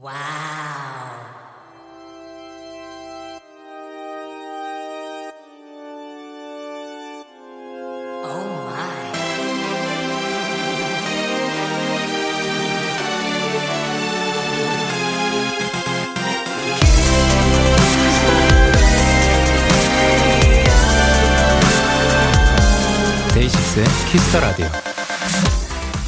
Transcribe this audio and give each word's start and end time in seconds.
와우. 0.00 0.16
키스터 24.10 24.40
라디오. 24.40 24.66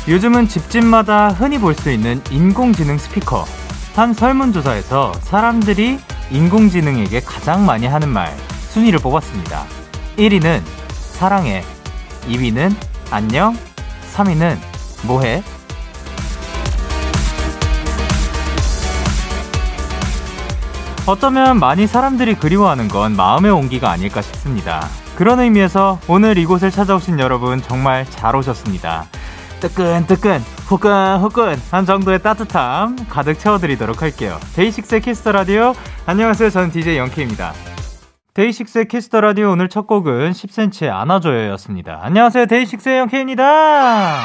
요즘은 0.08 0.48
집집마다 0.48 1.28
흔히 1.30 1.58
볼 1.58 1.74
수 1.74 1.90
있는 1.90 2.22
인공지능 2.30 2.96
스피커. 2.96 3.67
한 3.98 4.14
설문조사에서 4.14 5.12
사람들이 5.22 5.98
인공지능에게 6.30 7.18
가장 7.18 7.66
많이 7.66 7.88
하는 7.88 8.08
말 8.08 8.32
순위를 8.68 9.00
뽑았습니다. 9.00 9.64
1위는 10.16 10.62
사랑해, 10.92 11.64
2위는 12.28 12.76
안녕, 13.10 13.56
3위는 14.14 14.56
뭐해? 15.04 15.42
어쩌면 21.04 21.58
많이 21.58 21.88
사람들이 21.88 22.36
그리워하는 22.36 22.86
건 22.86 23.16
마음의 23.16 23.50
온기가 23.50 23.90
아닐까 23.90 24.22
싶습니다. 24.22 24.86
그런 25.16 25.40
의미에서 25.40 25.98
오늘 26.06 26.38
이곳을 26.38 26.70
찾아오신 26.70 27.18
여러분 27.18 27.60
정말 27.62 28.08
잘 28.08 28.36
오셨습니다. 28.36 29.06
뜨끈뜨끈 29.60 30.40
후끈후끈 30.68 31.56
한 31.70 31.84
정도의 31.84 32.22
따뜻함 32.22 32.96
가득 33.08 33.38
채워드리도록 33.38 34.02
할게요. 34.02 34.38
데이식스의 34.54 35.00
Kiss 35.00 35.18
the 35.18 35.32
Radio 35.32 35.74
안녕하세요. 36.06 36.50
저는 36.50 36.70
DJ 36.70 36.98
영케이입니다. 36.98 37.52
데이식스의 38.34 38.86
Kiss 38.86 39.06
the 39.06 39.20
Radio 39.20 39.50
오늘 39.50 39.68
첫 39.68 39.86
곡은 39.86 40.30
10cm의 40.30 40.90
안아줘요였습니다. 40.90 41.98
안녕하세요. 42.02 42.46
데이식스의 42.46 42.98
영케이입니다. 42.98 44.20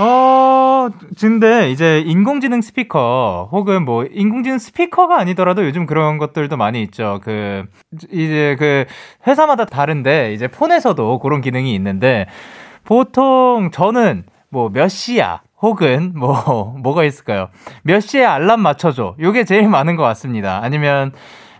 어, 0.00 0.88
근데 1.20 1.70
이제 1.70 2.00
인공지능 2.06 2.62
스피커 2.62 3.50
혹은 3.52 3.84
뭐 3.84 4.06
인공지능 4.10 4.58
스피커가 4.58 5.18
아니더라도 5.18 5.66
요즘 5.66 5.84
그런 5.84 6.16
것들도 6.16 6.56
많이 6.56 6.82
있죠. 6.84 7.20
그 7.22 7.64
이제 8.10 8.56
그 8.58 8.86
회사마다 9.26 9.66
다른데 9.66 10.32
이제 10.32 10.48
폰에서도 10.48 11.18
그런 11.18 11.42
기능이 11.42 11.74
있는데 11.74 12.26
보통 12.94 13.70
저는 13.72 14.24
뭐 14.48 14.68
몇 14.68 14.88
시야 14.88 15.42
혹은 15.62 16.12
뭐 16.16 16.74
뭐가 16.82 17.04
있을까요? 17.04 17.48
몇 17.84 18.00
시에 18.00 18.24
알람 18.24 18.58
맞춰줘. 18.60 19.14
요게 19.20 19.44
제일 19.44 19.68
많은 19.68 19.94
것 19.94 20.02
같습니다. 20.02 20.58
아니면 20.60 21.12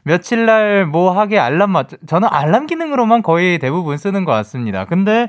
며칠 0.03 0.45
날 0.45 0.87
뭐 0.87 1.13
하게 1.13 1.39
알람 1.39 1.71
맞춰 1.71 1.97
저는 2.09 2.27
알람 2.33 2.67
기능으로만 2.67 3.23
거의 3.23 3.61
대부분 3.61 3.97
쓰는 3.97 4.25
것 4.25 4.33
같습니다. 4.33 4.87
근데 4.87 5.29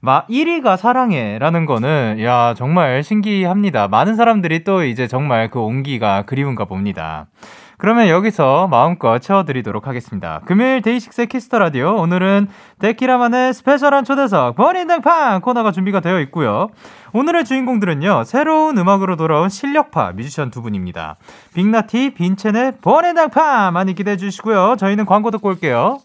막 0.00 0.26
1위가 0.28 0.76
사랑해라는 0.76 1.64
거는 1.64 2.22
야 2.22 2.52
정말 2.54 3.02
신기합니다. 3.02 3.88
많은 3.88 4.16
사람들이 4.16 4.64
또 4.64 4.84
이제 4.84 5.06
정말 5.06 5.48
그 5.50 5.60
온기가 5.60 6.22
그리운가 6.26 6.66
봅니다. 6.66 7.26
그러면 7.78 8.08
여기서 8.08 8.66
마음껏 8.66 9.20
채워드리도록 9.20 9.86
하겠습니다. 9.86 10.40
금요일 10.46 10.82
데이식스의 10.82 11.28
Kiss 11.28 11.46
the 11.46 11.60
Radio 11.60 11.94
오늘은 11.94 12.48
데키라만의 12.80 13.54
스페셜한 13.54 14.04
초대석 14.04 14.56
버린당팡 14.56 15.40
코너가 15.40 15.70
준비가 15.70 16.00
되어 16.00 16.18
있고요. 16.22 16.70
오늘의 17.12 17.44
주인공들은요 17.44 18.24
새로운 18.24 18.76
음악으로 18.78 19.14
돌아온 19.14 19.48
실력파 19.48 20.12
뮤지션 20.12 20.50
두 20.50 20.60
분입니다. 20.60 21.16
빅나티 21.54 22.14
빈첸의 22.14 22.78
버린당팡 22.82 23.72
많이 23.72 23.94
기대해 23.94 24.16
주시고요. 24.16 24.74
저희는 24.76 25.06
광고 25.06 25.30
듣고 25.30 25.48
올게요. 25.48 26.00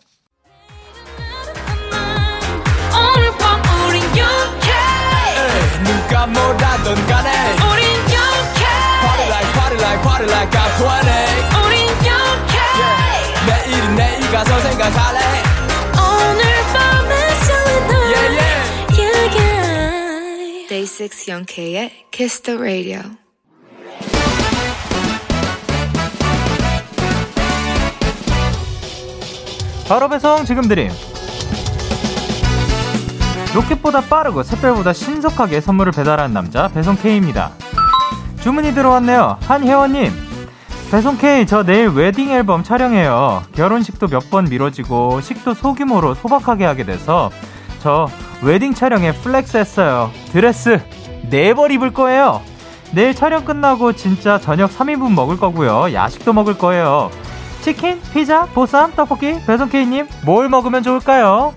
누가 5.84 6.28
뭐라던 6.28 6.96
간에 7.08 7.30
우린 7.56 7.86
영케 8.14 8.64
Party 9.02 9.28
like 9.28 9.54
party 9.54 9.78
like 9.82 10.02
party 10.04 10.28
like 10.28 10.52
I'm 10.52 10.72
20 10.78 11.53
가서 14.34 14.60
생각할래 14.62 15.20
오늘 15.94 16.42
밤에 16.74 17.30
설레는 17.46 17.96
yeah, 17.96 18.30
yeah. 18.40 19.00
yeah, 19.00 19.38
yeah. 19.38 20.68
Day 20.68 20.88
6 20.88 21.28
영케의 21.28 21.92
Kiss 22.10 22.42
the 22.42 22.60
Radio 22.60 23.02
바로 29.88 30.10
배송 30.10 30.46
지금 30.46 30.68
드림 30.68 30.90
로켓보다 33.54 34.02
빠르고 34.02 34.42
샛별보다 34.42 34.94
신속하게 34.94 35.62
선물을 35.62 35.92
배달하는 35.92 36.34
남자 36.34 36.70
배송 36.70 36.96
K입니다. 36.96 37.52
주문이 38.42 38.74
들어왔네요. 38.74 39.38
한혜원님. 39.42 40.23
배송 40.94 41.18
K 41.18 41.48
저 41.48 41.64
내일 41.64 41.88
웨딩 41.90 42.30
앨범 42.30 42.62
촬영해요. 42.62 43.42
결혼식도 43.56 44.10
몇 44.10 44.30
번 44.30 44.46
미뤄지고 44.46 45.22
식도 45.22 45.56
소규모로 45.56 46.14
소박하게 46.14 46.66
하게 46.66 46.84
돼서 46.84 47.32
저 47.80 48.08
웨딩 48.44 48.76
촬영에 48.76 49.12
flex 49.12 49.58
했어요. 49.58 50.12
드레스 50.32 50.80
네 51.32 51.56
벌 51.56 51.72
입을 51.72 51.94
거예요. 51.94 52.42
내일 52.92 53.16
촬영 53.16 53.44
끝나고 53.44 53.94
진짜 53.94 54.40
저녁 54.40 54.70
3인분 54.70 55.14
먹을 55.16 55.40
거고요. 55.40 55.92
야식도 55.94 56.32
먹을 56.32 56.60
거예요. 56.60 57.10
치킨, 57.62 58.00
피자, 58.14 58.46
보쌈, 58.54 58.92
떡볶이, 58.92 59.40
배송 59.48 59.70
K님 59.70 60.08
뭘 60.24 60.48
먹으면 60.48 60.84
좋을까요? 60.84 61.56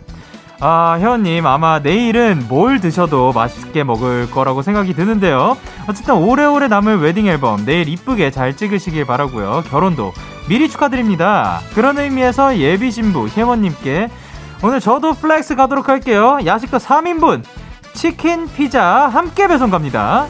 아, 0.61 0.97
혜원님, 0.99 1.47
아마 1.47 1.81
내일은 1.81 2.47
뭘 2.49 2.81
드셔도 2.81 3.33
맛있게 3.33 3.84
먹을 3.84 4.31
거라고 4.31 4.62
생각이 4.62 4.94
드는데요. 4.94 5.56
어쨌든 5.87 6.15
오래오래 6.15 6.69
남을 6.69 6.99
웨딩 7.00 7.27
앨범 7.27 7.65
내일 7.67 7.89
이쁘게 7.89 8.31
잘 8.31 8.56
찍으시길 8.56 9.05
바라고요. 9.06 9.65
결혼도 9.69 10.12
미리 10.49 10.69
축하드립니다. 10.69 11.61
그런 11.75 11.99
의미에서 11.99 12.56
예비 12.59 12.91
신부 12.91 13.28
혜원님께 13.28 14.09
오늘 14.62 14.81
저도 14.81 15.12
flex 15.15 15.56
가도록 15.56 15.89
할게요. 15.89 16.39
야식도 16.45 16.78
3인분 16.78 17.43
치킨, 17.93 18.49
피자 18.49 19.09
함께 19.09 19.49
배송 19.49 19.71
갑니다. 19.71 20.27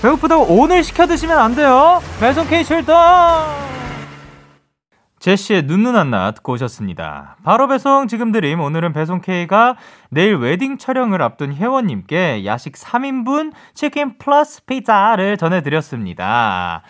배고프다고 0.00 0.46
오늘 0.48 0.82
시켜 0.84 1.06
드시면 1.06 1.38
안 1.38 1.54
돼요. 1.54 2.00
배송 2.20 2.46
K 2.46 2.64
출동! 2.64 2.94
제시의 5.26 5.64
눈누난나 5.64 6.30
듣고 6.30 6.52
오셨습니다. 6.52 7.38
바로 7.42 7.66
배송 7.66 8.06
지금 8.06 8.30
드림 8.30 8.60
오늘은 8.60 8.92
배송 8.92 9.20
K가 9.20 9.74
내일 10.08 10.36
웨딩 10.36 10.78
촬영을 10.78 11.20
앞둔 11.20 11.52
혜원님께 11.52 12.44
야식 12.46 12.74
3인분 12.74 13.52
치킨 13.74 14.18
플러스 14.18 14.64
피자를 14.66 15.36
전해드렸습니다. 15.36 16.82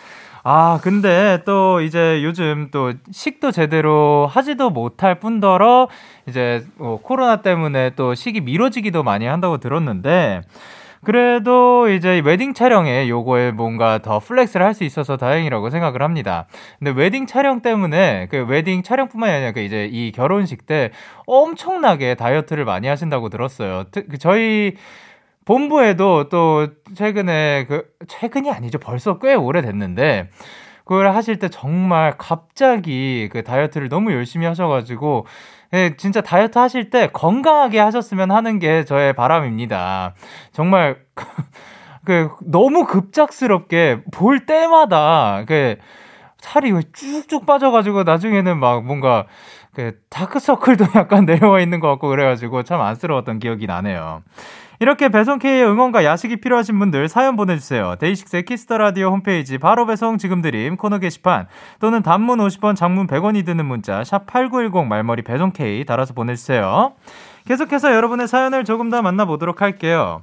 아, 0.43 0.79
근데 0.83 1.41
또 1.45 1.81
이제 1.81 2.21
요즘 2.23 2.67
또 2.69 2.93
식도 3.11 3.49
제대로 3.49 4.29
하지도 4.31 4.69
못할 4.69 5.19
뿐더러 5.19 5.87
이제 6.27 6.63
뭐 6.77 7.01
코로나 7.01 7.37
때문에 7.37 7.95
또 7.95 8.13
식이 8.13 8.41
미뤄지기도 8.41 9.01
많이 9.01 9.25
한다고 9.25 9.57
들었는데 9.57 10.43
그래도 11.03 11.89
이제 11.89 12.19
웨딩 12.23 12.53
촬영에 12.53 13.07
요거에 13.09 13.51
뭔가 13.51 13.99
더 13.99 14.19
flex를 14.19 14.65
할 14.65 14.73
수 14.77 14.83
있어서 14.83 15.17
다행이라고 15.17 15.69
생각을 15.71 16.03
합니다. 16.03 16.45
근데 16.77 16.91
웨딩 16.91 17.25
촬영 17.25 17.61
때문에 17.61 18.27
그 18.29 18.45
웨딩 18.45 18.83
촬영뿐만이 18.83 19.33
아니라 19.33 19.51
그 19.53 19.61
이제 19.61 19.89
이 19.91 20.11
결혼식 20.11 20.67
때 20.67 20.91
엄청나게 21.25 22.15
다이어트를 22.15 22.63
많이 22.65 22.87
하신다고 22.87 23.29
들었어요. 23.29 23.85
그 23.91 24.17
저희 24.19 24.75
본부에도 25.45 26.29
또 26.29 26.67
최근에 26.93 27.65
그 27.67 27.85
최근이 28.07 28.51
아니죠. 28.51 28.77
벌써 28.77 29.17
꽤 29.17 29.33
오래됐는데 29.33 30.29
그걸 30.83 31.13
하실 31.13 31.39
때 31.39 31.49
정말 31.49 32.13
갑자기 32.17 33.29
그 33.31 33.43
다이어트를 33.43 33.89
너무 33.89 34.11
열심히 34.11 34.45
하셔가지고 34.45 35.25
예, 35.73 35.95
진짜 35.97 36.21
다이어트 36.21 36.57
하실 36.57 36.89
때 36.89 37.09
건강하게 37.11 37.79
하셨으면 37.79 38.31
하는 38.31 38.59
게 38.59 38.85
저의 38.85 39.13
바람입니다. 39.13 40.13
정말 40.53 40.97
그 42.05 42.29
너무 42.41 42.85
급작스럽게 42.85 44.03
볼 44.11 44.45
때마다 44.45 45.43
그 45.45 45.77
살이 46.39 46.71
쭉쭉 46.93 47.45
빠져가지고 47.45 48.03
나중에는 48.03 48.57
막 48.57 48.85
뭔가 48.85 49.25
그 49.73 49.99
다크서클도 50.09 50.85
약간 50.95 51.25
내려와 51.25 51.59
있는 51.59 51.79
것 51.79 51.89
같고 51.89 52.07
그래가지고 52.07 52.63
참 52.63 52.81
안쓰러웠던 52.81 53.39
기억이 53.39 53.67
나네요. 53.67 54.23
이렇게 54.79 55.09
배송K의 55.09 55.65
응원과 55.65 56.03
야식이 56.05 56.37
필요하신 56.37 56.77
분들 56.77 57.09
사연 57.09 57.35
보내주세요. 57.35 57.95
데이식스의 57.99 58.45
Kiss 58.45 58.63
the 58.63 58.77
Radio 58.77 59.09
홈페이지 59.09 59.57
바로 59.57 59.87
배송 59.87 60.19
지금 60.19 60.41
드림 60.41 60.77
코너 60.77 60.99
게시판 60.99 61.47
또는 61.79 62.03
단문 62.03 62.37
50원 62.37 62.75
장문 62.75 63.07
100원이 63.07 63.43
드는 63.43 63.65
문자 63.65 64.03
샵 64.03 64.27
8910 64.27 64.87
말머리 64.87 65.23
배송K 65.23 65.83
달아서 65.85 66.13
보내주세요. 66.13 66.93
계속해서 67.45 67.93
여러분의 67.95 68.27
사연을 68.27 68.65
조금 68.65 68.89
더 68.89 69.01
만나보도록 69.01 69.61
할게요. 69.61 70.21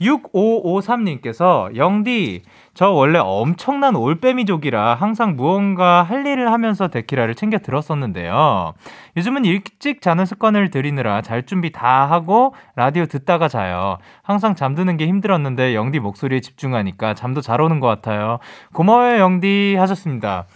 6553님께서 0.00 1.74
영디 1.76 2.42
저 2.74 2.90
원래 2.90 3.18
엄청난 3.18 3.94
올빼미족이라 3.94 4.94
항상 4.94 5.36
무언가 5.36 6.02
할 6.02 6.26
일을 6.26 6.50
하면서 6.52 6.88
데키라를 6.88 7.34
챙겨 7.34 7.58
들었었는데요. 7.58 8.74
요즘은 9.16 9.44
일찍 9.44 10.00
자는 10.00 10.26
습관을 10.26 10.70
들이느라 10.70 11.22
잘 11.22 11.44
준비 11.44 11.70
다 11.70 12.10
하고 12.10 12.54
라디오 12.74 13.06
듣다가 13.06 13.48
자요. 13.48 13.98
항상 14.22 14.54
잠드는 14.54 14.96
게 14.96 15.06
힘들었는데 15.06 15.74
영디 15.74 16.00
목소리에 16.00 16.40
집중하니까 16.40 17.14
잠도 17.14 17.40
잘 17.40 17.60
오는 17.60 17.78
것 17.80 17.86
같아요. 17.86 18.38
고마워요 18.72 19.20
영디 19.20 19.76
하셨습니다. 19.78 20.46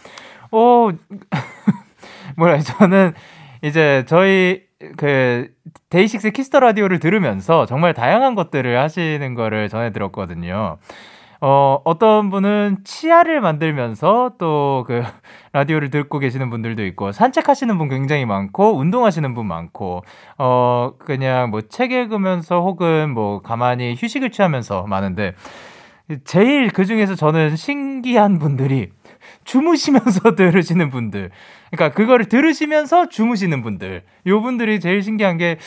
오 0.50 0.90
뭐라 2.36 2.58
저는 2.58 3.12
이제 3.62 4.04
저희 4.06 4.62
그 4.96 5.48
데이식스 5.90 6.30
키스 6.30 6.49
더 6.49 6.60
라디오를 6.60 6.98
들으면서 6.98 7.66
정말 7.66 7.94
다양한 7.94 8.34
것들을 8.34 8.78
하시는 8.78 9.34
거를 9.34 9.68
전해 9.68 9.92
들었거든요. 9.92 10.78
어, 11.40 11.78
어떤 11.84 12.30
분은 12.30 12.78
치아를 12.84 13.40
만들면서 13.40 14.32
또 14.38 14.84
그 14.86 15.02
라디오를 15.52 15.90
듣고 15.90 16.18
계시는 16.18 16.50
분들도 16.50 16.84
있고, 16.86 17.12
산책하시는 17.12 17.78
분 17.78 17.88
굉장히 17.88 18.24
많고, 18.26 18.76
운동하시는 18.76 19.34
분 19.34 19.46
많고, 19.46 20.02
어, 20.38 20.92
그냥 20.98 21.50
뭐 21.50 21.60
책 21.68 21.92
읽으면서 21.92 22.60
혹은 22.60 23.10
뭐 23.10 23.40
가만히 23.42 23.94
휴식을 23.98 24.30
취하면서 24.30 24.86
많은데, 24.88 25.34
제일 26.24 26.70
그 26.70 26.84
중에서 26.86 27.14
저는 27.14 27.56
신기한 27.56 28.38
분들이 28.38 28.90
주무시면서 29.44 30.34
들으시는 30.36 30.90
분들. 30.90 31.30
그러니까 31.70 31.94
그거를 31.96 32.26
들으시면서 32.26 33.08
주무시는 33.08 33.62
분들. 33.62 34.02
요 34.26 34.40
분들이 34.42 34.80
제일 34.80 35.02
신기한 35.02 35.36
게 35.36 35.58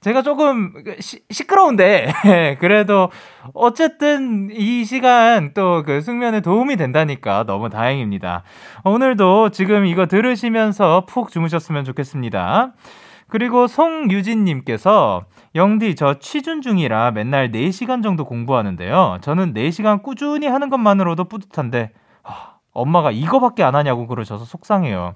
제가 0.00 0.20
조금 0.20 0.72
시, 1.00 1.20
시끄러운데 1.30 2.12
그래도 2.60 3.10
어쨌든 3.54 4.50
이 4.52 4.84
시간 4.84 5.54
또 5.54 5.82
그 5.84 6.02
숙면에 6.02 6.40
도움이 6.40 6.76
된다니까 6.76 7.44
너무 7.44 7.70
다행입니다. 7.70 8.42
오늘도 8.84 9.48
지금 9.50 9.86
이거 9.86 10.06
들으시면서 10.06 11.06
푹 11.06 11.30
주무셨으면 11.30 11.84
좋겠습니다. 11.84 12.74
그리고 13.28 13.66
송유진님께서 13.66 15.24
영디 15.54 15.94
저 15.94 16.18
취준 16.18 16.60
중이라 16.60 17.12
맨날 17.12 17.50
4시간 17.50 18.02
정도 18.02 18.24
공부하는데요. 18.26 19.18
저는 19.22 19.54
4시간 19.54 20.02
꾸준히 20.02 20.46
하는 20.46 20.68
것만으로도 20.68 21.24
뿌듯한데 21.24 21.90
엄마가 22.74 23.10
이거밖에 23.12 23.62
안 23.62 23.74
하냐고 23.74 24.06
그러셔서 24.06 24.44
속상해요. 24.44 25.14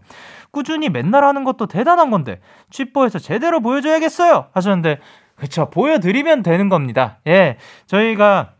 꾸준히 0.50 0.88
맨날 0.88 1.24
하는 1.24 1.44
것도 1.44 1.66
대단한 1.66 2.10
건데 2.10 2.40
취뽀에서 2.70 3.18
제대로 3.18 3.60
보여줘야겠어요 3.60 4.46
하셨는데 4.52 5.00
그쵸 5.34 5.68
보여드리면 5.70 6.42
되는 6.42 6.68
겁니다. 6.68 7.18
예 7.26 7.58
저희가 7.86 8.52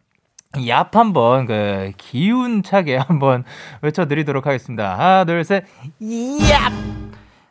얍 0.55 0.93
한번 0.93 1.47
그 1.47 1.93
기운 1.97 2.63
차게 2.63 2.97
한번 2.97 3.45
외쳐드리도록 3.83 4.47
하겠습니다. 4.47 4.93
하나 4.93 5.25
둘셋 5.25 5.65
얍. 6.01 6.98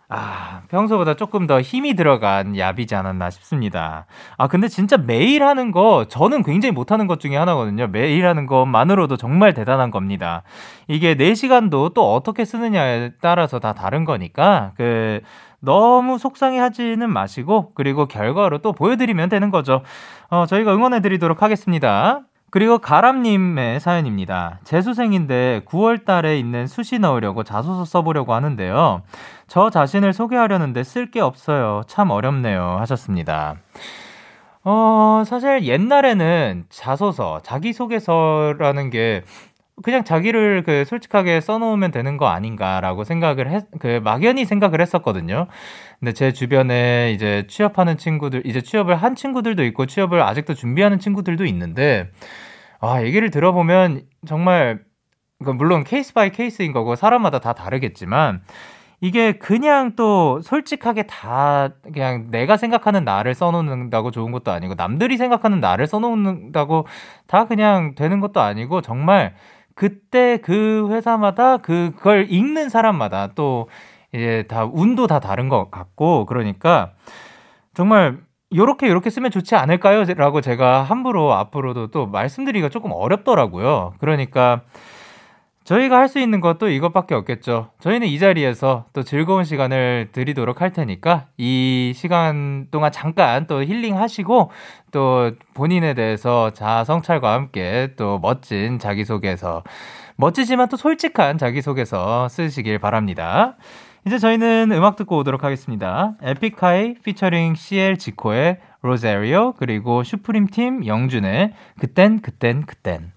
아, 0.09 0.61
평소보다 0.69 1.15
조금 1.15 1.47
더 1.47 1.59
힘이 1.59 1.93
들어간 1.95 2.53
얍이지 2.53 2.93
않았나 2.93 3.29
싶습니다. 3.29 4.05
아, 4.37 4.47
근데 4.47 4.69
진짜 4.69 4.95
매일 4.95 5.43
하는 5.43 5.71
거, 5.71 6.05
저는 6.07 6.43
굉장히 6.43 6.71
못하는 6.71 7.07
것 7.07 7.19
중에 7.19 7.35
하나거든요. 7.35 7.87
매일 7.87 8.25
하는 8.25 8.45
것만으로도 8.45 9.17
정말 9.17 9.53
대단한 9.53 9.91
겁니다. 9.91 10.43
이게 10.87 11.15
4시간도 11.15 11.93
또 11.93 12.13
어떻게 12.13 12.45
쓰느냐에 12.45 13.11
따라서 13.21 13.59
다 13.59 13.73
다른 13.73 14.05
거니까, 14.05 14.71
그, 14.77 15.19
너무 15.59 16.17
속상해 16.17 16.57
하지는 16.59 17.11
마시고, 17.11 17.73
그리고 17.73 18.07
결과로 18.07 18.59
또 18.59 18.71
보여드리면 18.71 19.27
되는 19.27 19.51
거죠. 19.51 19.81
어, 20.29 20.45
저희가 20.45 20.73
응원해 20.73 21.01
드리도록 21.01 21.41
하겠습니다. 21.41 22.21
그리고 22.49 22.77
가람님의 22.77 23.79
사연입니다. 23.81 24.59
재수생인데 24.63 25.61
9월 25.65 26.05
달에 26.05 26.39
있는 26.39 26.65
수시 26.65 26.97
넣으려고 26.97 27.43
자소서 27.43 27.83
써보려고 27.83 28.33
하는데요. 28.33 29.01
저 29.47 29.69
자신을 29.69 30.13
소개하려는데 30.13 30.83
쓸 30.83 31.11
게 31.11 31.19
없어요. 31.19 31.81
참 31.87 32.09
어렵네요. 32.09 32.77
하셨습니다. 32.79 33.55
어, 34.63 35.23
사실 35.25 35.63
옛날에는 35.63 36.65
자소서, 36.69 37.41
자기소개서라는 37.41 38.89
게 38.89 39.23
그냥 39.83 40.03
자기를 40.03 40.63
그 40.63 40.85
솔직하게 40.85 41.39
써놓으면 41.39 41.91
되는 41.91 42.17
거 42.17 42.27
아닌가라고 42.27 43.03
생각을 43.03 43.51
했, 43.51 43.65
그 43.79 43.99
막연히 44.03 44.43
생각을 44.45 44.81
했었거든요. 44.81 45.47
근데 45.99 46.13
제 46.13 46.33
주변에 46.33 47.11
이제 47.13 47.45
취업하는 47.47 47.97
친구들, 47.97 48.45
이제 48.45 48.61
취업을 48.61 48.95
한 48.95 49.15
친구들도 49.15 49.63
있고 49.65 49.85
취업을 49.85 50.21
아직도 50.23 50.55
준비하는 50.55 50.97
친구들도 50.99 51.45
있는데, 51.45 52.09
아, 52.79 53.03
얘기를 53.03 53.29
들어보면 53.29 54.03
정말, 54.27 54.79
그 55.43 55.51
물론 55.51 55.83
case 55.83 56.13
by 56.13 56.31
case인 56.31 56.71
거고 56.73 56.95
사람마다 56.95 57.39
다 57.39 57.53
다르겠지만, 57.53 58.41
이게 58.99 59.33
그냥 59.33 59.95
또 59.95 60.41
솔직하게 60.41 61.03
다 61.03 61.69
그냥 61.93 62.31
내가 62.31 62.57
생각하는 62.57 63.03
나를 63.03 63.35
써놓는다고 63.35 64.09
좋은 64.09 64.31
것도 64.31 64.51
아니고 64.51 64.73
남들이 64.73 65.17
생각하는 65.17 65.59
나를 65.59 65.85
써놓는다고 65.85 66.87
다 67.27 67.45
그냥 67.45 67.93
되는 67.93 68.19
것도 68.19 68.41
아니고 68.41 68.81
정말 68.81 69.35
그때 69.77 70.37
그 70.37 70.89
회사마다 70.89 71.57
그걸 71.57 72.25
읽는 72.31 72.69
사람마다 72.69 73.29
또 73.35 73.69
이제 74.11 74.43
다 74.49 74.65
운도 74.65 75.05
다 75.05 75.19
다른 75.19 75.49
것 75.49 75.69
같고 75.69 76.25
그러니까 76.25 76.93
정말 77.75 78.17
요렇게 78.55 78.87
요렇게 78.87 79.11
쓰면 79.11 79.29
좋지 79.29 79.55
않을까요? 79.55 80.03
라고 80.15 80.41
제가 80.41 80.81
함부로 80.81 81.31
앞으로도 81.33 81.91
또 81.91 82.07
말씀드리기가 82.07 82.69
조금 82.69 82.91
어렵더라고요. 82.91 83.93
그러니까 83.99 84.61
저희가 85.67 85.97
할 85.97 86.07
수 86.07 86.19
있는 86.19 86.39
것도 86.39 86.69
이것밖에 86.69 87.13
없겠죠. 87.13 87.71
저희는 87.81 88.07
이 88.07 88.17
자리에서 88.19 88.85
또 88.93 89.03
즐거운 89.03 89.43
시간을 89.43 90.09
드리도록 90.13 90.61
할 90.61 90.71
테니까 90.71 91.25
이 91.35 91.91
시간 91.93 92.67
동안 92.71 92.93
잠깐 92.93 93.47
또 93.47 93.61
힐링 93.61 93.97
하시고 93.97 94.49
또 94.91 95.31
본인에 95.53 95.93
대해서 95.93 96.51
자아 96.51 96.85
성찰과 96.85 97.33
함께 97.33 97.89
또 97.97 98.17
멋진 98.19 98.79
자기소개서 98.79 99.63
멋지지만 100.15 100.69
또 100.69 100.77
솔직한 100.77 101.37
자기소개서 101.37 102.29
쓰시길 102.29 102.79
바랍니다. 102.79 103.57
이제 104.05 104.19
저희는 104.19 104.71
음악 104.71 104.95
듣고 104.95 105.17
오도록 105.17 105.43
하겠습니다. 105.43 106.13
에픽하이 106.21 106.93
피처링 107.03 107.55
CL 107.55 107.97
지코의 107.97 108.59
로제리오 108.83 109.55
그리고 109.57 110.03
슈프림 110.03 110.47
팀 110.47 110.85
영준의 110.85 111.51
그땐 111.77 112.21
그땐 112.21 112.65
그땐 112.65 113.16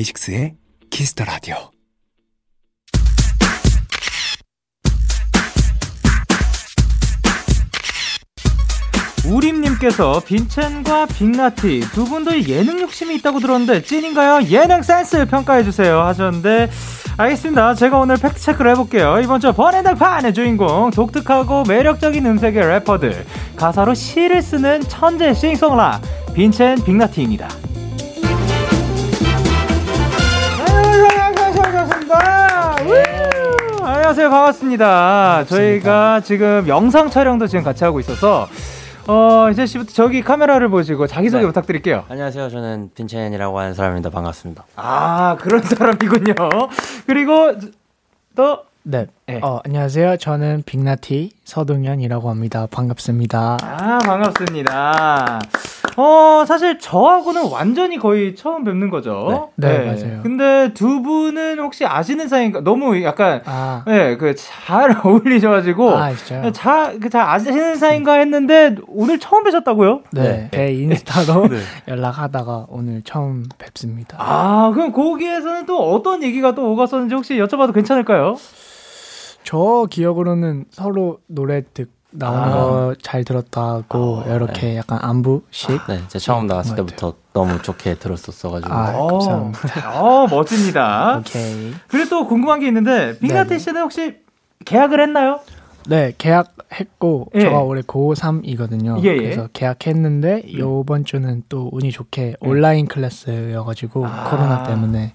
데이식스의 0.00 0.54
키스 0.90 1.11
더 1.11 1.24
라디오. 1.24 1.56
우림님께서 9.26 10.20
빈첸과 10.20 11.06
빅나티 11.06 11.80
두 11.92 12.04
분도 12.04 12.42
예능 12.48 12.80
욕심이 12.80 13.14
있다고 13.16 13.38
들었는데 13.40 13.82
찐인가요? 13.82 14.48
예능 14.48 14.82
센스 14.82 15.26
평가해주세요 15.26 16.00
하셨는데 16.00 16.70
알겠습니다. 17.16 17.74
제가 17.74 17.98
오늘 17.98 18.16
fact 18.16 18.40
check를 18.40 18.70
해볼게요. 18.72 19.20
이번 19.22 19.40
주 19.40 19.52
번외등판의 19.52 20.32
주인공 20.32 20.90
독특하고 20.90 21.64
매력적인 21.64 22.24
음색의 22.24 22.66
래퍼들 22.66 23.26
가사로 23.56 23.94
시를 23.94 24.40
쓰는 24.42 24.80
천재 24.82 25.34
싱송라 25.34 26.00
빈첸 26.34 26.84
빅나티입니다. 26.84 27.48
안녕하세요 33.82 34.30
반갑습니다. 34.30 35.44
저희가 35.46 36.20
지금 36.20 36.66
영상 36.66 37.08
촬영도 37.08 37.46
지금 37.46 37.62
같이 37.64 37.84
하고 37.84 38.00
있어서 38.00 38.48
어 39.06 39.48
이제 39.50 39.64
씨부터 39.66 39.92
저기 39.92 40.22
카메라를 40.22 40.68
보시고 40.68 41.06
자기소개 41.06 41.42
네. 41.42 41.46
부탁드릴게요. 41.46 42.04
안녕하세요. 42.08 42.48
저는 42.50 42.90
빈첸이라고 42.94 43.58
하는 43.58 43.74
사람입니다. 43.74 44.10
반갑습니다. 44.10 44.64
아 44.76 45.36
그런 45.40 45.62
사람이군요. 45.62 46.34
그리고 47.06 47.54
또 48.34 48.64
네. 48.82 49.06
네. 49.26 49.40
어, 49.42 49.60
안녕하세요. 49.64 50.16
저는 50.16 50.62
빅나티 50.66 51.30
서동현이라고 51.44 52.30
합니다. 52.30 52.66
반갑습니다. 52.70 53.58
아, 53.62 53.98
반갑습니다. 54.04 55.40
어, 55.96 56.44
사실 56.46 56.78
저하고는 56.78 57.50
완전히 57.50 57.98
거의 57.98 58.34
처음 58.34 58.64
뵙는 58.64 58.90
거죠. 58.90 59.50
네, 59.56 59.78
네, 59.78 59.86
맞아요. 59.86 60.22
근데 60.22 60.72
두 60.74 61.02
분은 61.02 61.58
혹시 61.58 61.84
아시는 61.84 62.28
사이인가? 62.28 62.60
너무 62.60 63.02
약간, 63.02 63.42
아, 63.44 63.82
네, 63.86 64.16
그, 64.16 64.34
잘 64.36 64.96
어울리셔가지고. 65.04 65.90
아 65.96 66.12
진짜요? 66.14 66.52
자, 66.52 66.92
그, 67.00 67.08
잘 67.10 67.22
아시는 67.22 67.76
사이인가 67.76 68.14
했는데, 68.14 68.76
오늘 68.88 69.18
처음 69.18 69.44
뵈셨다고요? 69.44 70.02
네. 70.12 70.48
제 70.52 70.72
인스타로 70.72 71.48
연락하다가 71.88 72.66
오늘 72.68 73.02
처음 73.02 73.44
뵙습니다. 73.58 74.16
아, 74.18 74.70
그럼 74.74 74.92
거기에서는 74.92 75.66
또 75.66 75.92
어떤 75.92 76.22
얘기가 76.22 76.54
또 76.54 76.70
오갔었는지 76.72 77.14
혹시 77.14 77.34
여쭤봐도 77.34 77.74
괜찮을까요? 77.74 78.36
저 79.42 79.86
기억으로는 79.90 80.66
서로 80.70 81.18
노래 81.26 81.62
듣 81.74 81.88
나오는 82.12 82.42
아. 82.42 82.50
거잘 82.52 83.24
들었다고 83.24 84.24
이렇게 84.26 84.76
약간 84.76 84.98
안부식 85.02 85.80
네, 85.88 85.98
제가 86.08 86.18
처음 86.18 86.46
나왔을 86.46 86.72
맞아요. 86.72 86.86
때부터 86.86 87.14
너무 87.32 87.62
좋게 87.62 87.94
들었었어가지고. 87.94 88.72
아, 88.72 88.96
어, 88.96 89.06
감사합니다. 89.18 90.00
어, 90.02 90.26
멋집니다. 90.26 91.18
오케이. 91.18 91.72
그리고 91.88 92.08
또 92.08 92.26
궁금한 92.26 92.60
게 92.60 92.66
있는데, 92.66 93.18
빅나티 93.18 93.50
네네. 93.50 93.58
씨는 93.58 93.82
혹시 93.82 94.16
계약을 94.64 95.00
했나요? 95.00 95.40
네, 95.88 96.12
계약했고 96.18 97.30
예. 97.36 97.40
제가 97.40 97.60
올해 97.60 97.82
고3이거든요. 97.82 99.02
예, 99.04 99.08
예. 99.08 99.16
그래서 99.16 99.48
계약했는데 99.52 100.52
요번 100.58 101.04
주는 101.04 101.42
또 101.48 101.70
운이 101.72 101.90
좋게 101.90 102.36
온라인 102.40 102.86
클래스여가지고 102.86 104.06
아. 104.06 104.30
코로나 104.30 104.62
때문에 104.64 105.14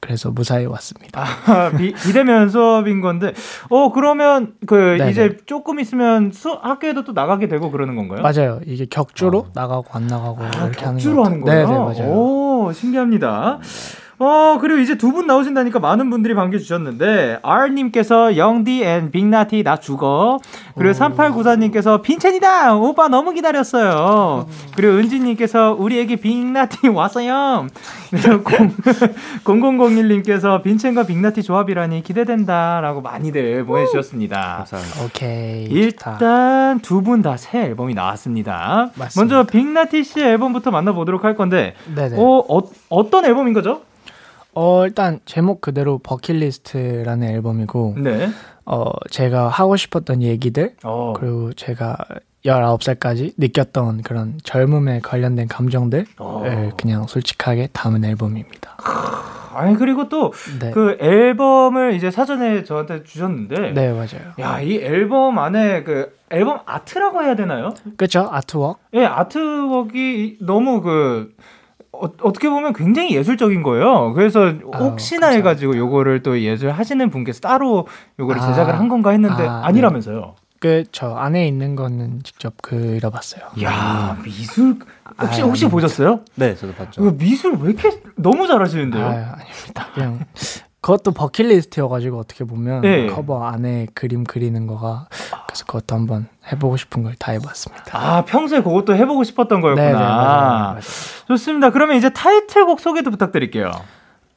그래서 0.00 0.30
무사히 0.30 0.64
왔습니다. 0.66 1.24
아, 1.46 1.70
비, 1.76 1.92
비대면 1.92 2.48
수업인 2.48 3.00
건데, 3.00 3.32
어, 3.68 3.92
그러면 3.92 4.54
그, 4.66 4.96
네네. 4.98 5.10
이제 5.10 5.36
조금 5.46 5.78
있으면 5.78 6.32
수, 6.32 6.50
학교에도 6.50 7.04
또 7.04 7.12
나가게 7.12 7.48
되고 7.48 7.70
그러는 7.70 7.96
건가요? 7.96 8.22
맞아요. 8.22 8.60
이게 8.66 8.86
격주로 8.86 9.48
나가고 9.54 9.84
안 9.92 10.06
나가고 10.06 10.42
아, 10.42 10.48
이렇게 10.48 10.84
하는 10.84 10.94
격주로 10.94 11.16
것 11.16 11.24
하는. 11.26 11.40
거예요? 11.42 11.66
네네 11.66 11.78
맞아요. 11.78 12.12
오, 12.12 12.72
신기합니다. 12.72 13.60
어, 14.22 14.58
그리고 14.60 14.78
이제 14.80 14.96
두 14.98 15.10
분 15.12 15.26
나오신다니까 15.26 15.80
많은 15.80 16.10
분들이 16.10 16.34
반겨주셨는데, 16.34 17.38
R님께서 17.42 18.36
영디 18.36 18.84
and 18.84 19.10
빅나티 19.10 19.62
나 19.62 19.76
죽어. 19.78 20.38
그리고 20.76 20.92
3894님께서 20.94 22.02
빈첸이다! 22.02 22.76
오빠 22.76 23.08
너무 23.08 23.32
기다렸어요. 23.32 24.46
그리고 24.76 24.94
은지님께서 24.98 25.74
우리 25.78 25.98
애기 26.00 26.16
빅나티 26.16 26.88
왔어요. 26.92 27.66
그리고 28.10 28.44
0001님께서 29.44 30.62
빈첸과 30.62 31.04
빅나티 31.06 31.42
조합이라니 31.42 32.02
기대된다. 32.02 32.80
라고 32.80 33.00
많이들 33.00 33.64
보내주셨습니다. 33.64 34.56
감사합니다. 34.58 35.04
오케이. 35.04 35.64
일단 35.64 36.78
두 36.80 37.00
분 37.02 37.22
다 37.22 37.36
새 37.36 37.60
앨범이 37.62 37.94
나왔습니다. 37.94 38.90
맞습니다. 38.96 39.36
먼저 39.36 39.50
빅나티 39.50 40.04
씨의 40.04 40.26
앨범부터 40.32 40.70
만나보도록 40.70 41.24
할 41.24 41.34
건데, 41.34 41.74
네네. 41.94 42.16
어, 42.18 42.44
어, 42.48 42.62
어떤 42.90 43.24
앨범인 43.24 43.54
거죠? 43.54 43.80
어 44.54 44.84
일단 44.84 45.20
제목 45.24 45.60
그대로 45.60 45.98
버킷리스트라는 45.98 47.28
앨범이고 47.28 47.96
네. 47.98 48.30
어 48.64 48.90
제가 49.10 49.48
하고 49.48 49.76
싶었던 49.76 50.22
얘기들 50.22 50.74
어, 50.84 51.14
그리고 51.16 51.52
제가 51.52 51.96
19살까지 52.44 53.34
느꼈던 53.36 54.02
그런 54.02 54.38
젊음에 54.42 55.00
관련된 55.00 55.48
감정들을 55.48 56.06
어. 56.18 56.70
그냥 56.76 57.06
솔직하게 57.06 57.68
담은 57.72 58.04
앨범입니다. 58.04 58.76
아니, 59.52 59.76
그리고 59.76 60.08
또 60.08 60.32
네. 60.60 60.70
그 60.70 60.96
앨범을 61.00 61.94
이제 61.94 62.10
사전에 62.10 62.64
저한테 62.64 63.02
주셨는데, 63.02 63.72
네, 63.72 63.92
맞아요. 63.92 64.32
야, 64.38 64.60
이 64.60 64.76
앨범 64.76 65.38
안에 65.38 65.82
그 65.82 66.16
앨범 66.30 66.60
아트라고 66.66 67.22
해야 67.22 67.34
되나요? 67.34 67.74
그렇죠? 67.96 68.28
아트워크? 68.30 68.80
예, 68.94 69.04
아트웍이 69.04 70.38
너무 70.40 70.80
그, 70.82 71.34
어, 72.02 72.08
어떻게 72.22 72.48
보면 72.48 72.72
굉장히 72.72 73.14
예술적인 73.14 73.62
거예요. 73.62 74.12
그래서 74.14 74.46
혹시나 74.48 75.26
감사합니다. 75.26 75.28
해가지고 75.30 75.76
요거를 75.76 76.22
또 76.22 76.40
예술 76.40 76.70
하시는 76.70 77.10
분께서 77.10 77.40
따로 77.40 77.86
요거를 78.18 78.40
아. 78.40 78.46
제작을 78.48 78.78
한 78.78 78.88
건가 78.88 79.10
했는데 79.10 79.46
아, 79.46 79.62
아니라면서요. 79.64 80.34
그 80.60 80.84
저 80.92 81.14
안에 81.14 81.48
있는 81.48 81.74
거는 81.74 82.20
직접 82.22 82.52
그려봤어요. 82.60 83.42
야 83.62 84.16
미술 84.22 84.76
혹시 85.22 85.40
아, 85.42 85.44
혹시 85.46 85.64
아닙니다. 85.64 85.68
보셨어요? 85.68 86.20
네, 86.34 86.54
저도 86.54 86.74
봤죠. 86.74 87.02
미술 87.16 87.56
왜 87.60 87.70
이렇게 87.70 88.02
너무 88.16 88.46
잘하시는데요? 88.46 89.02
아, 89.04 89.08
아닙니다. 89.38 89.86
그냥 89.94 90.18
그것도 90.80 91.12
bucket 91.12 91.46
list여가지고 91.46 92.18
어떻게 92.18 92.44
보면 92.44 92.80
네. 92.82 93.06
커버 93.06 93.44
안에 93.44 93.86
그림 93.94 94.24
그리는 94.24 94.66
거가 94.66 95.08
그래서 95.46 95.64
그것도 95.66 95.94
한번 95.94 96.26
해보고 96.50 96.76
싶은 96.76 97.02
걸 97.02 97.14
다 97.18 97.32
해봤습니다. 97.32 97.84
아 97.92 98.24
평소에 98.24 98.62
그것도 98.62 98.94
해보고 98.96 99.24
싶었던 99.24 99.60
거였구나. 99.60 99.86
네, 99.86 99.92
네, 99.92 99.98
맞아요. 99.98 100.16
맞아요. 100.70 100.80
좋습니다. 101.28 101.70
그러면 101.70 101.96
이제 101.96 102.08
타이틀곡 102.10 102.80
소개도 102.80 103.10
부탁드릴게요. 103.10 103.70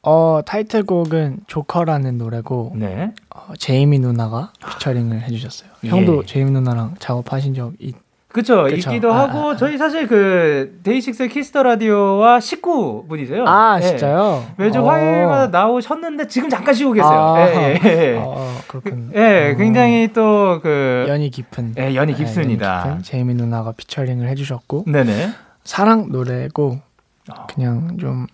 어 0.02 0.40
타이틀곡은 0.44 1.40
조커라는 1.46 2.18
노래고 2.18 2.72
네. 2.74 3.14
어, 3.34 3.54
제이미 3.58 3.98
누나가 3.98 4.52
featuring을 4.68 5.22
해주셨어요. 5.22 5.70
예. 5.84 5.88
형도 5.88 6.24
제이미 6.26 6.50
누나랑 6.50 6.96
작업하신 6.98 7.54
적 7.54 7.72
있, 7.78 7.94
그쵸, 8.34 8.64
그쵸. 8.64 8.74
있기도 8.76 9.12
아, 9.14 9.20
하고 9.20 9.50
아, 9.50 9.52
아. 9.52 9.56
저희 9.56 9.78
사실 9.78 10.08
그 10.08 10.80
데이식스 10.82 11.28
키스 11.28 11.49
더 11.49 11.62
라디오와 11.62 12.40
식구분이세요. 12.40 13.44
아 13.46 13.78
네. 13.78 13.86
진짜요? 13.86 14.44
매주 14.58 14.80
어. 14.80 14.90
화요일마다 14.90 15.46
나오셨는데 15.56 16.26
지금 16.26 16.50
잠깐 16.50 16.74
쉬고 16.74 16.92
계세요. 16.92 17.12
아. 17.12 17.38
예, 17.40 17.78
예, 17.84 17.88
예. 17.88 18.16
어, 18.18 18.56
그렇군. 18.66 19.12
예, 19.14 19.52
어, 19.52 19.56
굉장히 19.56 20.12
또 20.12 20.58
그 20.64 21.04
연이 21.08 21.30
깊은. 21.30 21.74
예, 21.78 21.94
연이 21.94 22.12
네, 22.12 22.18
깊습니다. 22.18 22.82
깊은 22.82 23.02
제이미 23.04 23.34
누나가 23.34 23.70
featuring을 23.70 24.28
해주셨고 24.28 24.84
네네. 24.88 25.30
사랑 25.62 26.08
노래고 26.10 26.80
어. 27.30 27.46
그냥 27.54 27.96
좀 27.98 28.26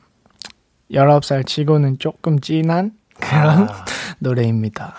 19살 0.90 1.46
치고는 1.46 1.98
조금 1.98 2.40
진한 2.40 2.92
그런 3.20 3.68
아, 3.68 3.84
노래입니다. 4.18 4.94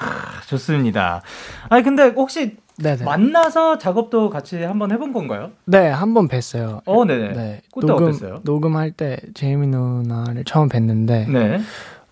좋습니다. 0.47 1.21
아니 1.69 1.83
근데 1.83 2.03
혹시 2.09 2.57
네네. 2.77 3.03
만나서 3.03 3.77
작업도 3.77 4.29
같이 4.29 4.61
한번 4.63 4.91
해본 4.91 5.13
건가요? 5.13 5.51
네, 5.65 5.89
한번 5.89 6.27
뵀어요. 6.27 6.81
어, 6.85 7.05
네네. 7.05 7.33
네. 7.33 7.61
그때 7.73 7.87
녹음, 7.87 8.05
어땠어요? 8.07 8.39
녹음할 8.43 8.91
때 8.91 9.17
제이미 9.33 9.67
누나를 9.67 10.43
처음 10.45 10.69
뵀는데 10.69 11.29
네. 11.29 11.61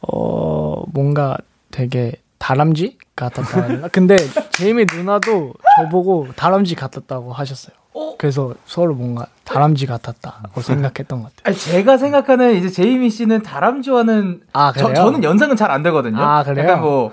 어, 0.01 0.83
뭔가 0.93 1.37
되게 1.71 2.13
다람쥐 2.37 2.97
같았다. 3.15 3.87
근데 3.91 4.15
제이미 4.51 4.85
누나도 4.93 5.53
저보고 5.77 6.27
다람쥐 6.35 6.75
같았다고 6.75 7.33
하셨어요. 7.33 7.75
어? 7.93 8.15
그래서 8.17 8.53
서로 8.65 8.93
뭔가 8.93 9.25
다람쥐 9.43 9.87
같았다고 9.87 10.61
생각했던 10.61 11.23
것 11.23 11.35
같아요. 11.35 11.55
제가 11.55 11.97
생각하는 11.97 12.55
이제 12.55 12.69
제이미 12.69 13.09
씨는 13.09 13.41
다람쥐와는 13.41 14.41
아, 14.53 14.71
저, 14.77 14.87
그래요? 14.87 14.95
저 15.03 15.11
는 15.11 15.23
연상은 15.23 15.55
잘 15.55 15.71
안 15.71 15.83
되거든요. 15.83 16.17
아, 16.21 16.43
그래요? 16.43 16.65
약간 16.67 16.81
뭐 16.81 17.11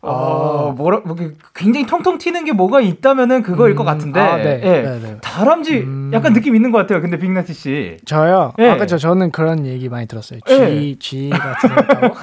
어, 0.00 0.10
어. 0.10 0.72
뭐라 0.76 1.00
뭐 1.04 1.16
이렇게 1.18 1.34
굉장히 1.54 1.86
통통 1.86 2.18
튀는 2.18 2.44
게 2.44 2.52
뭐가 2.52 2.80
있다면은 2.80 3.42
그거일 3.42 3.74
것 3.74 3.82
음, 3.82 3.86
같은데. 3.86 4.20
아, 4.20 4.36
네. 4.36 4.60
예. 4.62 4.82
네, 4.82 4.98
네. 5.00 5.16
다람쥐 5.20 5.78
음. 5.78 6.10
약간 6.14 6.32
느낌 6.32 6.54
있는 6.54 6.70
것 6.70 6.78
같아요. 6.78 7.00
근데 7.00 7.18
빅나티 7.18 7.52
씨. 7.52 7.96
저요? 8.04 8.52
예. 8.60 8.68
아까 8.70 8.86
저 8.86 8.96
저는 8.96 9.32
그런 9.32 9.66
얘기 9.66 9.88
많이 9.88 10.06
들었어요. 10.06 10.38
예. 10.50 10.94
G, 10.98 11.30
G가 11.30 11.56
들었다고? 11.58 12.14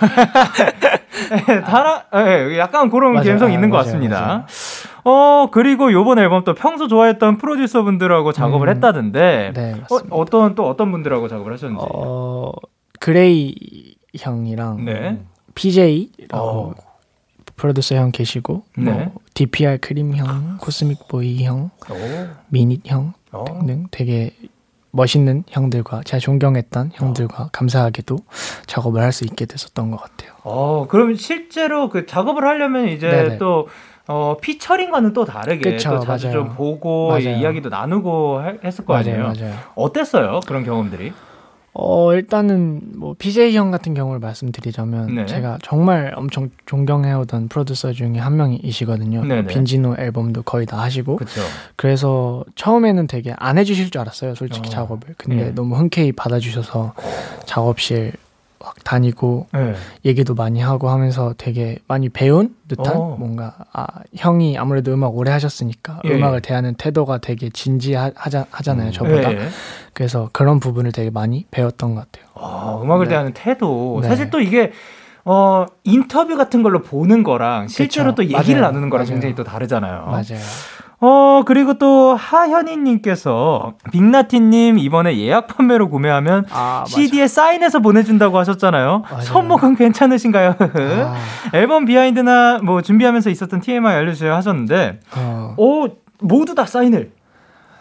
예, 1.50 1.62
다라 1.62 2.04
예, 2.16 2.58
약간 2.60 2.90
그런 2.90 3.14
맞아요. 3.14 3.30
감성 3.30 3.50
이 3.50 3.52
아, 3.52 3.56
있는 3.56 3.70
것 3.70 3.78
맞아요, 3.78 3.86
같습니다. 3.86 4.20
맞아요. 4.22 4.46
어 5.04 5.50
그리고 5.52 5.92
요번 5.92 6.18
앨범 6.20 6.44
또 6.44 6.54
평소 6.56 6.88
좋아했던 6.88 7.38
프로듀서 7.38 7.84
분들하고 7.84 8.32
작업을 8.32 8.68
음. 8.68 8.76
했다던데 8.76 9.52
네, 9.54 9.74
어, 9.74 9.78
맞습니다. 9.82 10.16
어 10.16 10.26
떤 10.26 10.56
또 10.56 10.68
어떤 10.68 10.92
분들하고 10.92 11.28
작업을 11.28 11.54
하셨는지. 11.54 11.86
어, 11.90 12.52
그레이 13.00 13.54
형이랑 14.18 14.86
네. 14.86 15.20
PJ라고 15.56 16.34
어. 16.34 16.74
프로듀서 17.56 17.96
형 17.96 18.12
계시고 18.12 18.64
네. 18.78 18.92
뭐 18.92 19.14
DPR 19.34 19.78
크림 19.80 20.16
형, 20.16 20.58
코스믹 20.60 21.08
보이 21.08 21.44
형, 21.44 21.70
오. 21.90 21.96
미닛 22.50 22.82
형 22.86 23.14
어. 23.32 23.46
등등 23.46 23.88
되게 23.92 24.32
멋있는 24.92 25.44
형들과 25.50 26.02
제가 26.04 26.20
존경했던 26.20 26.92
형들과 26.94 27.50
감사하게도 27.52 28.18
작업을 28.66 29.02
할 29.02 29.12
수 29.12 29.26
있게 29.26 29.46
됐었던 29.46 29.92
것 29.92 29.98
같아요. 30.02 30.32
어, 30.44 30.88
그럼 30.90 31.16
실제로 31.16 31.90
그 31.90 32.06
작업을 32.06 32.46
하려면 32.46 32.88
이제 32.90 33.10
네네. 33.10 33.38
또 33.38 33.68
어, 34.08 34.38
featuring과는 34.40 35.14
또 35.14 35.26
다르게 35.26 35.72
그쵸, 35.72 35.96
또 35.96 36.00
자주 36.02 36.28
맞아요. 36.28 36.46
좀 36.46 36.56
보고 36.56 37.08
맞아요. 37.10 37.30
이- 37.30 37.40
이야기도 37.42 37.70
나누고 37.70 38.44
해- 38.44 38.58
했을 38.64 38.86
거 38.86 38.94
아니에요. 38.96 39.18
맞아요, 39.24 39.34
맞아요. 39.40 39.56
어땠어요? 39.76 40.40
그런 40.46 40.64
경험들이? 40.64 41.12
어, 41.78 42.14
일단은 42.14 42.80
뭐 42.96 43.16
PJ 43.18 43.56
형 43.56 43.70
같은 43.70 43.94
경우를 43.94 44.22
말씀드리자면 44.22 45.14
네. 45.14 45.26
제가 45.26 45.58
정말 45.62 46.14
엄청 46.16 46.50
존경해오던 46.66 47.50
프로듀서 47.50 47.92
중에 47.92 48.18
한 48.18 48.38
명이시거든요. 48.38 49.26
네 49.26 49.42
네. 49.42 49.48
빈지노 49.48 49.98
앨범도 50.00 50.44
거의 50.44 50.66
다 50.66 50.82
하시고 50.82 51.18
그렇죠. 51.18 51.42
그래서 51.76 52.46
처음에는 52.56 53.08
되게 53.08 53.34
안 53.38 53.58
해주실 53.58 53.90
줄 53.90 54.00
알았어요, 54.00 54.36
솔직히 54.36 54.70
어. 54.70 54.72
작업을. 54.72 55.16
근데 55.18 55.48
예. 55.48 55.52
너무 55.52 55.76
흔쾌히 55.76 56.14
받아주셔서 56.14 56.94
작업실 57.46 58.14
막 58.66 58.84
다니고 58.84 59.48
네. 59.54 59.76
얘기도 60.06 60.34
많이 60.34 60.60
하고 60.60 60.90
하면서 60.90 61.36
되게 61.38 61.78
많이 61.88 62.10
배운 62.10 62.56
듯한 62.68 62.98
어. 62.98 63.16
뭔가 63.20 63.54
아 63.72 63.86
형이 64.16 64.58
아무래도 64.58 64.92
음악 64.92 65.16
오래 65.16 65.32
하셨으니까 65.32 66.02
예. 66.06 66.10
음악을 66.16 66.42
대하는 66.42 66.74
태도가 66.74 67.20
되게 67.20 67.50
진지하잖아요 67.50 68.92
저보다 68.92 69.30
네. 69.30 69.50
그래서 69.94 70.30
그런 70.34 70.60
부분을 70.60 70.92
되게 70.92 71.12
많이 71.12 71.46
배웠던 71.52 71.94
것 71.94 72.12
같아요. 72.12 72.26
어, 72.34 72.82
음악을 72.84 73.06
네. 73.06 73.10
대하는 73.12 73.34
태도. 73.34 74.00
네. 74.02 74.08
사실 74.08 74.32
또 74.32 74.40
이게 74.42 74.72
어, 75.24 75.66
인터뷰 75.84 76.36
같은 76.38 76.64
걸로 76.64 76.82
보는 76.82 77.24
거랑 77.24 77.68
실제로 77.68 78.12
그쵸. 78.12 78.16
또 78.16 78.24
얘기를 78.24 78.60
맞아요. 78.62 78.72
나누는 78.72 78.90
거랑 78.90 79.06
맞아요. 79.06 79.14
굉장히 79.14 79.36
또 79.36 79.44
다르잖아요. 79.44 80.06
맞아요. 80.06 80.42
어, 81.02 81.44
그리고 81.46 81.76
또 81.76 82.16
하현이님께서 82.16 83.74
빅나티님 83.92 84.80
이번에 84.80 85.18
예약 85.18 85.48
판매로 85.48 85.90
구매하면 85.90 86.46
아. 86.52 86.84
CD에 86.88 87.28
사인해서 87.28 87.80
보내준다고 87.80 88.38
하셨잖아요. 88.40 89.04
맞아요. 89.04 89.22
손목은 89.22 89.76
괜찮으신가요? 89.76 90.56
아, 90.58 91.16
앨범 91.54 91.86
비하인드나 91.86 92.60
뭐 92.64 92.82
준비하면서 92.82 93.30
있었던 93.30 93.60
TMI 93.60 93.94
알려주세요 93.94 94.34
하셨는데, 94.34 95.00
어. 95.18 95.54
오, 95.58 95.88
모두 96.20 96.56
다 96.56 96.66
사인을. 96.66 97.12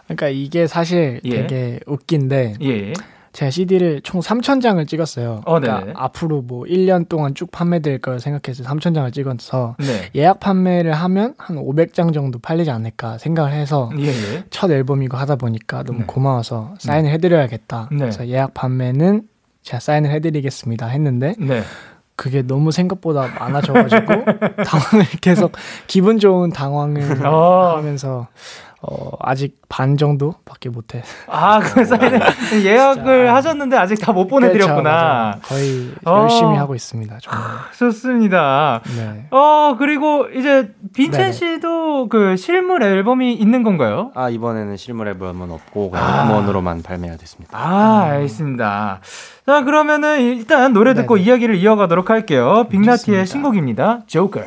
그러니까 0.06 0.28
이게 0.28 0.66
사실 0.66 1.20
예. 1.24 1.30
되게 1.30 1.80
웃긴데 1.86 2.54
예. 2.62 2.92
제가 3.34 3.50
CD를 3.50 4.00
총 4.02 4.20
3,000장을 4.20 4.86
찍었어요. 4.86 5.42
어, 5.44 5.58
그러니까. 5.58 5.92
앞으로 5.96 6.40
뭐 6.40 6.64
1년 6.64 7.08
동안 7.08 7.34
쭉 7.34 7.50
판매될 7.50 7.98
걸 7.98 8.20
생각해서 8.20 8.62
3,000장을 8.62 9.12
찍어서 9.12 9.74
네. 9.80 10.08
예약 10.14 10.38
판매를 10.38 10.92
하면 10.92 11.34
한 11.36 11.56
500장 11.56 12.14
정도 12.14 12.38
팔리지 12.38 12.70
않을까 12.70 13.18
생각을 13.18 13.52
해서 13.52 13.90
예, 13.98 14.06
예. 14.06 14.44
첫 14.50 14.70
앨범이고 14.70 15.16
하다 15.16 15.34
보니까 15.36 15.82
너무 15.82 16.00
네. 16.00 16.04
고마워서 16.06 16.76
사인을 16.78 17.10
해드려야겠다. 17.10 17.88
네. 17.90 17.98
그래서 17.98 18.26
예약 18.28 18.54
판매는 18.54 19.22
제가 19.62 19.80
사인을 19.80 20.10
해드리겠습니다 20.12 20.86
했는데 20.86 21.34
네. 21.40 21.62
그게 22.14 22.42
너무 22.42 22.70
생각보다 22.70 23.26
많아져가지고 23.36 24.06
당황을 24.64 25.06
계속 25.20 25.50
기분 25.88 26.20
좋은 26.20 26.50
당황을 26.50 27.26
어. 27.26 27.76
하면서 27.76 28.28
어, 28.86 29.10
아직 29.20 29.60
반 29.68 29.96
정도밖에 29.96 30.68
못해. 30.68 31.02
아, 31.26 31.58
그 31.60 31.84
사인을 31.84 32.20
예약을 32.64 33.32
하셨는데 33.34 33.76
아직 33.76 33.96
다 34.00 34.12
못 34.12 34.28
보내드렸구나. 34.28 35.38
그렇죠. 35.42 35.48
거의 35.48 35.90
어. 36.04 36.22
열심히 36.22 36.56
하고 36.56 36.74
있습니다. 36.74 37.18
정말. 37.20 37.42
좋습니다. 37.78 38.80
네. 38.96 39.26
어, 39.30 39.76
그리고 39.78 40.26
이제 40.34 40.72
빈첸. 40.94 41.32
씨도 41.32 42.08
그 42.10 42.36
실물 42.36 42.82
앨범이 42.82 43.32
있는 43.34 43.62
건가요? 43.62 44.12
아 44.14 44.28
이번에는 44.30 44.76
실물 44.76 45.08
앨범은 45.08 45.50
없고 45.50 45.90
아. 45.94 45.98
그냥 45.98 46.26
음원으로만 46.30 46.82
발매가 46.82 47.16
됐습니다. 47.16 47.58
아, 47.58 48.02
알겠습니다. 48.10 49.00
자, 49.46 49.64
그러면은 49.64 50.20
일단 50.20 50.72
노래 50.72 50.94
듣고 50.94 51.16
네네. 51.16 51.26
이야기를 51.26 51.54
이어가도록 51.56 52.10
할게요. 52.10 52.66
빅나티의. 52.70 53.26
신곡입니다. 53.26 54.00
조커. 54.06 54.40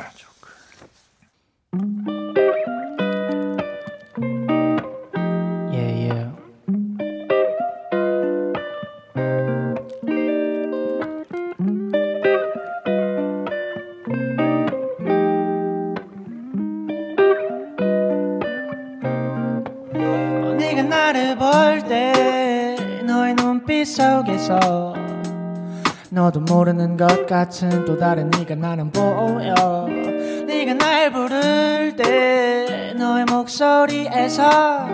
속에서 24.48 24.94
너도 26.08 26.40
모르는 26.40 26.96
것 26.96 27.26
같은 27.26 27.84
또 27.84 27.98
다른 27.98 28.30
네가 28.30 28.54
나는 28.54 28.90
보여. 28.90 29.86
네가 30.46 30.72
날 30.74 31.12
부를 31.12 31.94
때 31.94 32.94
너의 32.96 33.26
목소리에서 33.26 34.88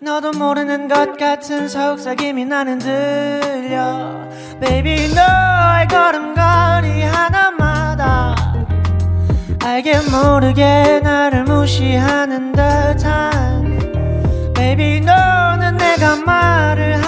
너도 0.00 0.32
모르는 0.32 0.88
것 0.88 1.16
같은 1.16 1.68
속삭임이 1.68 2.44
나는 2.44 2.78
들려. 2.78 4.28
Baby 4.60 5.14
너의 5.14 5.88
걸음걸이 5.88 7.02
하나마다 7.02 8.34
알게 9.64 9.94
모르게 10.10 11.00
나를 11.02 11.44
무시하는 11.44 12.52
듯한. 12.52 13.64
Baby 14.54 15.00
너는 15.00 15.78
내가 15.78 16.16
말을 16.16 17.03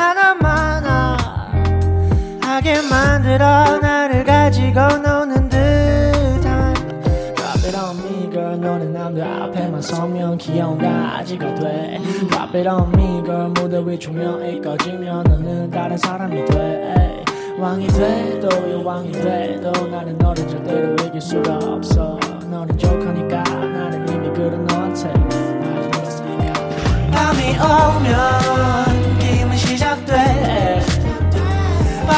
만들어 2.83 3.79
나를 3.79 4.25
가지고 4.25 4.81
노는 4.99 5.49
듯한 5.49 6.75
Drop 7.63 8.37
it 8.37 8.61
너는 8.61 8.93
남들 8.93 9.23
앞에만 9.25 9.83
서면 9.83 10.39
귀여운 10.39 10.79
가지가 10.79 11.55
돼. 11.55 11.99
Drop 12.31 12.57
it 12.57 13.61
무대 13.61 13.79
위 13.85 13.99
조명이 13.99 14.61
꺼지면 14.61 15.25
너는 15.25 15.71
다른 15.71 15.97
사람이 15.97 16.45
돼. 16.47 17.25
왕이 17.59 17.87
돼도 17.89 18.49
여왕이 18.73 19.13
돼도 19.13 19.87
나는 19.87 20.19
너를 20.19 20.47
절대로 20.47 20.95
이길 21.07 21.21
수가 21.21 21.55
없어. 21.57 22.19
너는 22.51 22.77
족하니까 22.77 23.43
나는 23.43 24.07
이미 24.09 24.29
그런 24.31 24.65
너한테 24.67 25.13
빠져있으니까 25.13 26.53
밤이 27.11 27.57
오면 27.59 29.19
게임은 29.19 29.57
시작돼 29.57 30.66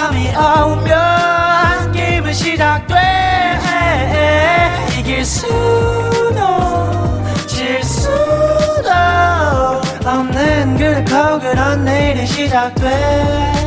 밤이 0.09 0.29
오면 0.35 1.93
게임은 1.93 2.33
시작돼. 2.33 2.95
이길 4.99 5.23
수도 5.23 6.41
질 7.47 7.83
수도 7.85 8.89
없는 10.07 10.79
그렇고 10.79 11.41
그런 11.41 11.85
내일이 11.85 12.27
시작돼 12.27 13.58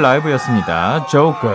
라이브였습니다. 0.00 1.06
조커. 1.06 1.50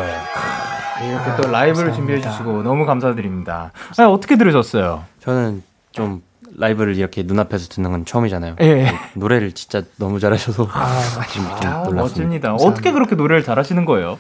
이렇게 1.04 1.42
또 1.42 1.52
라이브를 1.52 1.94
준비해 1.94 2.22
주시고 2.22 2.64
너무 2.64 2.86
감사드립니다. 2.86 3.72
아니, 3.98 4.10
어떻게 4.12 4.38
들으셨어요? 4.38 5.04
저는 5.20 5.64
좀 5.92 6.22
라이브를 6.58 6.96
이렇게 6.96 7.24
눈앞에서 7.24 7.68
듣는 7.70 7.92
건 7.92 8.06
처음이잖아요. 8.06 8.56
예. 8.62 8.88
노래를 9.16 9.52
진짜 9.52 9.82
너무 9.98 10.20
잘하셔서 10.20 10.68
아, 10.72 10.80
아, 10.80 11.84
놀랐습니다. 11.84 11.94
멋집니다. 11.94 12.54
어떻게 12.56 12.92
그렇게 12.92 13.16
노래를 13.16 13.44
잘하시는 13.44 13.84
거예요? 13.86 14.18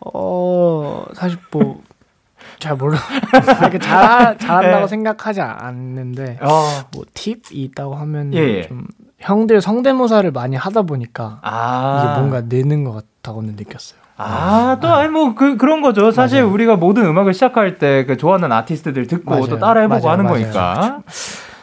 어 0.00 1.04
사실 1.14 1.38
뭐 1.52 1.80
잘 2.58 2.76
몰라. 2.76 2.98
이렇게 3.62 3.78
잘 3.78 4.36
잘한다고 4.38 4.82
네. 4.82 4.86
생각하지 4.88 5.40
않는데 5.40 6.38
아, 6.40 6.84
뭐 6.94 7.04
팁이 7.14 7.40
있다고 7.52 7.94
하면 7.94 8.34
예, 8.34 8.38
예. 8.38 8.62
좀 8.62 8.86
형들 9.18 9.60
성대모사를 9.60 10.30
많이 10.30 10.56
하다 10.56 10.82
보니까 10.82 11.40
아. 11.42 12.02
이게 12.04 12.20
뭔가 12.20 12.42
느는 12.42 12.84
것 12.84 12.92
같 12.92 13.04
다고는 13.22 13.56
느꼈어요. 13.56 14.00
아, 14.16 14.76
또, 14.82 14.88
아니, 14.88 15.08
뭐, 15.08 15.34
그, 15.34 15.56
그런 15.56 15.80
거죠. 15.80 16.10
사실 16.10 16.40
맞아요. 16.42 16.52
우리가 16.52 16.76
모든 16.76 17.06
음악을 17.06 17.32
시작할 17.32 17.78
때 17.78 18.04
그 18.06 18.16
좋아하는 18.18 18.52
아티스트들 18.52 19.06
듣고 19.06 19.30
맞아요. 19.30 19.46
또 19.46 19.58
따라해보고 19.58 20.00
맞아요. 20.06 20.12
하는 20.12 20.24
맞아요. 20.24 20.40
거니까. 20.42 21.02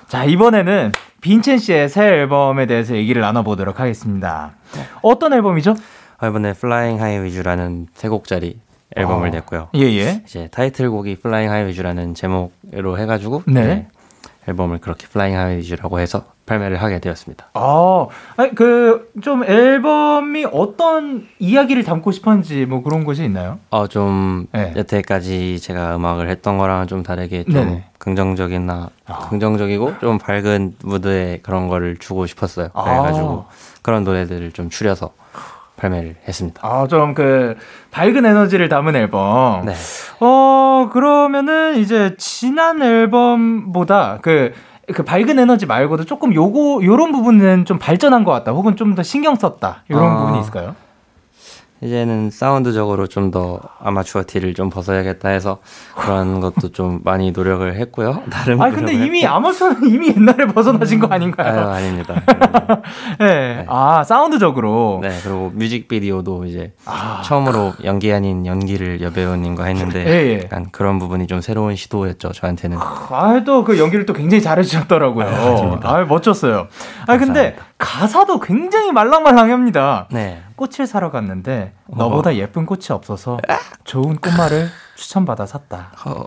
자, 0.08 0.24
이번에는 0.24 0.92
빈첸 1.22 1.58
씨의 1.60 1.90
새 1.90 2.06
앨범에 2.06 2.66
대해서 2.66 2.96
얘기를 2.96 3.22
나눠보도록 3.22 3.80
하겠습니다. 3.80 4.52
어떤 5.02 5.34
앨범이죠? 5.34 5.76
아, 6.20 6.28
이번에 6.28 6.50
Flying 6.52 7.00
High 7.00 7.24
With라는 7.26 7.88
세 7.94 8.08
곡짜리 8.10 8.60
앨범을 8.96 9.28
어. 9.28 9.32
냈고요. 9.32 9.70
예, 9.76 9.82
예. 9.82 10.22
이제 10.26 10.48
타이틀곡이 10.52 11.12
Flying 11.20 11.52
High 11.52 11.66
With라는 11.66 12.16
제목으로 12.16 12.98
해가지고 12.98 13.44
네. 13.46 13.62
이제 13.62 13.88
앨범을 14.48 14.80
그렇게 14.80 15.06
Flying 15.08 15.36
High 15.38 15.58
With라고 15.58 16.00
해서 16.00 16.24
발매를 16.48 16.82
하게 16.82 17.00
되었습니다. 17.00 17.50
아, 17.54 18.08
그, 18.56 19.12
좀 19.22 19.44
앨범이 19.44 20.46
어떤 20.52 21.28
이야기를 21.38 21.84
담고 21.84 22.12
싶었는지 22.12 22.66
뭐 22.66 22.82
그런 22.82 23.04
것이 23.04 23.24
있나요? 23.24 23.60
어, 23.70 23.86
좀 23.88 24.48
네. 24.54 24.74
여태까지 24.76 25.60
제가 25.60 25.96
음악을 25.98 26.30
했던 26.30 26.58
거랑은 26.58 26.88
좀 26.88 27.04
다르게 27.04 27.44
좀 27.44 27.54
네네. 27.54 27.84
긍정적이나 28.00 28.90
아. 29.06 29.30
긍정적이고 29.30 30.00
좀 30.00 30.18
밝은 30.18 30.76
무드의 30.84 31.42
그런 31.44 31.68
거를 31.68 31.98
주고 31.98 32.26
싶었어요. 32.26 32.70
아. 32.74 32.84
그래가지고 32.84 33.46
그런 33.84 34.04
노래들을 34.04 34.54
좀 34.54 34.70
추려서 34.70 35.12
발매를 35.76 36.16
했습니다. 36.28 36.60
아, 36.64 36.88
좀 36.88 37.14
그, 37.14 37.56
밝은 37.92 38.26
에너지를 38.26 38.70
담은 38.70 38.96
앨범. 38.96 39.66
네. 39.66 39.74
어, 40.22 40.90
그러면은 40.92 41.78
이제 41.78 42.16
지난 42.18 42.82
앨범보다 42.82 44.20
그, 44.22 44.54
그 44.94 45.04
밝은 45.04 45.38
에너지 45.38 45.66
말고도 45.66 46.06
조금 46.06 46.34
요거, 46.34 46.80
요런 46.84 47.12
부분은 47.12 47.66
좀 47.66 47.78
발전한 47.78 48.24
것 48.24 48.32
같다. 48.32 48.52
혹은 48.54 48.76
좀 48.76 48.96
더 48.96 49.04
신경 49.04 49.36
썼다. 49.36 49.84
요런 49.92 50.12
아. 50.12 50.18
부분이 50.18 50.40
있을까요? 50.42 50.76
이제는 51.82 52.32
사운드적으로 52.32 53.06
좀 53.08 53.28
더 53.32 53.60
아마추어 53.82 54.24
티를 54.26 54.54
좀 54.54 54.70
벗어야겠다 54.70 55.28
해서 55.30 55.58
그런 55.98 56.40
것도 56.40 56.72
좀 56.72 57.02
많이 57.04 57.32
노력을 57.32 57.76
했고요. 57.76 58.24
나름 58.30 58.62
아니, 58.62 58.74
근데 58.74 58.94
이미 58.94 59.24
했고. 59.24 59.34
아마추어는 59.36 59.90
이미 59.90 60.08
옛날에 60.16 60.46
벗어나신 60.48 61.00
거 61.00 61.08
아유, 61.08 61.14
아닌가요? 61.16 61.70
아닙니다. 61.70 62.22
네. 63.20 63.66
아, 63.68 64.04
사운드적으로. 64.06 65.00
네, 65.04 65.10
그리고 65.24 65.52
뮤직비디오도 65.54 66.46
이제 66.46 66.74
아. 66.86 67.22
처음으로 67.26 67.74
연기 67.84 68.14
아닌 68.14 68.46
연기를 68.46 69.02
여배우님과 69.02 69.66
했는데 69.66 70.06
예, 70.08 70.28
예. 70.38 70.42
약간 70.46 70.68
그런 70.72 71.00
부분이 71.00 71.28
좀 71.28 71.42
새로운 71.42 71.76
시도였죠, 71.76 72.32
저한테는. 72.32 72.78
아, 72.80 73.44
또 73.46 73.64
그 73.66 73.78
연기를 73.78 74.06
또 74.06 74.14
굉장히 74.14 74.42
잘해주셨더라고요. 74.42 75.26
맞습니다. 75.26 75.90
아, 75.90 76.06
멋졌어요. 76.06 76.68
아, 77.08 77.18
근데. 77.18 77.58
가사도 77.78 78.40
굉장히 78.40 78.92
말랑말랑합니다. 78.92 80.08
네. 80.12 80.42
꽃을 80.56 80.88
사러 80.88 81.12
갔는데 81.12 81.74
너보다 81.88 82.36
예쁜 82.36 82.66
꽃이 82.66 82.86
없어서 82.90 83.38
좋은 83.84 84.16
꽃말을 84.18 84.70
추천받아 84.96 85.46
샀다. 85.46 85.92
어, 86.06 86.26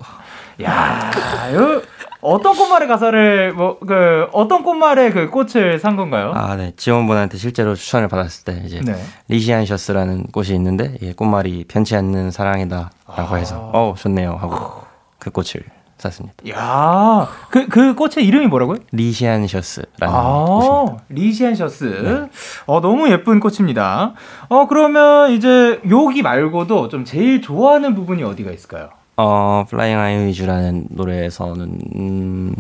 야, 0.62 1.10
요 1.54 1.82
어떤 2.20 2.54
꽃말의 2.56 2.86
가사를 2.86 3.52
뭐 3.54 3.78
그 3.80 4.28
어떤 4.32 4.62
꽃말의 4.62 5.10
그 5.12 5.30
꽃을 5.30 5.80
산 5.80 5.96
건가요? 5.96 6.32
아, 6.36 6.54
네. 6.54 6.72
직원분한테 6.76 7.38
실제로 7.38 7.74
추천을 7.74 8.06
받았을 8.08 8.44
때 8.44 8.62
이제 8.64 8.80
네. 8.84 8.94
리시안셔스라는 9.28 10.26
꽃이 10.26 10.50
있는데 10.50 10.96
이게 11.00 11.12
꽃말이 11.14 11.64
변치 11.66 11.96
않는 11.96 12.30
사랑이다라고 12.30 12.90
아. 13.06 13.36
해서 13.36 13.70
어 13.72 13.94
좋네요 13.98 14.36
하고 14.36 14.82
그 15.18 15.30
꽃을 15.30 15.64
샀습니다. 16.00 16.34
야, 16.48 17.28
그 17.50 17.68
그 17.68 17.94
꽃의 17.94 18.26
이름이 18.26 18.46
뭐라고요? 18.48 18.78
리시안셔스라는 18.92 20.14
아, 20.14 20.44
꽃입니다. 20.44 21.04
리시안셔스. 21.08 22.28
어, 22.66 22.80
너무 22.80 23.10
예쁜 23.10 23.40
꽃입니다. 23.40 24.14
어, 24.48 24.66
그러면 24.68 25.30
이제 25.32 25.80
여기 25.90 26.22
말고도 26.22 26.88
좀 26.88 27.04
제일 27.04 27.40
좋아하는 27.42 27.94
부분이 27.94 28.22
어디가 28.22 28.50
있을까요? 28.50 28.90
어, 29.16 29.64
플라잉 29.68 29.98
아이 29.98 30.26
위주라는 30.26 30.86
노래에서는 30.90 31.78
음, 31.96 32.54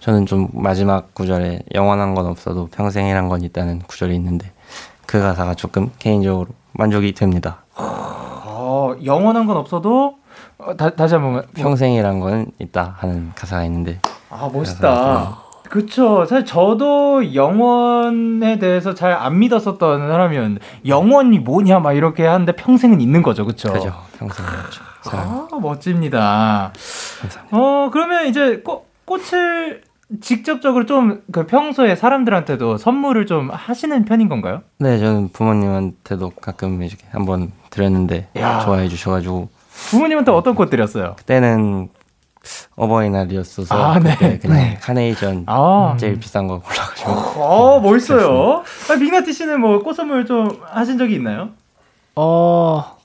저는 0.00 0.26
좀 0.26 0.48
마지막 0.52 1.12
구절에 1.14 1.60
영원한 1.74 2.14
건 2.14 2.26
없어도 2.26 2.68
평생이란 2.68 3.28
건 3.28 3.42
있다는 3.42 3.80
구절이 3.80 4.14
있는데 4.16 4.50
그 5.06 5.20
가사가 5.20 5.54
조금 5.54 5.90
개인적으로 5.98 6.48
만족이 6.72 7.12
됩니다. 7.12 7.62
어, 7.76 8.94
영원한 9.04 9.46
건 9.46 9.58
없어도 9.58 10.16
어, 10.64 10.76
다, 10.76 10.90
다시 10.90 11.14
한번 11.14 11.42
평생이란 11.54 12.20
건 12.20 12.46
있다 12.58 12.96
하는 12.98 13.32
가사가 13.34 13.64
있는데 13.64 14.00
아 14.30 14.48
멋있다. 14.52 15.38
그쵸. 15.68 16.26
사실 16.26 16.44
저도 16.44 17.34
영원에 17.34 18.58
대해서 18.58 18.92
잘 18.94 19.12
안 19.12 19.38
믿었었던 19.38 20.06
사람이었는데 20.08 20.60
영원이 20.86 21.38
뭐냐 21.40 21.78
막 21.80 21.92
이렇게 21.94 22.26
하는데 22.26 22.50
평생은 22.52 23.00
있는 23.00 23.22
거죠, 23.22 23.44
그쵸? 23.46 23.72
그죠 23.72 23.94
평생이죠. 24.18 24.82
사랑. 25.02 25.48
아 25.50 25.58
멋집니다. 25.58 26.72
감사합니다. 27.20 27.56
어 27.56 27.90
그러면 27.92 28.26
이제 28.26 28.58
꽃 28.64 28.84
꽃을 29.06 29.82
직접적으로 30.20 30.84
좀 30.86 31.22
그 31.32 31.46
평소에 31.46 31.96
사람들한테도 31.96 32.76
선물을 32.76 33.24
좀 33.26 33.48
하시는 33.50 34.04
편인 34.04 34.28
건가요? 34.28 34.60
네, 34.78 34.98
저는 34.98 35.30
부모님한테도 35.32 36.30
가끔 36.40 36.82
이렇게 36.82 37.04
한번 37.12 37.50
드렸는데 37.70 38.28
야. 38.36 38.60
좋아해 38.60 38.88
주셔가지고 38.88 39.48
부모님한테 39.90 40.30
어떤 40.32 40.54
꽃 40.54 40.70
드렸어요? 40.70 41.14
그때는 41.18 41.88
어버이날이었어서 42.76 43.74
아, 43.74 43.98
네. 44.00 44.16
그때 44.18 44.38
그냥 44.38 44.76
카네이션 44.80 45.44
아, 45.46 45.96
제일 45.98 46.18
비싼 46.18 46.48
거 46.48 46.60
골라가지고 46.60 47.10
어 47.42 47.80
멋있어요. 47.80 48.62
아, 48.90 48.94
빅나티 48.98 49.32
씨는 49.32 49.60
뭐 49.60 49.80
꽃 49.82 49.94
선물 49.94 50.26
좀 50.26 50.48
하신 50.70 50.98
적이 50.98 51.14
있나요? 51.16 51.50
어 52.16 52.96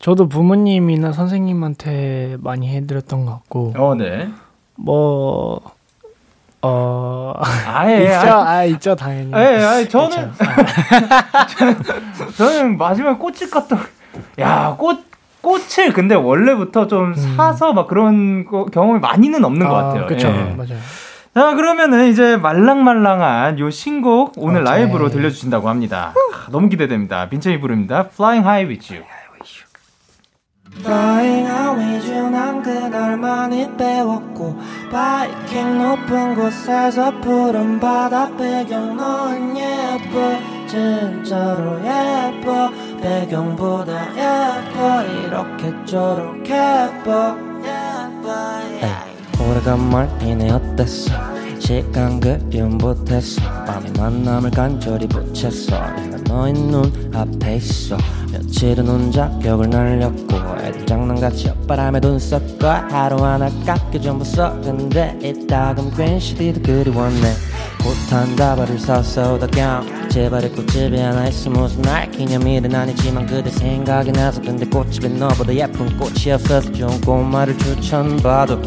저도 0.00 0.28
부모님이나 0.28 1.12
선생님한테 1.12 2.38
많이 2.40 2.68
해드렸던 2.74 3.26
것 3.26 3.32
같고 3.32 3.74
어, 3.76 3.94
네. 3.94 4.28
뭐 4.76 5.60
어, 6.62 7.32
아예 7.66 8.04
있죠, 8.04 8.32
아 8.34 8.64
있죠 8.64 8.94
당연히. 8.96 9.32
예, 9.34 9.62
아니, 9.64 9.88
저는. 9.88 10.32
저는 12.36 12.76
마지막에 12.78 13.18
꽃을 13.18 13.50
깠던 13.50 13.78
야, 14.40 14.74
꽃 14.78 15.09
꽃을 15.42 15.92
근데 15.94 16.14
원래부터 16.14 16.86
좀 16.86 17.14
사서 17.14 17.72
막 17.72 17.88
그런 17.88 18.44
거, 18.44 18.66
경험이 18.66 19.00
많이는 19.00 19.44
없는 19.44 19.66
것 19.68 19.74
같아요. 19.74 20.06
그렇죠, 20.06 20.28
예. 20.28 20.54
맞아요. 20.56 20.78
자, 21.34 21.54
그러면은 21.54 22.08
이제 22.08 22.36
말랑말랑한 22.36 23.58
요 23.60 23.70
신곡 23.70 24.34
오늘 24.36 24.62
오케이. 24.62 24.72
라이브로 24.72 25.10
들려주신다고 25.10 25.68
합니다. 25.68 26.12
아, 26.34 26.50
너무 26.50 26.68
기대됩니다. 26.68 27.28
빈첸이 27.28 27.60
부릅니다. 27.60 28.08
Flying 28.12 28.46
High 28.46 28.68
with 28.68 28.92
You. 28.94 29.04
With 30.82 32.10
you 32.10 32.30
난 32.30 32.62
그날 32.62 33.16
많이 33.16 33.68
배웠고 33.76 34.58
바이킹 34.90 35.78
높은 35.78 36.34
곳에서 36.34 37.10
푸른 37.20 37.78
바다 37.78 38.34
배경 38.36 38.96
넌 38.96 39.56
예뻐. 39.56 40.38
진짜로 40.66 41.78
예뻐. 41.80 42.70
배경보다 43.02 43.92
예뻐. 44.16 45.02
이렇게 45.02 45.74
저렇게 45.84 46.54
예뻐. 46.54 47.36
예뻐. 47.62 48.30
yeah. 48.80 49.10
오래간만이네 49.40 50.50
어땠어 50.50 51.29
시간 51.70 52.18
그리움 52.18 52.78
못했어. 52.78 53.40
밤이 53.64 53.92
만남을 53.96 54.50
간절히 54.50 55.06
붙였어. 55.06 55.78
내가 55.94 56.16
너의 56.26 56.52
눈 56.52 57.12
앞에 57.14 57.54
있어. 57.58 57.96
며칠은 58.32 58.88
혼자 58.88 59.30
벽을 59.38 59.70
날렸고 59.70 60.36
애들 60.64 60.84
장난같이 60.84 61.48
엇바람에 61.50 62.00
돈 62.00 62.18
썼고 62.18 62.66
하루 62.66 63.24
하나 63.24 63.48
깎여 63.64 64.00
전부 64.02 64.24
썼는데 64.24 65.20
이따금 65.22 65.92
괜시리도 65.94 66.60
그리웠네. 66.60 67.34
꽃한 67.84 68.34
다발을 68.34 68.76
샀어 68.80 69.38
덕경 69.38 70.08
제발에 70.08 70.48
꽃집이 70.50 70.98
하나 70.98 71.28
있어 71.28 71.50
무슨 71.50 71.82
날 71.82 72.10
기념일은 72.10 72.74
아니지만 72.74 73.26
그대 73.26 73.48
생각이 73.48 74.10
나서. 74.10 74.42
근데 74.42 74.66
꽃집에 74.66 75.08
너보다 75.08 75.54
예쁜 75.54 75.96
꽃이 75.96 76.32
없어서 76.32 76.72
좋은 76.72 77.00
꽃말을 77.02 77.56
추천받아 77.58 78.58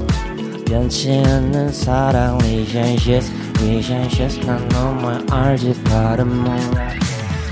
변치 0.66 1.12
않는 1.26 1.72
사랑 1.72 2.38
리젠시스 2.40 3.32
리젠시스 3.62 4.40
난 4.46 4.68
너무 4.70 5.10
알지 5.32 5.82
바른 5.84 6.28
몰라 6.44 6.90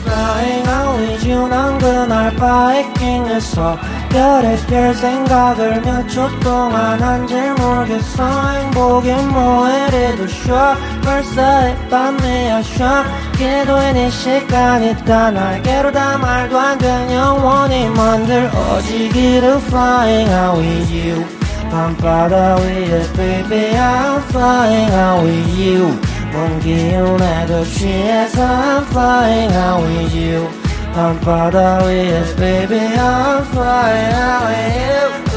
Flying 0.04 0.68
out 0.68 1.00
with 1.00 1.30
you 1.32 1.48
난 1.48 1.78
그날 1.78 2.36
바이킹에서 2.36 3.78
별의 4.10 4.58
별 4.68 4.94
생각을 4.96 5.82
몇 5.82 6.08
초 6.10 6.28
동안 6.42 7.00
한줄 7.02 7.54
모르겠어. 7.54 8.50
행복이 8.52 9.10
뭐해도 9.14 10.28
쉬어. 10.28 10.76
벌써 11.04 11.70
이 11.70 11.90
밤이야 11.90 12.62
쉬어. 12.64 13.04
기도에 13.38 13.94
네 13.94 14.10
시간 14.10 14.84
있다 14.84 15.32
날개로 15.32 15.92
다 15.94 16.18
말도 16.18 16.60
안 16.60 16.78
되는 16.78 17.14
영원히 17.14 17.88
만들 17.90 18.50
어지기를 18.54 19.58
Flying 19.68 20.30
out 20.34 20.60
with 20.60 20.92
you 20.92 21.41
밤바다 21.72 22.58
위에 22.58 23.14
baby 23.16 23.72
I'm 23.78 24.22
flying 24.28 24.92
out 24.92 25.24
with 25.24 25.58
you 25.58 25.98
먼 26.34 26.60
기운에도 26.60 27.64
취해서 27.64 28.42
I'm 28.46 28.84
flying 28.88 29.54
out 29.56 29.82
with 29.88 30.14
you 30.14 30.50
밤바다 30.94 31.86
위에 31.86 32.36
baby 32.36 32.98
I'm 32.98 33.46
flying 33.46 34.14
out 34.14 34.48
with 34.50 34.76
you 34.76 35.31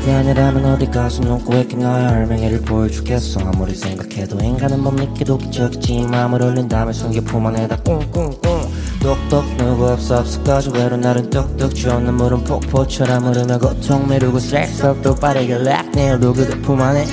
그게 0.00 0.12
아니라면 0.12 0.64
어디 0.64 0.86
가서 0.86 1.22
놓고 1.22 1.54
있긴 1.58 1.80
나의 1.80 2.06
할맹이를 2.06 2.62
보여주겠어. 2.62 3.40
아무리 3.40 3.74
생각해도 3.74 4.38
인간은 4.42 4.80
못 4.82 4.92
믿기도 4.92 5.36
기적이지. 5.36 6.06
마음을 6.10 6.42
올린 6.42 6.66
다음에 6.66 6.90
숨겨 6.90 7.20
품 7.20 7.46
안에다 7.46 7.76
꽁꽁꽁 7.82 8.40
똑똑 9.02 9.44
누구 9.58 9.88
없어 9.90 10.20
없을까지 10.20 10.70
외로 10.74 10.96
나를 10.96 11.28
뚝뚝 11.28 11.74
주어 11.74 12.00
눈물은 12.00 12.44
폭포처럼 12.44 13.26
흐르며 13.26 13.58
고통 13.58 14.08
미루고 14.08 14.38
섹스업도 14.38 15.16
빠르게 15.16 15.58
락 15.58 15.90
내일도 15.90 16.32
그대 16.32 16.58
품 16.62 16.80
안에 16.80 17.04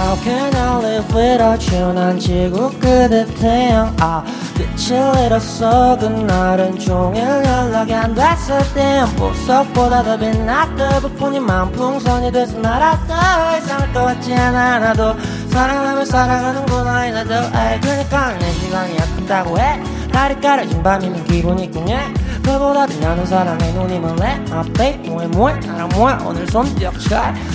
How 0.00 0.16
can 0.24 0.54
I 0.54 0.78
live 0.78 1.14
without 1.14 1.76
you? 1.76 1.92
난 1.92 2.18
지구 2.18 2.70
끝에 2.80 3.26
태양. 3.38 3.94
아 4.00 4.24
끝을 4.56 4.96
잃었어. 5.26 5.98
그날은 5.98 6.78
종일 6.78 7.22
연락이 7.22 7.92
안 7.92 8.14
됐을 8.14 8.58
땐 8.72 9.04
보석보다 9.16 10.02
더 10.02 10.16
빛났던 10.18 11.02
부푼이 11.02 11.38
만풍선이 11.38 12.32
돼서 12.32 12.56
날았다. 12.58 13.58
이상할 13.58 13.92
것 13.92 14.04
같지 14.06 14.32
않아 14.32 14.78
나도 14.78 15.14
사랑하면 15.50 16.06
살아가는구나. 16.06 17.06
이 17.06 17.12
나도 17.12 17.34
알 17.54 17.78
그러니까 17.82 18.38
내 18.38 18.50
시간이 18.52 18.96
아깝다고 18.98 19.58
해 19.58 19.82
달이 20.10 20.40
가려진 20.40 20.82
밤이면 20.82 21.24
기분이 21.24 21.64
있겠네 21.64 22.14
그보다도 22.42 22.98
나는 23.00 23.24
사랑에 23.26 23.72
눈이 23.72 23.98
멀래 24.00 24.42
아 24.50 24.62
babe 24.62 25.08
뭐해 25.10 25.26
뭐해 25.28 25.60
나랑 25.60 25.88
뭐해. 25.90 26.16
오늘 26.24 26.46
손뼉 26.46 26.92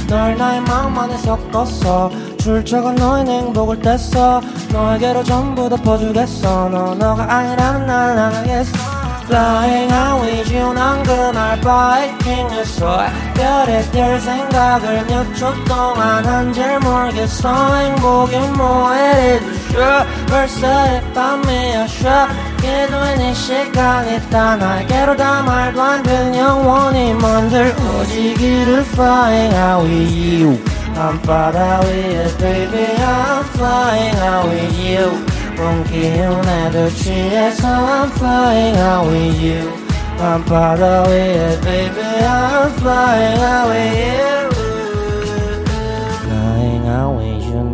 널 0.07 0.37
나의 0.37 0.61
마음 0.61 0.97
안에 0.97 1.17
섞었어 1.17 2.11
출처가 2.37 2.93
너의 2.93 3.25
행복을 3.25 3.79
뗐어 3.79 4.41
너에게로 4.71 5.23
전부 5.23 5.67
덮어주겠어. 5.67 6.69
너 6.69 6.95
너가 6.95 7.23
아니라면 7.33 7.87
날 7.87 8.15
나가겠어 8.15 8.94
Flying 9.27 9.91
out 9.91 10.21
with 10.21 10.53
you 10.55 10.73
난 10.73 11.01
그날 11.03 11.59
바이킹에서 11.61 13.05
별의 13.33 13.83
별 13.91 14.19
생각을 14.19 15.05
몇 15.07 15.33
초 15.35 15.51
동안 15.65 16.25
한 16.25 16.53
줄 16.53 16.79
모르겠어. 16.79 17.75
행복이 17.75 18.38
뭐해도 18.55 19.45
쉬어 19.71 20.05
벌써 20.29 20.67
이 20.97 21.13
밤이야. 21.13 21.88
쉬어 21.88 22.27
기도에 22.61 23.15
네 23.17 23.33
시간 23.33 24.07
있다 24.07 24.55
날개로 24.57 25.15
다 25.17 25.41
말도 25.41 25.81
안 25.81 26.03
되는 26.03 26.35
영원히 26.35 27.13
만들어지기를 27.15 28.85
Flying 28.93 29.55
out 29.55 29.89
with 29.89 30.13
you. 30.13 30.63
밤바다 30.95 31.81
위에 31.81 32.38
baby 32.38 32.85
I'm 32.95 33.43
flying 33.55 34.17
out 34.21 34.47
with 34.49 34.79
you 34.79 35.34
먼 35.57 35.83
기운에도 35.83 36.89
취해서 36.89 37.67
I'm 37.67 38.11
flying 38.11 38.77
out 38.77 39.09
with 39.09 39.41
you. 39.41 39.71
밤바다 40.17 41.03
위에 41.09 41.59
baby 41.61 42.03
I'm 42.21 42.71
flying 42.77 43.41
out 43.41 43.69
with 43.71 43.99
you. 43.99 44.15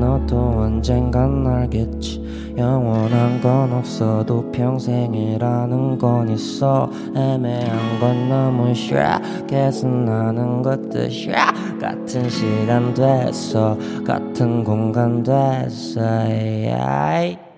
너도 0.02 0.62
언젠간 0.62 1.46
알겠지. 1.46 2.54
영원한 2.58 3.40
건 3.42 3.72
없어도 3.74 4.52
평생이라는 4.52 5.98
건 5.98 6.30
있어. 6.30 6.90
애매한 7.16 8.00
건 8.00 8.30
너무 8.30 8.74
쉬어. 8.74 9.20
계속나는 9.48 10.62
것도 10.62 11.10
쉬어. 11.10 11.36
같은 11.80 12.30
시간 12.30 12.94
됐어. 12.94 13.78
같은 14.06 14.64
공간 14.64 15.24
됐어. 15.24 16.02
Yeah. 16.02 17.51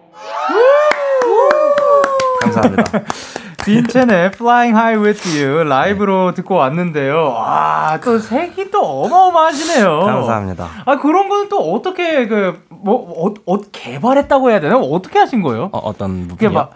감사합니다. 2.41 2.83
빈첸의 3.65 4.31
Flying 4.33 4.77
High 4.77 5.01
With 5.01 5.39
You 5.39 5.63
라이브로 5.63 6.33
듣고 6.33 6.55
왔는데요. 6.55 7.29
와, 7.29 7.97
또 8.03 8.19
색이 8.19 8.71
또 8.71 8.81
어마어마하시네요. 9.03 9.99
감사합니다. 10.01 10.67
아, 10.85 10.97
그런 10.97 11.29
거는 11.29 11.47
또 11.47 11.59
어떻게, 11.73 12.27
그, 12.27 12.61
뭐, 12.69 13.27
어, 13.27 13.33
어, 13.45 13.61
개발했다고 13.71 14.49
해야 14.49 14.59
되나? 14.59 14.77
어떻게 14.77 15.19
하신 15.19 15.41
거예요? 15.41 15.69
어, 15.71 15.77
어떤 15.77 16.27
부분이요? 16.27 16.53
막, 16.53 16.71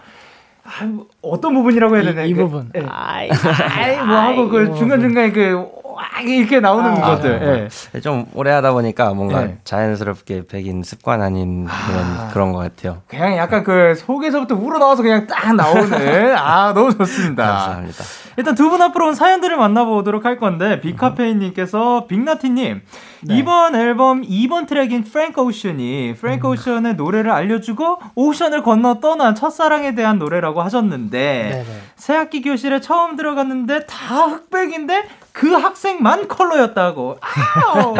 아, 0.64 0.84
뭐 0.86 1.06
어떤 1.20 1.54
부분이라고 1.54 1.96
해야 1.96 2.04
되나? 2.04 2.22
이, 2.22 2.30
이 2.30 2.34
그, 2.34 2.44
부분. 2.44 2.70
예. 2.74 2.82
아이, 2.88 3.28
아이, 3.30 3.96
뭐 4.04 4.16
하고 4.16 4.48
그 4.48 4.74
중간중간에 4.74 5.32
그, 5.32 5.66
와, 5.98 6.20
이렇게 6.22 6.60
나오는 6.60 6.90
아, 7.02 7.16
것들. 7.16 7.68
예. 7.94 8.00
좀 8.00 8.26
오래 8.34 8.52
하다 8.52 8.72
보니까 8.72 9.14
뭔가 9.14 9.40
네. 9.42 9.58
자연스럽게 9.64 10.46
배긴 10.46 10.84
습관 10.84 11.22
아닌 11.22 11.66
그런 11.66 12.28
그런 12.30 12.52
것 12.52 12.58
같아요. 12.58 13.02
그냥 13.08 13.36
약간 13.36 13.64
그 13.64 13.96
속에서부터 13.96 14.54
우러나와서 14.54 15.02
그냥 15.02 15.26
딱 15.26 15.54
나오는. 15.54 15.88
아, 16.38 16.72
너무 16.72 16.96
좋습니다. 16.96 17.44
감사합니다. 17.44 18.04
일단 18.36 18.54
두 18.54 18.68
분 18.68 18.82
앞으로 18.82 19.06
온 19.08 19.14
사연들을 19.14 19.56
만나보도록 19.56 20.24
할 20.26 20.36
건데 20.38 20.80
빅카페인님께서 20.82 22.06
빅나티님 22.06 22.82
이번 23.30 23.74
앨범 23.74 24.20
2번 24.22 24.66
트랙인 24.68 25.04
프랭크 25.04 25.40
오션이 25.40 26.14
프랭크 26.20 26.46
오션의 26.46 26.94
노래를 26.96 27.30
알려주고 27.30 27.98
오션을 28.14 28.62
건너 28.62 29.00
떠난 29.00 29.34
첫사랑에 29.34 29.94
대한 29.94 30.18
노래라고 30.18 30.60
하셨는데 30.62 31.48
네네. 31.50 31.64
새 31.96 32.14
학기 32.14 32.42
교실에 32.42 32.80
처음 32.80 33.16
들어갔는데 33.16 33.86
다 33.86 34.26
흑백인데 34.26 35.08
그 35.32 35.52
학생 35.54 35.87
만 35.94 36.28
컬러였다고. 36.28 37.18
아우. 37.20 37.94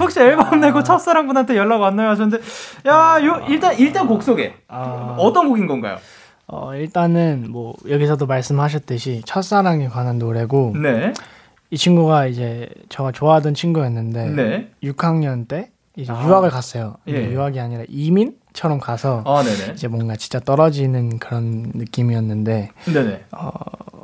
혹시 0.00 0.20
앨범 0.20 0.60
내고 0.60 0.82
첫사랑분한테 0.82 1.56
연락 1.56 1.80
왔나요 1.80 2.10
하셨는데 2.10 2.42
야, 2.86 3.18
요 3.24 3.44
일단 3.48 3.76
일단 3.78 4.06
곡 4.06 4.22
소개. 4.22 4.54
아. 4.68 5.14
어떤 5.18 5.48
곡인 5.48 5.66
건가요? 5.66 5.98
어, 6.46 6.74
일단은 6.74 7.46
뭐 7.50 7.74
여기서도 7.88 8.26
말씀하셨듯이 8.26 9.22
첫사랑에 9.24 9.88
관한 9.88 10.18
노래고 10.18 10.74
네. 10.82 11.12
이 11.70 11.76
친구가 11.76 12.26
이제 12.26 12.68
저가 12.88 13.12
좋아하던 13.12 13.54
친구였는데 13.54 14.30
네. 14.30 14.70
6학년 14.82 15.46
때 15.46 15.70
이제 15.96 16.12
아. 16.12 16.24
유학을 16.26 16.50
갔어요. 16.50 16.96
예. 17.08 17.30
유학이 17.30 17.60
아니라 17.60 17.84
이민 17.88 18.34
처럼 18.52 18.78
가서 18.80 19.22
아, 19.26 19.42
네네. 19.42 19.74
이제 19.74 19.88
뭔가 19.88 20.16
진짜 20.16 20.40
떨어지는 20.40 21.18
그런 21.18 21.70
느낌이었는데 21.74 22.70
네네. 22.92 23.24
어, 23.32 23.50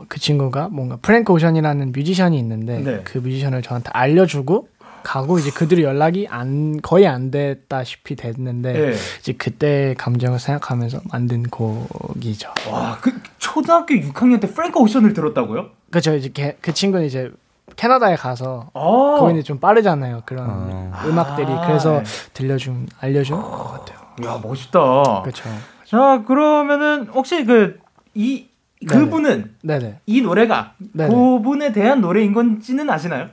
그 0.09 0.21
친구가 0.21 0.69
뭔가 0.71 0.97
프랭크 1.03 1.33
오션이라는 1.33 1.93
뮤지션이 1.93 2.39
있는데 2.39 2.79
네. 2.81 3.01
그 3.05 3.19
뮤지션을 3.19 3.63
저한테 3.63 3.91
알려주고 3.93 4.69
가고 5.03 5.39
이제 5.39 5.51
그 5.51 5.65
뒤에 5.65 5.85
연락이 5.85 6.27
안 6.29 6.81
거의 6.83 7.07
안 7.07 7.31
됐다시피 7.31 8.17
됐는데 8.17 8.89
예. 8.91 8.95
이제 9.21 9.33
그때 9.35 9.95
감정을 9.99 10.41
생각하면서 10.41 11.01
만든 11.13 11.45
곡이죠. 11.45 12.51
와, 12.71 12.99
그 13.01 13.13
초등학교 13.39 13.95
6학년 13.95 14.41
때 14.41 14.49
프랭크 14.53 14.79
오션을 14.81 15.13
들었다고요? 15.13 15.67
그렇죠. 15.91 16.15
이제 16.15 16.31
걔- 16.35 16.57
그 16.61 16.75
친구는 16.75 17.07
이제 17.07 17.31
캐나다에 17.77 18.17
가서 18.17 18.71
아. 18.75 18.81
거기는 19.21 19.45
좀 19.45 19.59
빠르잖아요. 19.61 20.23
그런 20.27 20.91
아. 20.93 21.05
음악들이 21.07 21.47
아, 21.53 21.67
그래서 21.69 21.99
네. 22.03 22.05
들려준 22.35 22.89
알려준 23.01 23.41
것 23.41 23.65
같아요. 23.65 24.06
야, 24.25 24.41
멋있다. 24.43 25.23
그렇죠. 25.23 25.45
자, 25.85 26.23
그러면은 26.27 27.07
혹시 27.09 27.45
그 27.45 27.79
이 28.17 28.47
그분은 28.89 29.55
네네. 29.63 30.01
이 30.07 30.23
노래가 30.23 30.73
네네. 30.95 31.11
그분에 31.15 31.73
대한 31.73 32.01
노래인 32.01 32.33
건지는 32.33 32.89
아시나요? 32.89 33.29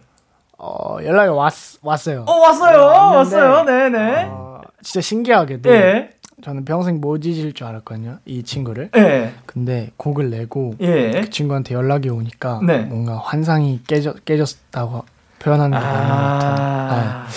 어 0.58 0.98
연락이 1.04 1.30
왔 1.30 1.54
왔어요. 1.82 2.26
어, 2.28 2.32
왔어요. 2.34 2.72
네, 2.78 2.84
왔는데, 2.84 3.18
왔어요. 3.18 3.64
네, 3.64 3.90
네. 3.90 4.28
어, 4.30 4.62
진짜 4.82 5.02
신기하게도 5.02 5.70
예. 5.70 6.10
저는 6.44 6.66
평생 6.66 7.00
못 7.00 7.26
잊을 7.26 7.54
줄 7.54 7.66
알았거든요. 7.68 8.20
이 8.26 8.44
친구를. 8.44 8.90
예. 8.98 9.34
근데 9.46 9.92
곡을 9.96 10.30
내고 10.30 10.76
예. 10.82 11.12
그 11.22 11.30
친구한테 11.30 11.76
연락이 11.76 12.10
오니까 12.10 12.60
네. 12.66 12.80
뭔가 12.80 13.18
환상이 13.18 13.82
깨져 13.88 14.14
깨졌다고 14.26 15.06
표현하는 15.40 15.78
게 15.78 15.84
맞는 15.86 16.08
것 16.10 16.16
같아요. 16.16 17.24
네. 17.24 17.30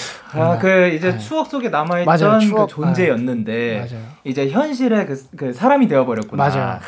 아, 0.42 0.59
그 0.59 0.88
이제 0.88 1.12
네. 1.12 1.18
추억 1.18 1.49
속에 1.49 1.68
남아있던 1.68 2.05
맞아요, 2.07 2.40
추억. 2.40 2.66
그 2.66 2.75
존재였는데 2.75 3.53
네. 3.53 3.79
맞아요. 3.79 4.07
이제 4.25 4.49
현실의 4.49 5.07
그, 5.07 5.22
그 5.37 5.53
사람이 5.53 5.88
되어버렸구나. 5.88 6.49
맞아요. 6.49 6.64
아, 6.64 6.81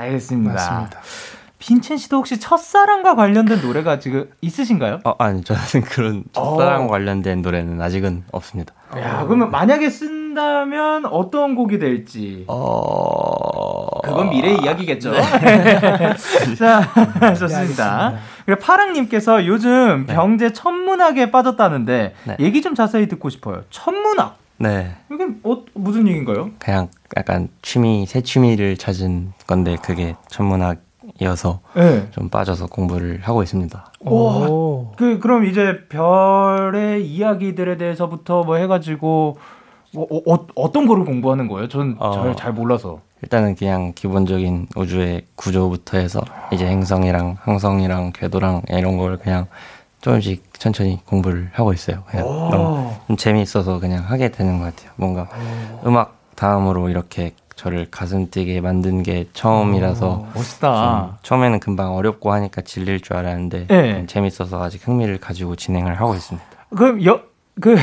알겠습니다. 0.00 0.52
맞습니다. 0.52 1.00
빈첸 1.58 1.96
씨도 1.96 2.18
혹시 2.18 2.38
첫사랑과 2.38 3.14
관련된 3.16 3.60
노래가 3.62 3.98
지금 3.98 4.28
있으신가요? 4.40 5.00
어, 5.04 5.14
아니 5.18 5.42
저는 5.42 5.84
그런 5.88 6.24
어. 6.36 6.56
첫사랑 6.56 6.86
관련된 6.86 7.42
노래는 7.42 7.80
아직은 7.80 8.24
없습니다. 8.30 8.74
야, 8.96 9.24
그러면 9.24 9.50
만약에 9.50 9.88
쓴다면 9.88 11.06
어떤 11.06 11.54
곡이 11.54 11.78
될지. 11.78 12.44
어 12.46 14.00
그건 14.02 14.30
미래 14.30 14.52
이야기겠죠. 14.54 15.12
자, 16.58 17.34
좋습니다. 17.36 18.14
그리고 18.46 18.60
파랑님께서 18.60 19.44
요즘 19.46 20.06
병제 20.06 20.52
천문학에 20.52 21.30
빠졌다는데 21.30 22.14
네. 22.24 22.36
얘기 22.40 22.62
좀 22.62 22.74
자세히 22.74 23.08
듣고 23.08 23.28
싶어요. 23.28 23.62
천문학. 23.70 24.38
네. 24.58 24.96
이게 25.12 25.26
어, 25.42 25.64
무슨 25.74 26.06
얘기인가요? 26.08 26.50
그냥 26.58 26.88
약간 27.16 27.48
취미, 27.60 28.06
새 28.06 28.22
취미를 28.22 28.76
찾은 28.76 29.32
건데 29.46 29.76
그게 29.82 30.14
천문학 30.28 30.78
이어서 31.20 31.60
네. 31.74 32.08
좀 32.12 32.28
빠져서 32.28 32.66
공부를 32.66 33.20
하고 33.22 33.42
있습니다. 33.42 33.92
오. 34.00 34.92
그 34.96 35.18
그럼 35.18 35.44
이제 35.44 35.86
별의 35.88 37.06
이야기들에 37.06 37.76
대해서부터 37.76 38.44
뭐 38.44 38.56
해가지고 38.56 39.06
뭐, 39.06 39.34
어, 39.96 40.46
어, 40.54 40.72
떤 40.72 40.86
거를 40.86 41.04
공부하는 41.04 41.48
거예요? 41.48 41.68
전 41.68 41.96
어. 41.98 42.10
잘 42.12 42.34
잘 42.36 42.52
몰라서. 42.52 43.00
일단은 43.22 43.54
그냥 43.54 43.92
기본적인 43.94 44.68
우주의 44.76 45.22
구조부터 45.36 45.96
해서 45.98 46.20
이제 46.52 46.66
행성이랑 46.66 47.38
항성이랑 47.40 48.12
궤도랑 48.12 48.62
이런 48.68 48.98
걸 48.98 49.16
그냥 49.16 49.46
조금씩 50.02 50.52
천천히 50.60 51.00
공부를 51.06 51.48
하고 51.52 51.72
있어요. 51.72 52.02
그냥 52.06 52.26
너무 52.50 52.92
좀 53.06 53.16
재미있어서 53.16 53.80
그냥 53.80 54.04
하게 54.04 54.30
되는 54.30 54.58
것 54.58 54.66
같아요. 54.66 54.90
뭔가 54.96 55.28
음악 55.86 56.16
다음으로 56.36 56.90
이렇게 56.90 57.32
저를 57.56 57.88
가슴 57.90 58.28
뛰게 58.30 58.60
만든 58.60 59.02
게 59.02 59.28
처음이라서 59.32 60.08
어, 60.10 60.28
멋있다. 60.34 61.06
좀 61.08 61.16
처음에는 61.22 61.58
금방 61.58 61.94
어렵고 61.96 62.30
하니까 62.32 62.60
질릴 62.60 63.00
줄 63.00 63.16
알았는데 63.16 63.66
네. 63.68 63.94
좀 63.94 64.06
재밌어서 64.06 64.62
아직 64.62 64.86
흥미를 64.86 65.18
가지고 65.18 65.56
진행을 65.56 65.98
하고 65.98 66.14
있습니다. 66.14 66.46
그럼 66.76 67.02
여, 67.06 67.22
그, 67.58 67.76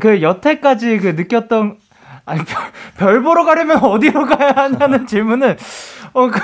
그 0.00 0.22
여태까지 0.22 0.98
그 0.98 1.08
느꼈던, 1.08 1.78
아니, 2.26 2.44
별, 2.44 2.72
별 2.96 3.22
보러 3.22 3.44
가려면 3.44 3.82
어디로 3.82 4.26
가야 4.26 4.50
하냐는 4.56 5.06
질문은, 5.06 5.56
어, 6.12 6.28
그, 6.28 6.38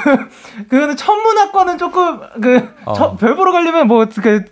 그거는 0.69 0.97
천문학과는 0.97 1.77
조금, 1.79 2.21
그, 2.41 2.69
어. 2.85 3.17
보러 3.17 3.51
가려면 3.51 3.89
뭐, 3.89 4.07
그, 4.23 4.45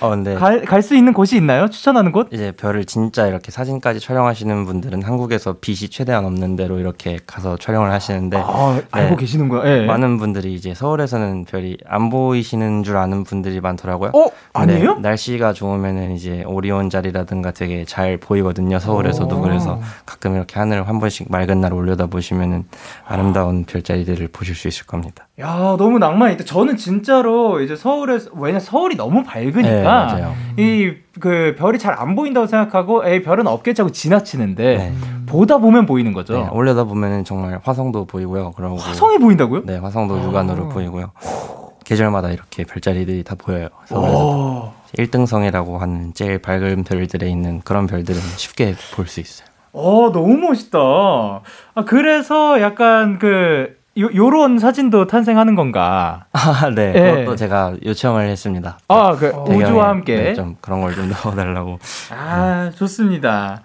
어 0.00 0.10
근데 0.10 0.34
갈, 0.34 0.64
갈수 0.64 0.94
있는 0.94 1.12
곳이 1.12 1.36
있나요? 1.36 1.68
추천하는 1.68 2.12
곳? 2.12 2.28
이제 2.30 2.52
별을 2.52 2.84
진짜 2.84 3.26
이렇게 3.26 3.50
사진까지 3.50 3.98
촬영하시는 4.00 4.64
분들은 4.66 5.02
한국에서 5.02 5.56
빛이 5.60 5.88
최대한 5.88 6.24
없는 6.26 6.56
데로 6.56 6.78
이렇게 6.78 7.18
가서 7.26 7.56
촬영을 7.56 7.90
하시는데 7.90 8.36
아, 8.36 8.80
알고 8.90 9.10
네. 9.10 9.16
계시는 9.16 9.48
거야? 9.48 9.66
예. 9.66 9.86
많은 9.86 10.18
분들이 10.18 10.54
이제 10.54 10.74
서울에서는 10.74 11.46
별이 11.46 11.78
안 11.86 12.10
보이시는 12.10 12.82
줄 12.82 12.96
아는 12.98 13.24
분들이 13.24 13.60
많더라고요. 13.60 14.10
어? 14.14 14.26
아니에요? 14.52 14.98
날씨가 14.98 15.54
좋으면은 15.54 16.12
이제 16.12 16.44
오리온 16.46 16.90
자리라든가 16.90 17.52
되게 17.52 17.84
잘 17.86 18.18
보이거든요. 18.18 18.78
서울에서도 18.78 19.34
오. 19.34 19.40
그래서 19.40 19.80
가끔 20.04 20.34
이렇게 20.34 20.58
하늘 20.58 20.75
을한 20.76 21.00
번씩 21.00 21.30
맑은 21.30 21.60
날 21.60 21.72
올려다 21.72 22.06
보시면은 22.06 22.64
아름다운 23.06 23.64
별자리들을 23.64 24.28
보실 24.28 24.54
수 24.54 24.68
있을 24.68 24.86
겁니다. 24.86 25.28
야, 25.40 25.76
너무 25.78 25.98
낭만 25.98 26.32
있다. 26.32 26.44
저는 26.44 26.76
진짜로 26.76 27.60
이제 27.60 27.76
서울에서, 27.76 28.30
왜냐, 28.34 28.58
서울이 28.60 28.96
너무 28.96 29.24
밝으니까. 29.24 29.60
네, 29.62 29.82
맞아요. 29.82 30.34
이, 30.56 30.92
그, 31.20 31.54
별이 31.58 31.78
잘 31.78 31.94
안 31.98 32.14
보인다고 32.14 32.46
생각하고, 32.46 33.06
에이, 33.08 33.22
별은 33.22 33.46
없겠지 33.46 33.82
하고 33.82 33.90
지나치는데, 33.92 34.76
네. 34.76 34.92
보다 35.26 35.58
보면 35.58 35.86
보이는 35.86 36.12
거죠. 36.12 36.34
네, 36.34 36.48
올려다 36.52 36.84
보면은 36.84 37.24
정말 37.24 37.58
화성도 37.62 38.04
보이고요. 38.06 38.52
그러고 38.52 38.76
화성이 38.76 39.18
보인다고요? 39.18 39.62
네, 39.64 39.76
화성도 39.78 40.22
육안으로 40.22 40.68
보이고요. 40.68 41.10
계절마다 41.84 42.30
이렇게 42.30 42.64
별자리들이 42.64 43.22
다 43.24 43.34
보여요. 43.38 43.68
서울에서. 43.86 44.26
오. 44.26 44.72
1등성이라고 44.98 45.78
하는 45.78 46.12
제일 46.14 46.38
밝은 46.38 46.84
별들에 46.84 47.28
있는 47.28 47.60
그런 47.62 47.86
별들은 47.86 48.18
쉽게 48.36 48.74
볼 48.94 49.06
수 49.06 49.20
있어요. 49.20 49.46
어, 49.78 50.10
너무 50.12 50.36
멋있다. 50.38 50.78
아, 50.78 51.84
그래서 51.86 52.60
약간 52.62 53.18
그, 53.18 53.76
요, 53.98 54.08
요런 54.14 54.58
사진도 54.58 55.06
탄생하는 55.06 55.54
건가? 55.54 56.24
아, 56.32 56.70
네. 56.74 56.92
예. 56.94 57.10
그것도 57.20 57.36
제가 57.36 57.74
요청을 57.84 58.28
했습니다. 58.28 58.78
아, 58.88 59.12
그, 59.16 59.32
배경에, 59.44 59.64
우주와 59.64 59.88
함께. 59.88 60.16
네, 60.16 60.34
좀 60.34 60.56
그런 60.60 60.80
걸 60.80 60.94
좀 60.94 61.08
넣어달라고. 61.24 61.78
아, 62.10 62.70
좋습니다. 62.74 63.62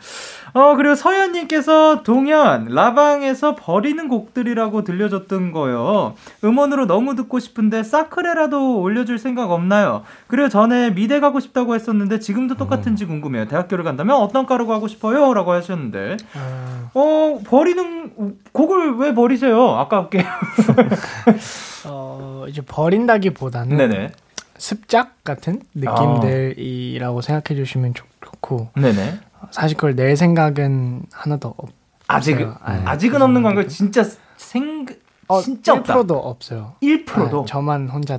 어, 0.53 0.75
그리고 0.75 0.95
서현님께서 0.95 2.03
동현, 2.03 2.65
라방에서 2.65 3.55
버리는 3.55 4.07
곡들이라고 4.07 4.83
들려줬던 4.83 5.51
거요. 5.51 6.15
음원으로 6.43 6.87
너무 6.87 7.15
듣고 7.15 7.39
싶은데, 7.39 7.83
사크레라도 7.83 8.81
올려줄 8.81 9.17
생각 9.17 9.51
없나요? 9.51 10.03
그리고 10.27 10.49
전에 10.49 10.91
미대 10.91 11.19
가고 11.19 11.39
싶다고 11.39 11.75
했었는데, 11.75 12.19
지금도 12.19 12.55
똑같은지 12.55 13.05
궁금해요. 13.05 13.47
대학교를 13.47 13.83
간다면 13.83 14.17
어떤 14.17 14.45
과로 14.45 14.67
가고 14.67 14.87
싶어요? 14.87 15.33
라고 15.33 15.51
하셨는데, 15.51 16.17
아, 16.35 16.89
어, 16.93 17.39
버리는, 17.45 18.35
곡을 18.51 18.97
왜 18.97 19.13
버리세요? 19.13 19.69
아깝게. 19.75 20.25
어, 21.87 22.45
이제 22.49 22.61
버린다기보다는 22.61 23.77
네네. 23.77 24.11
습작 24.57 25.23
같은 25.23 25.61
느낌들이라고 25.73 27.21
생각해 27.21 27.55
주시면 27.57 27.93
좋, 27.95 28.05
고 28.39 28.69
네네. 28.75 29.19
사실 29.51 29.75
그걸 29.77 29.95
낼 29.95 30.15
생각은 30.15 31.03
하나도 31.11 31.53
없. 31.57 31.69
아직은, 32.07 32.49
없어요. 32.49 32.77
네. 32.77 32.81
아직은 32.85 33.21
없는 33.21 33.41
건가요? 33.41 33.67
진짜 33.67 34.03
생, 34.35 34.85
어, 35.27 35.39
진짜 35.39 35.73
없다. 35.73 35.95
1%도 35.95 36.15
없어요. 36.17 36.73
1%도. 36.83 37.39
네, 37.41 37.45
저만 37.47 37.87
혼자 37.87 38.17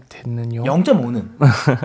용. 0.55 0.65
0.5는. 0.65 1.29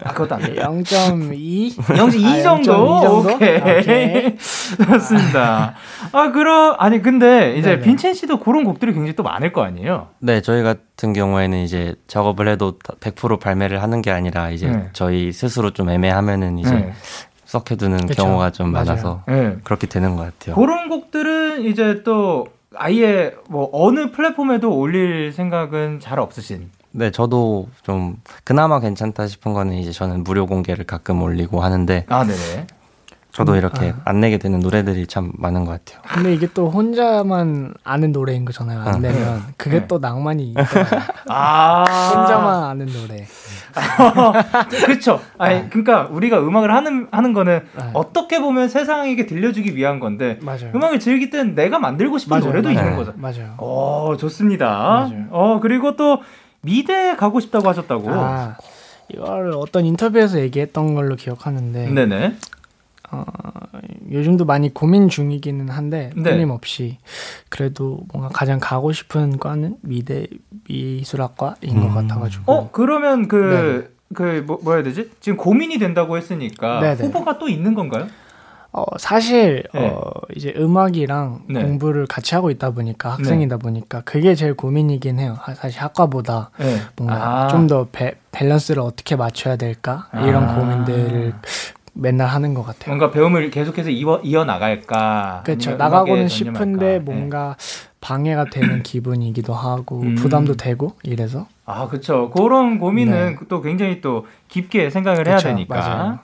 아, 0.05 0.13
그것도 0.13 0.35
안 0.35 0.41
돼요. 0.41 0.55
0.2? 0.61 1.75
0.2 1.75 2.25
아, 2.25 2.41
정도? 2.41 2.71
0.2 2.71 3.01
정도? 3.01 3.35
오케이. 3.35 3.57
오케이. 3.57 4.37
좋습니다. 4.85 5.73
아, 6.13 6.31
그럼, 6.31 6.75
아니, 6.79 7.01
근데 7.01 7.57
이제 7.57 7.71
네네. 7.71 7.81
빈첸 7.81 8.13
씨도 8.13 8.39
그런 8.39 8.63
곡들이 8.63 8.93
굉장히 8.93 9.15
또 9.17 9.23
많을 9.23 9.51
거 9.51 9.63
아니에요? 9.63 10.07
네, 10.19 10.41
저희 10.41 10.63
같은 10.63 11.11
경우에는 11.11 11.57
이제 11.59 11.95
작업을 12.07 12.47
해도 12.47 12.77
다- 12.79 12.93
100% 13.01 13.39
발매를 13.41 13.81
하는 13.83 14.01
게 14.01 14.11
아니라 14.11 14.49
이제 14.51 14.67
네. 14.69 14.89
저희 14.93 15.33
스스로 15.33 15.71
좀 15.71 15.89
애매하면은 15.89 16.57
이제 16.59 16.71
네. 16.71 16.93
썩혀두는 17.47 18.07
그쵸. 18.07 18.23
경우가 18.23 18.51
좀 18.51 18.71
맞아요. 18.71 18.85
많아서 18.85 19.23
네. 19.27 19.55
그렇게 19.63 19.87
되는 19.87 20.15
것 20.15 20.23
같아요. 20.23 20.55
그런 20.55 20.89
곡들은 20.89 21.63
이제 21.65 22.03
또 22.03 22.47
아예 22.75 23.33
뭐 23.49 23.69
어느 23.71 24.11
플랫폼에도 24.11 24.77
올릴 24.77 25.31
생각은 25.31 25.99
잘 26.01 26.19
없으신. 26.19 26.69
네, 26.91 27.09
저도 27.11 27.67
좀 27.83 28.17
그나마 28.43 28.79
괜찮다 28.79 29.27
싶은 29.27 29.53
거는 29.53 29.75
이제 29.75 29.91
저는 29.91 30.23
무료 30.23 30.45
공개를 30.45 30.85
가끔 30.85 31.21
올리고 31.21 31.61
하는데 31.61 32.05
아, 32.09 32.23
네네. 32.25 32.67
저도 33.37 33.55
이렇게 33.55 33.93
안 34.03 34.19
내게 34.19 34.39
되는 34.39 34.59
노래들이 34.61 35.05
참 35.05 35.31
많은 35.35 35.63
것 35.63 35.71
같아요. 35.85 36.01
근데 36.11 36.33
이게 36.33 36.47
또 36.55 36.71
혼자만 36.71 37.75
아는 37.83 38.11
노래인 38.11 38.45
거잖아요. 38.45 38.79
안 38.79 38.99
내면 38.99 39.43
그게 39.57 39.81
네. 39.81 39.87
또 39.87 39.99
낭만이. 39.99 40.55
아. 41.29 41.83
혼자만 42.15 42.63
아는 42.63 42.87
노래. 42.87 43.27
그렇죠. 44.83 45.21
아니, 45.37 45.69
그러니까 45.69 46.07
우리가 46.09 46.39
음악을 46.39 46.73
하는 46.73 47.07
하는 47.11 47.33
거는 47.33 47.59
네. 47.77 47.83
어떻게 47.93 48.41
보면 48.41 48.69
세상에게 48.69 49.27
들려주기 49.27 49.75
위한 49.75 49.99
건데 49.99 50.39
맞아요. 50.41 50.71
음악을 50.73 50.99
즐길 50.99 51.29
땐 51.29 51.53
내가 51.53 51.77
만들고 51.77 52.17
싶은 52.17 52.39
맞아요, 52.39 52.45
노래도 52.47 52.69
맞아요. 52.69 52.79
있는 52.79 52.97
거죠. 52.97 53.13
맞아요. 53.17 53.53
어, 53.59 54.15
좋습니다. 54.17 54.65
맞아요. 54.67 55.25
어, 55.29 55.59
그리고 55.61 55.95
또 55.95 56.23
미대 56.61 57.15
가고 57.15 57.39
싶다고 57.39 57.69
하셨다고. 57.69 58.09
아, 58.09 58.57
이걸 59.13 59.51
어떤 59.55 59.85
인터뷰에서 59.85 60.39
얘기했던 60.39 60.95
걸로 60.95 61.15
기억하는데 61.15 61.91
네네. 61.91 62.33
요즘도 64.11 64.45
많이 64.45 64.73
고민 64.73 65.09
중이기는 65.09 65.69
한데 65.69 66.11
네. 66.15 66.31
끊임없이 66.31 66.97
그래도 67.49 68.01
뭔가 68.13 68.29
가장 68.29 68.59
가고 68.59 68.91
싶은 68.91 69.37
과는 69.37 69.77
미대 69.81 70.27
미술학과인 70.69 71.79
것 71.79 71.93
같아가지고 71.93 72.51
어, 72.51 72.69
그러면 72.71 73.27
그, 73.27 73.93
그, 74.13 74.43
뭐, 74.45 74.59
뭐 74.63 74.73
해야 74.73 74.83
되지? 74.83 75.11
지금 75.19 75.37
고민이 75.37 75.77
된다고 75.79 76.17
했으니까 76.17 76.79
네네. 76.79 77.03
후보가 77.03 77.37
또 77.39 77.49
있는 77.49 77.73
건가요? 77.73 78.07
어, 78.73 78.83
사실 78.99 79.63
네. 79.73 79.87
어, 79.89 80.03
이제 80.35 80.53
음악이랑 80.55 81.45
네. 81.49 81.61
공부를 81.63 82.05
같이 82.05 82.35
하고 82.35 82.51
있다 82.51 82.71
보니까 82.71 83.13
학생이다 83.13 83.57
보니까 83.57 84.01
그게 84.01 84.35
제일 84.35 84.53
고민이긴 84.53 85.19
해요. 85.19 85.35
하- 85.39 85.55
사실 85.55 85.81
학과보다 85.81 86.51
네. 86.59 86.77
뭔가 86.95 87.45
아. 87.45 87.47
좀더 87.47 87.87
밸런스를 88.31 88.81
어떻게 88.83 89.15
맞춰야 89.15 89.55
될까 89.55 90.09
이런 90.13 90.43
아. 90.49 90.55
고민들을 90.55 91.33
맨날 91.99 92.27
하는 92.27 92.53
것 92.53 92.63
같아요. 92.63 92.95
뭔가 92.95 93.11
배움을 93.11 93.49
계속해서 93.49 93.89
이어, 93.89 94.19
이어 94.23 94.45
나갈까? 94.45 95.41
그렇죠. 95.45 95.71
아니면 95.71 95.77
나가고는 95.77 96.27
싶은데? 96.29 96.85
네. 96.93 96.99
뭔가 96.99 97.55
방해가 97.99 98.45
되는 98.45 98.83
기분이기도 98.83 99.53
하고 99.53 100.01
음. 100.01 100.15
부담도 100.15 100.55
되고 100.55 100.93
이래서 101.03 101.47
아, 101.65 101.87
그쵸. 101.87 102.29
그런 102.29 102.79
고민은 102.79 103.35
네. 103.39 103.45
또 103.49 103.61
굉장히 103.61 103.99
또 104.01 104.27
깊게 104.47 104.89
생각을 104.89 105.27
해야 105.27 105.35
그쵸, 105.37 105.49
되니까. 105.49 105.75
맞아요. 105.75 106.19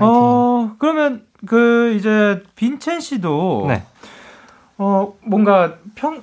어, 0.00 0.72
그러면 0.78 1.24
그 1.46 1.94
이제 1.96 2.42
빈첸 2.56 3.00
씨도 3.00 3.66
네. 3.68 3.82
어, 4.76 5.14
뭔가 5.22 5.76
평 5.94 6.22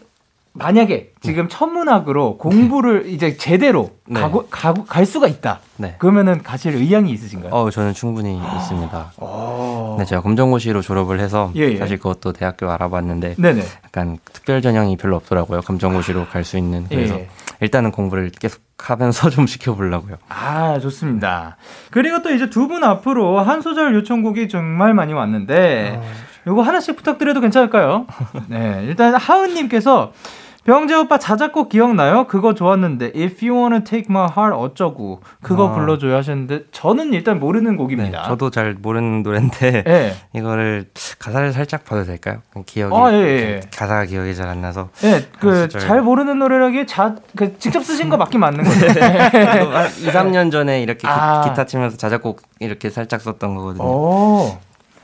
만약에 0.56 1.14
지금 1.22 1.48
천문학으로 1.50 2.38
공부를 2.38 3.08
이제 3.08 3.38
제대로 3.38 3.90
네. 4.06 4.20
가고, 4.22 4.46
가고 4.52 4.86
갈 4.86 5.04
수가 5.06 5.28
있다. 5.28 5.60
네. 5.78 5.96
그러면은 5.98 6.44
가실 6.44 6.76
의향이 6.76 7.12
있으신가요? 7.12 7.52
어, 7.52 7.70
저는 7.72 7.94
충분히 7.94 8.38
있습니다. 8.38 9.14
어. 9.18 9.96
네, 9.98 10.06
제가 10.06 10.22
검정고시로 10.22 10.82
졸업을 10.82 11.20
해서 11.20 11.52
예, 11.56 11.62
예. 11.72 11.78
사실 11.78 11.98
그것도 11.98 12.34
대학교 12.34 12.70
알아봤는데 12.70 13.36
네네. 13.40 13.64
약간 13.84 14.20
특별 14.32 14.62
전형이 14.62 14.98
별로 14.98 15.16
없더라고요. 15.16 15.62
검정고시로 15.62 16.28
갈 16.28 16.44
수 16.44 16.58
있는. 16.58 16.86
그래서 16.88 17.16
예. 17.16 17.30
일단은 17.62 17.92
공부를 17.92 18.30
계속 18.30 18.62
하면서 18.78 19.30
좀 19.32 19.48
시켜보려고요. 19.48 20.18
아, 20.30 20.78
좋습니다. 20.80 21.58
그리고 21.90 22.22
또 22.22 22.32
이제 22.32 22.50
두 22.50 22.68
분 22.68 22.84
앞으로 22.84 23.40
한 23.40 23.62
소절 23.62 23.96
요청곡이 23.96 24.50
정말 24.50 24.94
많이 24.94 25.14
왔는데, 25.14 26.00
요거 26.48 26.62
하나씩 26.62 26.96
부탁드려도 26.98 27.40
괜찮을까요? 27.42 28.06
네, 28.50 28.84
일단 28.88 29.16
하은님께서 29.16 30.12
병재 30.66 30.96
오빠 30.96 31.18
자작곡 31.20 31.68
기억나요? 31.68 32.26
그거 32.28 32.54
좋았는데 32.54 33.08
If 33.18 33.46
You 33.46 33.60
Wanna 33.60 33.84
Take 33.84 34.06
My 34.10 34.30
Heart 34.30 34.56
어쩌고 34.58 35.20
그거 35.42 35.68
아. 35.68 35.74
불러줘야 35.74 36.16
하셨는데 36.18 36.66
저는 36.72 37.14
일단 37.14 37.38
모르는 37.42 37.72
네, 37.72 37.78
곡입니다. 37.78 38.24
저도 38.24 38.50
잘 38.50 38.74
모르는 38.82 39.24
노래인데 39.24 39.84
예. 39.86 40.16
이거를 40.34 40.86
가사를 41.20 41.52
살짝 41.52 41.84
봐도 41.84 42.06
될까요? 42.06 42.38
기억이 42.66 42.96
아, 42.96 43.12
예, 43.12 43.18
예. 43.18 43.60
가사가 43.76 44.06
기억이 44.06 44.34
잘 44.36 44.48
안 44.48 44.62
나서 44.62 44.90
네, 45.02 45.26
그 45.40 45.68
진짜요? 45.68 45.82
잘 45.88 46.02
모르는 46.02 46.40
노래라기 46.40 46.88
자, 46.88 47.16
그 47.36 47.58
직접 47.60 47.84
쓰신 47.84 48.08
거 48.10 48.16
맞긴 48.16 48.40
맞는 48.40 48.64
한 48.66 49.88
2, 49.88 50.08
3년 50.08 50.50
전에 50.52 50.82
이렇게 50.82 51.00
기, 51.00 51.08
아. 51.08 51.42
기 51.44 51.54
타 51.54 51.66
치면서 51.66 51.98
자작곡 51.98 52.42
이렇게 52.60 52.90
살짝 52.90 53.20
썼던 53.22 53.56
거거든요. 53.56 53.84
오, 53.86 54.58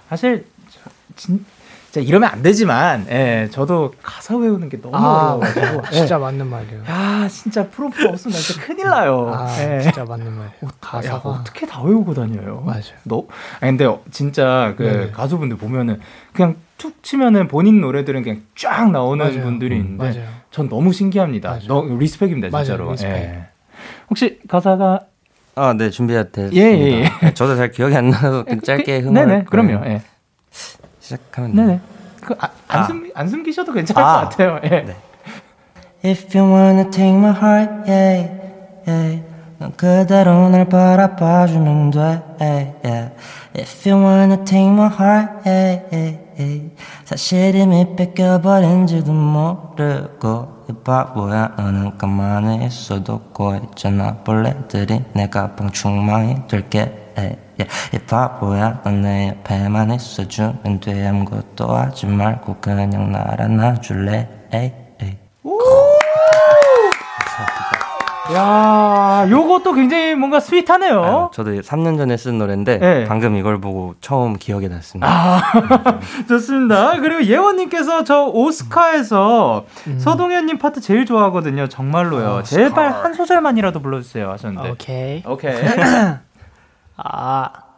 사실 0.09 0.45
저- 0.69 0.89
진 1.17 1.45
짜 1.91 1.99
이러면 2.01 2.29
안 2.29 2.43
되지만, 2.43 3.07
예, 3.09 3.47
저도 3.51 3.93
가사 4.03 4.35
외우는 4.37 4.69
게 4.69 4.79
너무 4.79 4.95
아, 4.95 5.33
어려워가지고. 5.33 5.81
예. 5.91 5.95
진짜 5.97 6.19
맞는 6.19 6.45
말이에요. 6.47 6.83
야, 6.87 7.27
진짜 7.27 7.67
프롬프터가 7.67 8.09
없으면 8.09 8.33
나 8.33 8.39
진짜 8.39 8.61
큰일 8.61 8.87
나요. 8.87 9.31
아, 9.33 9.47
예. 9.59 9.81
진짜 9.81 10.05
맞는 10.05 10.25
말이에요. 10.31 10.51
야, 10.65 10.69
가사가 10.79 11.29
어떻게 11.29 11.65
다 11.65 11.81
외우고 11.81 12.13
다녀요? 12.13 12.61
맞아요. 12.63 12.83
너, 13.05 13.23
아니, 13.59 13.71
근데 13.71 13.85
어, 13.85 14.01
진짜 14.11 14.75
그 14.77 14.83
네네. 14.83 15.11
가수분들 15.11 15.57
보면은 15.57 15.99
그냥 16.31 16.57
툭 16.77 17.01
치면은 17.01 17.47
본인 17.47 17.81
노래들은 17.81 18.21
그냥 18.21 18.43
쫙 18.55 18.91
나오는 18.91 19.25
맞아요. 19.25 19.41
분들이 19.41 19.75
음, 19.75 19.81
있는데 19.81 20.03
맞아요. 20.19 20.29
전 20.51 20.69
너무 20.69 20.93
신기합니다. 20.93 21.49
맞아요. 21.49 21.63
너무 21.67 21.81
respect입니다, 21.97 22.49
맞아요, 22.51 22.65
진짜로. 22.65 22.91
respect. 22.91 23.11
예. 23.11 23.43
혹시 24.11 24.39
가사가 24.47 24.99
아, 25.55 25.73
네, 25.73 25.89
준비가 25.89 26.23
됐습니다. 26.29 26.55
예, 26.55 26.71
예, 26.77 27.09
예. 27.23 27.33
저도 27.33 27.55
잘 27.57 27.71
기억이 27.71 27.95
안 27.95 28.11
나서 28.11 28.43
그냥 28.43 28.61
짧게 28.61 28.99
흥을 28.99 29.13
네네, 29.27 29.43
그럼요. 29.45 29.83
예. 29.87 30.01
시작하면. 31.09 31.55
네네. 31.55 31.79
그, 32.21 32.35
아, 32.39 32.49
안, 32.67 32.79
아. 32.81 32.83
숨, 32.83 33.09
안 33.15 33.27
숨기셔도 33.27 33.73
괜찮을 33.73 34.01
아. 34.01 34.21
것 34.21 34.29
같아요. 34.29 34.59
예. 34.63 34.69
네. 34.69 34.95
If 36.03 36.37
you 36.37 36.49
wanna 36.49 36.89
take 36.89 37.13
my 37.13 37.31
heart, 37.31 37.89
yeah, 37.89 38.31
yeah. 38.87 39.23
넌 39.57 39.71
그대로 39.75 40.47
날 40.47 40.69
바라봐주면 40.69 41.91
돼, 41.91 41.99
yeah, 42.39 42.73
yeah. 42.85 43.15
If 43.53 43.89
you 43.89 44.01
wanna 44.01 44.37
take 44.45 44.71
my 44.71 44.87
heart, 44.87 45.27
yeah, 45.45 45.83
yeah, 45.91 46.17
yeah. 46.39 46.71
사실 47.03 47.55
이미 47.55 47.85
뺏겨버린지도 47.97 49.11
모르고 49.11 50.59
이 50.69 50.73
바보야 50.85 51.55
너는 51.57 51.97
가만히 51.97 52.65
있어도 52.65 53.19
꼬있잖아 53.33 54.23
벌레들이 54.23 55.03
내 55.13 55.27
가방 55.27 55.71
충망이 55.71 56.47
될게 56.47 57.11
yeah, 57.17 57.35
yeah. 57.35 57.48
이 57.93 57.97
바보야 57.99 58.81
넌내 58.83 59.35
옆에만 59.43 59.91
있어주면 59.91 60.79
돼 60.81 61.07
아무것도 61.07 61.67
하지 61.75 62.05
말고 62.05 62.57
그냥 62.61 63.11
날 63.11 63.41
안아줄래 63.41 64.27
에이, 64.53 64.71
에이. 65.01 65.17
야, 68.31 69.25
요것도 69.27 69.73
굉장히 69.73 70.13
뭔가 70.13 70.39
스윗하네요. 70.39 71.03
아, 71.03 71.29
저도 71.33 71.51
3년 71.61 71.97
전에 71.97 72.15
쓴 72.15 72.37
노래인데 72.37 72.77
네. 72.77 73.03
방금 73.05 73.35
이걸 73.35 73.59
보고 73.59 73.95
처음 74.01 74.37
기억이 74.37 74.69
났습니다. 74.69 75.07
아, 75.09 75.41
좋습니다. 76.29 76.99
그리고 76.99 77.23
예원님께서 77.25 78.03
저 78.03 78.25
오스카에서 78.25 79.65
서동현님 79.97 80.59
파트 80.59 80.79
제일 80.79 81.07
좋아하거든요. 81.07 81.67
정말로요. 81.69 82.43
제발 82.43 82.91
한 82.91 83.13
소절만이라도 83.15 83.81
불러주세요. 83.81 84.29
하셨는데. 84.29 84.69
오케이. 84.69 85.23
오케이. 85.25 85.55
아. 87.03 87.69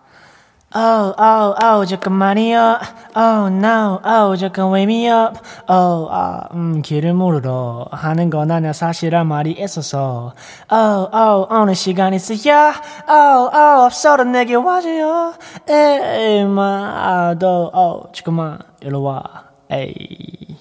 Oh, 0.74 1.14
oh, 1.20 1.54
oh, 1.62 1.86
잠깐만요. 1.86 2.80
Oh, 3.14 3.50
no, 3.50 4.00
oh, 4.06 4.38
잠깐 4.40 4.72
wake 4.72 4.88
me 4.88 5.06
up. 5.10 5.38
Oh, 5.68 6.08
아, 6.10 6.48
음, 6.54 6.82
길을 6.82 7.14
물으려 7.14 7.88
하는 7.92 8.30
건 8.30 8.50
아니야. 8.50 8.72
사실 8.72 9.07
할 9.07 9.28
말이 9.28 9.52
있어서. 9.52 10.34
Oh, 10.72 11.10
oh, 11.14 11.48
오늘 11.52 11.76
시간 11.76 12.14
있어요. 12.14 12.72
Oh, 13.10 13.52
oh, 13.54 13.86
없어도 13.86 14.24
내게 14.24 14.56
와줘요. 14.56 15.34
에이, 15.70 16.46
마, 16.46 17.36
도, 17.38 17.70
oh, 17.74 18.10
잠깐만, 18.14 18.60
일로 18.80 19.04
와. 19.04 19.24
에이. 19.70 20.56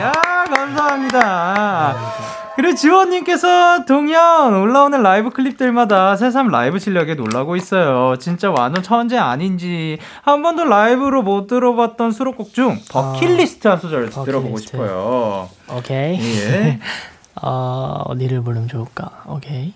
야, 0.00 0.12
감사합니다. 0.54 2.43
그리고 2.56 2.76
지원님께서 2.76 3.84
동현 3.84 4.54
올라오는 4.54 5.02
라이브 5.02 5.30
클립들마다 5.30 6.14
새삼 6.16 6.48
라이브 6.48 6.78
실력에 6.78 7.14
놀라고 7.14 7.56
있어요. 7.56 8.16
진짜 8.18 8.50
완전 8.50 8.82
천재 8.82 9.18
아닌지 9.18 9.98
한 10.22 10.42
번도 10.42 10.64
라이브로 10.64 11.22
못 11.22 11.48
들어봤던 11.48 12.12
수록곡 12.12 12.52
중 12.54 12.78
버킷리스트 12.90 13.66
한 13.66 13.78
소절 13.78 14.10
들어보고 14.10 14.54
버킷리스트. 14.54 14.70
싶어요. 14.70 15.48
오케이. 15.72 16.18
예. 16.20 16.78
어, 17.42 18.02
어디를 18.06 18.42
부르면 18.42 18.68
좋을까? 18.68 19.24
오케이. 19.26 19.74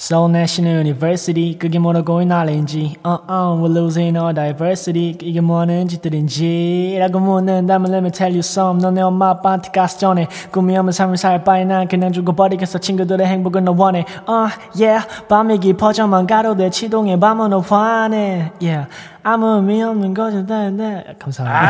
Seoul 0.00 0.30
National 0.30 0.78
University 0.80 1.58
그게 1.58 1.78
뭐라고 1.78 2.22
이 2.22 2.24
나라인지. 2.24 2.96
uh, 3.04 3.18
uh, 3.28 3.52
We're 3.60 3.68
losing 3.70 4.16
our 4.16 4.32
diversity. 4.32 5.14
이게 5.20 5.42
뭐하는 5.42 5.88
짓들인지. 5.88 6.96
라고 6.98 7.20
묻는다면 7.20 7.92
Let 7.92 7.98
me 8.04 8.10
tell 8.10 8.32
you 8.32 8.38
some. 8.38 8.80
너네 8.80 9.02
엄마 9.02 9.28
아빠한테 9.28 9.70
가서 9.70 9.98
전해. 9.98 10.26
꿈이 10.50 10.74
없는 10.78 10.92
삶을 10.92 11.18
살 11.18 11.44
바에 11.44 11.66
난 11.66 11.86
그냥 11.86 12.12
죽어버리겠어. 12.12 12.78
친구들의 12.78 13.26
행복은 13.26 13.66
너 13.66 13.74
원해. 13.76 14.06
uh, 14.26 14.50
yeah. 14.74 15.06
밤이 15.28 15.58
깊어져만 15.58 16.26
가로대 16.26 16.70
치동에 16.70 17.20
밤은 17.20 17.50
너 17.50 17.58
화내 17.58 18.52
yeah 18.62 18.88
아무 19.22 19.56
의미 19.56 19.82
없는 19.82 20.14
거죠 20.14 20.46
네, 20.46 20.70
네. 20.70 21.16
감사합니다 21.18 21.60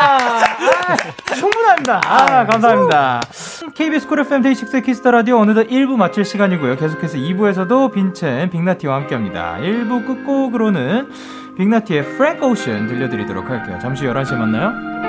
아, 0.00 1.34
충분합니다. 1.34 2.00
아, 2.04 2.46
감사합니다. 2.46 3.20
KBS 3.74 4.08
쿨 4.08 4.20
FM 4.20 4.42
데이식스 4.42 4.80
키스 4.82 4.99
더 4.99 5.10
라디오 5.10 5.38
어느덧 5.38 5.66
1부 5.68 5.96
마칠 5.96 6.24
시간이고요. 6.24 6.76
계속해서 6.76 7.18
2부에서도 7.18 7.92
빈첸 7.92 8.50
빅나티와 8.50 8.96
함께 8.96 9.14
합니다. 9.14 9.56
1부 9.60 10.06
끝곡으로는 10.06 11.08
빅나티의 11.56 12.16
프랭크 12.16 12.46
오션 12.46 12.86
들려드리도록 12.86 13.48
할게요. 13.48 13.78
잠시 13.80 14.04
11시에 14.04 14.36
만나요. 14.36 15.07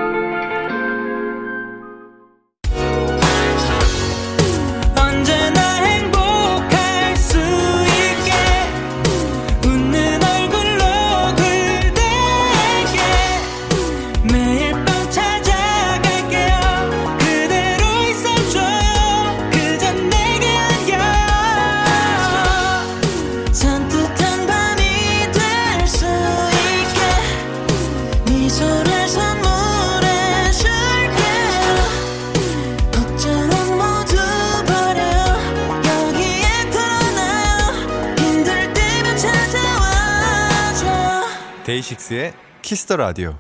키스 42.69 42.87
더 42.87 42.97
라디오. 42.97 43.33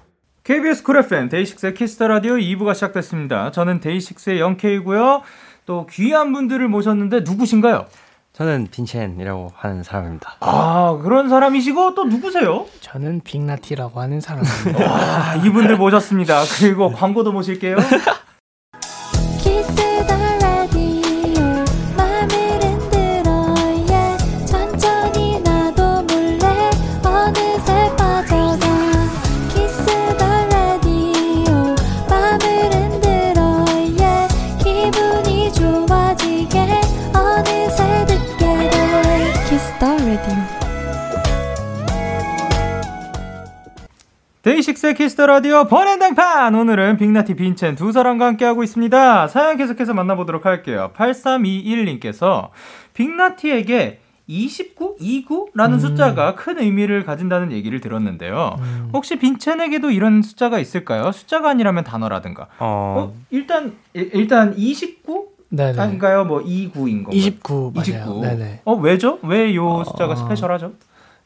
KBS 0.43 0.81
쿨 0.81 0.97
FM 0.97 1.29
데이식스의 1.29 1.75
키스 1.75 1.95
더 1.95 2.07
라디오 2.07 2.33
2부가 2.33 2.73
시작됐습니다. 2.73 3.51
저는 3.51 3.79
데이식스의 3.79 4.39
영케이고요. 4.39 5.21
또 5.67 5.85
귀한 5.85 6.33
분들을 6.33 6.67
모셨는데 6.67 7.19
누구신가요? 7.19 7.85
저는 8.33 8.69
빈첸이라고 8.71 9.51
하는 9.55 9.83
사람입니다. 9.83 10.37
아, 10.39 10.97
그런 11.03 11.29
사람이시고 11.29 11.93
또 11.93 12.05
누구세요? 12.05 12.65
저는 12.79 13.21
빅나티라고 13.23 14.01
하는 14.01 14.19
사람입니다 14.19 14.83
아, 14.83 15.35
이분들 15.45 15.77
모셨습니다. 15.77 16.41
그리고 16.57 16.91
광고도 16.91 17.31
모실게요. 17.31 17.77
데이식스의 44.53 44.95
키스 44.95 45.15
더 45.15 45.27
라디오 45.27 45.65
본인등판 45.65 46.55
오늘은 46.55 46.97
빅나티 46.97 47.35
빈첸 47.35 47.75
두 47.75 47.91
사람과 47.91 48.25
함께하고 48.25 48.63
있습니다. 48.63 49.27
사연 49.27 49.57
계속해서 49.57 49.93
만나보도록 49.93 50.47
할게요. 50.47 50.89
8321님께서 50.95 52.49
빅나티에게 52.95 53.99
29, 54.25 54.97
29라는 54.99 55.73
음. 55.73 55.79
숫자가 55.79 56.33
큰 56.33 56.57
의미를 56.59 57.05
가진다는 57.05 57.51
얘기를 57.51 57.79
들었는데요. 57.79 58.55
혹시 58.91 59.19
빈첸에게도 59.19 59.91
이런 59.91 60.23
숫자가 60.23 60.57
있을까요? 60.57 61.11
숫자가 61.11 61.51
아니라면 61.51 61.83
단어라든가. 61.83 62.47
어, 62.57 63.11
어, 63.11 63.13
일단 63.29 63.75
일- 63.93 64.09
일단 64.15 64.55
29? 64.57 65.27
네네. 65.51 65.79
아닌가요? 65.79 66.25
뭐 66.25 66.41
29인 66.41 67.03
건가요? 67.03 67.11
29 67.15 67.71
맞아요. 67.75 67.81
29. 67.83 68.21
네네. 68.21 68.61
어, 68.65 68.73
왜죠? 68.73 69.19
왜 69.23 69.53
요 69.55 69.83
숫자가 69.83 70.13
어, 70.13 70.15
special하죠? 70.15 70.73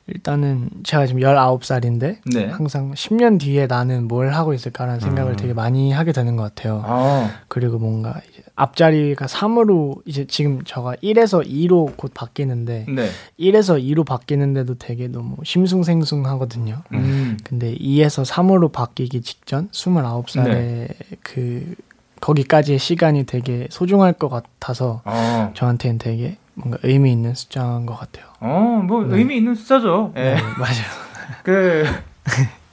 일단은 0.08 0.70
제가 0.84 1.06
지금 1.08 1.22
19살인데 1.22 2.18
네. 2.34 2.45
항상 2.47 2.91
10년 2.91 3.39
뒤에 3.39 3.68
나는 3.68 4.08
뭘 4.08 4.34
하고 4.34 4.54
있을까라는 4.54 4.99
생각을 4.99 5.38
되게 5.38 5.54
많이 5.54 5.91
하게 5.93 6.12
되는 6.12 6.36
것 6.36 6.43
같아요. 6.43 6.84
아, 6.86 7.32
그리고 7.47 7.80
뭔가 7.80 8.20
앞자리가 8.56 9.28
3으로 9.28 10.01
이제 10.06 10.26
지금 10.28 10.62
저가 10.66 10.95
1에서 10.97 11.47
2로 11.47 11.95
곧 11.95 12.14
바뀌는데 12.14 12.86
네. 12.89 13.10
1에서 13.39 13.82
2로 13.82 14.06
바뀌는데도 14.06 14.76
되게 14.76 15.08
너무 15.08 15.38
심숭생숭하거든요. 15.43 16.82
음. 16.93 17.38
근데 17.43 17.74
2에서 17.76 18.26
3으로 18.26 18.72
바뀌기 18.72 19.22
직전 19.22 19.70
29살에 19.70 20.43
네. 20.43 20.88
그 21.22 21.76
거기까지의 22.20 22.80
시간이 22.80 23.26
되게 23.26 23.68
소중할 23.70 24.14
것 24.14 24.30
같아서 24.30 25.01
어. 25.06 25.51
저한테는 25.56 25.97
되게 25.97 26.38
뭔가 26.56 26.78
의미 26.84 27.12
있는 27.12 27.34
숫자인 27.34 27.86
것 27.86 27.97
같아요. 27.97 28.26
어, 28.39 28.82
뭐 28.86 29.04
의미 29.08 29.38
있는 29.38 29.56
숫자죠. 29.56 30.14
예. 30.16 30.36
네, 30.36 30.41
맞아요. 30.60 31.04
그, 31.43 31.86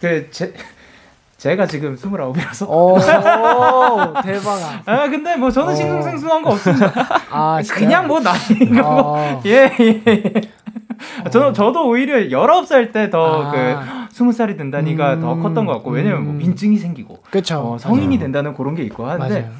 그, 0.00 0.28
제, 0.30 0.52
제가 1.38 1.66
지금 1.66 1.96
29이라서. 1.96 2.68
오, 2.68 2.98
대박. 4.22 4.82
아, 4.84 5.08
근데 5.08 5.36
뭐 5.36 5.50
저는 5.50 5.72
어. 5.72 5.74
싱숭생숭한 5.74 6.42
거 6.42 6.50
없습니다. 6.50 6.92
아, 7.30 7.60
그냥 7.70 8.06
뭐 8.06 8.20
나이인 8.20 8.80
거. 8.80 8.82
어. 8.84 9.42
예, 9.46 9.72
예. 9.80 10.02
예. 10.06 10.32
저는, 11.30 11.54
저도 11.54 11.88
오히려 11.88 12.16
19살 12.18 12.92
때더 12.92 13.44
아. 13.44 13.50
그, 13.50 14.14
20살이 14.14 14.58
된다니가 14.58 15.14
음. 15.14 15.20
더 15.20 15.36
컸던 15.36 15.64
것 15.64 15.72
같고, 15.74 15.90
왜냐면 15.90 16.24
뭐 16.24 16.32
음. 16.34 16.38
민증이 16.38 16.76
생기고, 16.76 17.22
그쵸. 17.30 17.58
어, 17.58 17.78
성인이 17.78 18.08
맞아요. 18.08 18.18
된다는 18.18 18.54
그런 18.54 18.74
게 18.74 18.82
있고 18.82 19.06
하는데, 19.06 19.40
맞아요. 19.40 19.52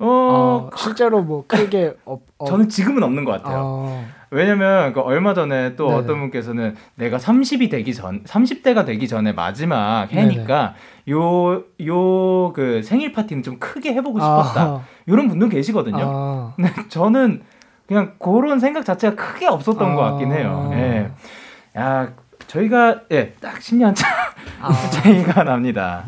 어, 0.00 0.06
어, 0.06 0.70
실제로 0.76 1.22
뭐 1.22 1.44
크게 1.46 1.94
어, 2.04 2.18
어, 2.38 2.44
저는 2.46 2.68
지금은 2.68 3.02
없는 3.02 3.24
것 3.24 3.32
같아요. 3.32 3.58
어, 3.64 4.04
왜냐면 4.30 4.92
그 4.92 5.00
얼마 5.00 5.34
전에 5.34 5.74
또 5.74 5.88
네네. 5.88 5.98
어떤 5.98 6.18
분께서는 6.20 6.76
내가 6.96 7.16
30이 7.16 7.70
되기 7.70 7.94
전 7.94 8.22
30대가 8.24 8.84
되기 8.86 9.08
전에 9.08 9.32
마지막 9.32 10.06
해니까 10.12 10.74
요 11.08 11.64
요 11.80 12.52
그 12.54 12.82
생일 12.82 13.12
파티는 13.12 13.42
좀 13.42 13.58
크게 13.58 13.92
해보고 13.94 14.18
싶었다 14.20 14.62
아, 14.62 14.80
이런 15.06 15.28
분도 15.28 15.48
계시거든요. 15.48 15.98
아, 16.00 16.52
근데 16.56 16.70
저는 16.88 17.42
그냥 17.86 18.14
그런 18.18 18.60
생각 18.60 18.84
자체가 18.84 19.16
크게 19.16 19.46
없었던 19.46 19.92
아. 19.92 19.94
것 19.94 20.00
같긴 20.02 20.32
해요. 20.32 20.70
예. 20.74 21.10
야 21.76 22.12
저희가 22.46 23.00
예딱 23.10 23.58
10년 23.60 23.94
차 23.94 24.06
아. 24.60 24.72
차이가 24.90 25.44
납니다. 25.44 26.04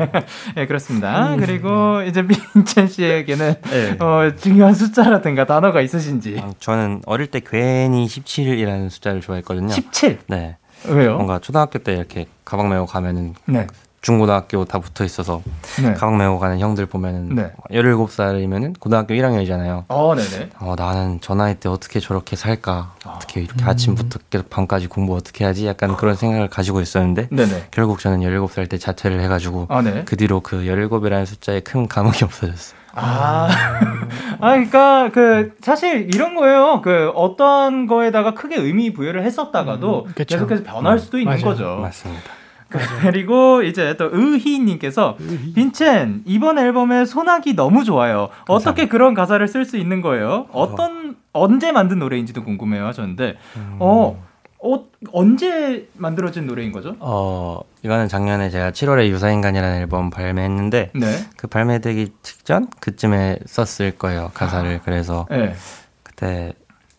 예 0.56 0.66
그렇습니다. 0.66 1.34
음, 1.34 1.40
그리고 1.40 2.02
이제 2.02 2.22
민첸 2.22 2.88
씨에게는 2.88 3.54
네. 3.62 3.96
어, 4.00 4.34
중요한 4.36 4.74
숫자라든가 4.74 5.46
단어가 5.46 5.80
있으신지 5.80 6.38
어, 6.40 6.52
저는 6.58 7.02
어릴 7.06 7.28
때 7.28 7.40
괜히 7.40 8.06
17이라는 8.06 8.90
숫자를 8.90 9.20
좋아했거든요. 9.20 9.70
17 9.70 10.18
네. 10.28 10.56
왜요? 10.88 11.14
뭔가 11.16 11.38
초등학교 11.38 11.78
때 11.78 11.94
이렇게 11.94 12.26
가방 12.44 12.68
메고 12.68 12.86
가면은 12.86 13.34
네. 13.46 13.66
중고등학교 14.04 14.66
다 14.66 14.78
붙어 14.80 15.02
있어서 15.02 15.40
네. 15.82 15.94
가방 15.94 16.18
메고 16.18 16.38
가는 16.38 16.58
형들 16.58 16.84
보면은 16.84 17.34
네. 17.34 17.52
17살이면은 17.70 18.78
고등학교 18.78 19.14
1학년이잖아요. 19.14 19.84
어, 19.88 20.14
네네. 20.14 20.50
어, 20.60 20.74
나는 20.76 21.18
저 21.22 21.34
나이 21.34 21.54
때 21.54 21.70
어떻게 21.70 22.00
저렇게 22.00 22.36
살까? 22.36 22.96
어떻게 23.06 23.40
이렇게 23.40 23.64
음. 23.64 23.68
아침부터 23.68 24.18
계속 24.28 24.50
밤까지 24.50 24.88
공부 24.88 25.16
어떻게 25.16 25.46
하지? 25.46 25.66
약간 25.66 25.96
그런 25.96 26.16
생각을 26.16 26.48
가지고 26.48 26.82
있었는데 26.82 27.28
네네. 27.30 27.68
결국 27.70 27.98
저는 27.98 28.20
17살 28.20 28.68
때 28.68 28.76
자퇴를 28.76 29.22
해 29.22 29.26
가지고 29.26 29.66
아, 29.70 29.80
네. 29.80 30.02
그 30.04 30.18
뒤로 30.18 30.40
그 30.40 30.64
17이라는 30.64 31.24
숫자에 31.24 31.60
큰 31.60 31.88
감흥이 31.88 32.18
없어졌어요. 32.24 32.78
아, 32.96 33.48
아, 34.38 34.50
그러니까 34.50 35.08
그 35.14 35.54
사실 35.62 36.14
이런 36.14 36.34
거예요. 36.34 36.82
그 36.82 37.10
어떤 37.14 37.86
거에다가 37.86 38.34
크게 38.34 38.56
의미 38.56 38.92
부여를 38.92 39.24
했었다가도 39.24 40.04
음, 40.08 40.12
그쵸. 40.14 40.36
계속해서 40.36 40.62
변할 40.62 40.98
수도 40.98 41.18
있는 41.18 41.32
맞아요. 41.32 41.44
거죠. 41.44 41.78
맞습니다. 41.80 42.43
그리고 43.02 43.62
이제 43.62 43.96
또 43.96 44.08
의희님께서 44.12 45.16
빈첸 45.54 46.22
이번 46.24 46.58
앨범의 46.58 47.06
소나기 47.06 47.54
너무 47.54 47.84
좋아요. 47.84 48.28
어떻게 48.48 48.88
그런 48.88 49.14
가사를 49.14 49.46
쓸 49.48 49.64
수 49.64 49.76
있는 49.76 50.00
거예요? 50.00 50.46
어떤 50.52 51.16
언제 51.32 51.72
만든 51.72 51.98
노래인지도 51.98 52.44
궁금해요 52.44 52.86
하셨는데 52.86 53.36
어, 53.78 54.24
어 54.62 54.84
언제 55.12 55.88
만들어진 55.94 56.46
노래인 56.46 56.72
거죠? 56.72 56.96
어, 57.00 57.60
이거는 57.82 58.08
작년에 58.08 58.48
제가 58.50 58.70
7월에 58.70 59.08
유사인간이라는 59.08 59.80
앨범 59.80 60.10
발매했는데 60.10 60.92
네. 60.94 61.06
그 61.36 61.48
발매되기 61.48 62.12
직전 62.22 62.68
그쯤에 62.80 63.40
썼을 63.46 63.98
거예요 63.98 64.30
가사를 64.32 64.80
그래서 64.84 65.26
네. 65.28 65.54
그때 66.02 66.54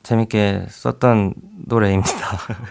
재밌게 0.05 0.65
썼던 0.69 1.33
노래입니다. 1.65 2.13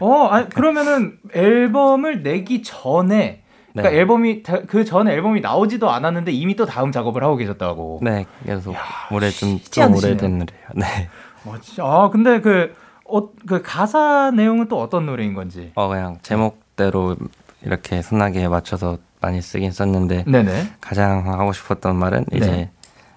어, 0.00 0.26
아니, 0.28 0.48
그러면은 0.48 1.18
앨범을 1.34 2.22
내기 2.22 2.62
전에 2.62 3.42
그러니까 3.72 3.90
네. 3.92 3.98
앨범이 3.98 4.42
그 4.44 4.84
전 4.84 5.08
앨범이 5.08 5.40
나오지도 5.40 5.90
않았는데 5.90 6.30
이미 6.30 6.54
또 6.54 6.64
다음 6.64 6.92
작업을 6.92 7.24
하고 7.24 7.34
계셨다고. 7.36 7.98
네, 8.02 8.24
그래서 8.44 8.72
올해 9.10 9.30
좀, 9.30 9.58
좀. 9.70 9.94
오래된 9.94 10.38
노래예요. 10.38 10.68
네, 10.76 11.08
어, 11.44 11.54
진짜. 11.60 11.84
아, 11.84 12.08
근데 12.10 12.40
그, 12.40 12.72
어, 13.04 13.28
그 13.48 13.62
가사 13.62 14.30
내용은 14.30 14.68
또 14.68 14.80
어떤 14.80 15.06
노래인 15.06 15.34
건지. 15.34 15.72
어 15.74 15.88
그냥 15.88 16.18
제목대로 16.22 17.16
이렇게 17.62 18.00
순하게 18.00 18.46
맞춰서 18.46 18.98
많이 19.20 19.42
쓰긴 19.42 19.72
썼는데 19.72 20.24
네네. 20.28 20.68
가장 20.80 21.26
하고 21.32 21.52
싶었던 21.52 21.96
말은 21.96 22.26
네. 22.28 22.36
이제 22.36 22.70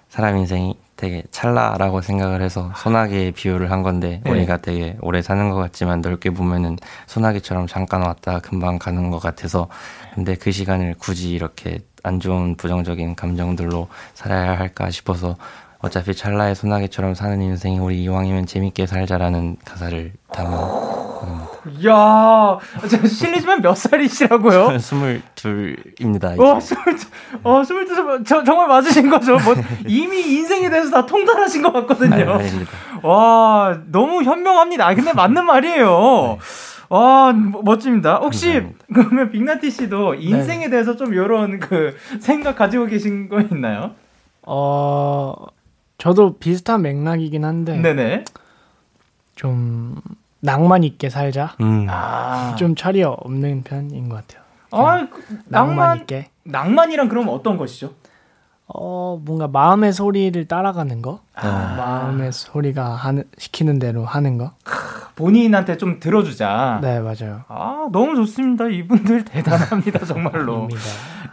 사람 0.10 0.38
인생이 0.38 0.76
되게 0.98 1.24
찰나라고 1.32 2.02
생각을 2.02 2.42
해서 2.42 2.72
소나기에 2.76 3.32
비유를 3.32 3.72
한 3.72 3.84
건데 3.84 4.22
네. 4.26 4.32
우리가 4.32 4.58
되게 4.58 4.98
오래 5.02 5.22
사는 5.22 5.50
것 5.50 5.56
같지만 5.56 6.02
넓게 6.02 6.32
보면은 6.32 6.78
소나기처럼 7.06 7.68
잠깐 7.68 8.02
왔다 8.02 8.40
금방 8.40 8.80
가는 8.80 9.10
것 9.12 9.20
같아서 9.20 9.68
근데 10.16 10.36
그 10.36 10.52
시간을 10.52 10.96
굳이 10.98 11.32
이렇게 11.34 11.80
안 12.04 12.20
좋은 12.20 12.56
부정적인 12.58 13.16
감정들로 13.16 13.88
살아야 14.16 14.58
할까 14.58 14.90
싶어서 14.90 15.38
어차피 15.80 16.16
찰나의 16.16 16.56
소나기처럼 16.56 17.14
사는 17.14 17.40
인생이 17.42 17.78
우리 17.80 18.02
이왕이면 18.04 18.48
재밌게 18.48 18.88
살자라는 18.88 19.58
가사를 19.64 20.12
담은 20.32 20.52
곡입니다. 20.58 21.48
이야, 21.80 22.58
저 22.90 23.08
실례지만 23.08 23.62
몇 23.62 23.76
살이시라고요? 23.76 24.52
저는 24.80 24.80
22입니다. 25.36 26.40
와, 26.40 26.60
스물, 26.60 26.98
어, 27.44 27.64
스물두 27.64 27.94
살, 27.96 28.24
저, 28.26 28.44
정말 28.44 28.68
맞으신 28.70 29.10
거죠? 29.10 29.34
뭐, 29.38 29.54
이미 29.86 30.20
인생에 30.22 30.70
대해서 30.70 30.90
다 30.90 31.06
통달하신 31.06 31.62
것 31.62 31.72
같거든요. 31.74 32.34
아닙니다. 32.34 32.72
와, 33.04 33.78
너무 33.92 34.24
현명합니다. 34.24 34.88
아, 34.88 34.96
근데 34.96 35.14
맞는 35.14 35.46
말이에요. 35.46 36.38
와, 36.90 37.32
뭐- 37.34 37.62
멋집니다. 37.64 38.16
혹시, 38.18 38.54
감사합니다. 38.54 38.86
그러면 38.94 39.32
빅나티 39.32 39.70
씨도 39.70 40.16
인생에 40.16 40.70
대해서 40.70 40.96
좀 40.96 41.14
이런 41.14 41.60
그 41.60 41.96
생각 42.20 42.56
가지고 42.56 42.86
계신 42.88 43.28
거 43.30 43.42
있나요? 43.42 43.92
어, 44.44 45.34
저도 45.98 46.38
비슷한 46.38 46.84
맥락이긴 46.84 47.44
한데 47.44 47.78
네네. 47.78 48.26
좀 49.36 50.00
낭만 50.40 50.84
있게 50.84 51.10
살자. 51.10 51.56
음. 51.62 51.88
아, 51.90 52.56
좀 52.58 52.76
철이 52.76 53.04
없는 53.04 53.64
편인 53.64 54.10
것 54.10 54.16
같아요. 54.28 54.44
아, 54.72 55.08
그 55.10 55.24
낭만, 55.46 55.76
낭만, 55.78 55.98
있게. 55.98 56.30
낭만이란 56.44 57.10
그럼 57.10 57.30
어떤 57.30 57.58
것이죠? 57.58 57.94
어, 58.74 59.20
뭔가 59.24 59.48
마음의 59.48 59.94
소리를 59.94 60.46
따라가는 60.48 61.02
거. 61.02 61.22
아. 61.36 61.76
마음의 61.78 62.32
소리가 62.34 62.90
하는 62.90 63.24
시키는 63.38 63.80
대로 63.80 64.04
하는 64.06 64.38
거. 64.38 64.52
본인한테 65.16 65.78
좀 65.78 66.00
들어주자. 66.00 66.80
네, 66.84 67.00
맞아요. 67.00 67.42
아, 67.48 67.88
너무 67.92 68.16
좋습니다. 68.18 68.68
이분들 68.68 69.24
대단합니다, 69.26 70.06
정말로. 70.06 70.64
입니다. 70.70 70.80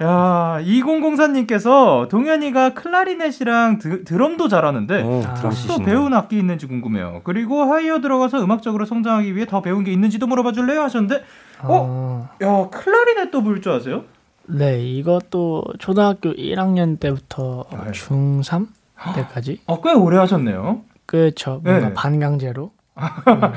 야, 0.03 0.59
2004님께서 0.63 2.09
동현이가 2.09 2.71
클라리넷이랑 2.75 3.79
드, 3.79 4.05
드럼도 4.05 4.49
잘하는데 4.49 5.03
오, 5.03 5.23
또. 5.69 5.79
배운 5.85 6.15
악기 6.15 6.39
있는지 6.39 6.67
궁금해요. 6.67 7.21
그리고 7.25 7.65
하이어 7.65 8.01
들어가서 8.01 8.43
음악적으로 8.43 8.87
성장하기 8.87 9.35
위해 9.37 9.45
더 9.47 9.61
배운 9.61 9.85
게 9.85 9.93
있는지도 9.93 10.27
물어봐 10.27 10.53
줄래요? 10.53 10.83
하셨는데 10.83 11.17
어? 11.63 11.69
어, 11.69 12.29
야, 12.43 12.69
클라리넷도 12.71 13.43
불 13.43 13.61
줄 13.61 13.73
아세요? 13.73 14.05
네, 14.47 14.83
이것도 14.83 15.65
초등학교 15.79 16.33
1학년 16.33 17.01
때부터 17.01 17.65
네. 17.73 17.91
중3 17.93 18.69
때까지. 19.15 19.61
어, 19.67 19.81
꽤 19.81 19.93
오래 19.93 20.19
하셨네요. 20.19 20.83
그렇죠. 21.07 21.61
뭔가 21.65 21.89
네. 21.89 21.95
반강제로. 21.95 22.71
어, 22.95 23.03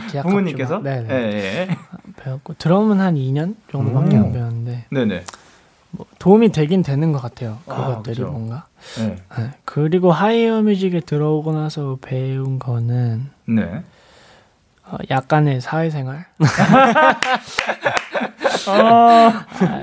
기하급수만- 0.09 0.23
부모님께서? 0.23 0.79
네, 0.79 1.01
네. 1.01 1.13
예, 1.13 1.33
예. 1.35 1.77
배웠고 2.17 2.55
드럼은 2.55 2.99
한 2.99 3.15
2년 3.15 3.55
정도밖에 3.71 4.17
오. 4.17 4.21
안 4.21 4.31
배웠는데 4.31 4.85
네네. 4.89 5.23
뭐 5.91 6.05
도움이 6.19 6.51
되긴 6.51 6.81
되는 6.83 7.11
것 7.11 7.21
같아요. 7.21 7.59
아, 7.67 7.75
그것들이 7.75 8.15
그죠. 8.15 8.31
뭔가. 8.31 8.65
네. 8.97 9.15
네. 9.37 9.51
그리고 9.63 10.11
하이어 10.11 10.61
뮤직에 10.63 11.01
들어오고 11.01 11.53
나서 11.53 11.97
배운 12.01 12.57
거는 12.59 13.29
네. 13.45 13.83
어, 14.85 14.97
약간의 15.09 15.61
사회생활. 15.61 16.25
어, 18.71 19.31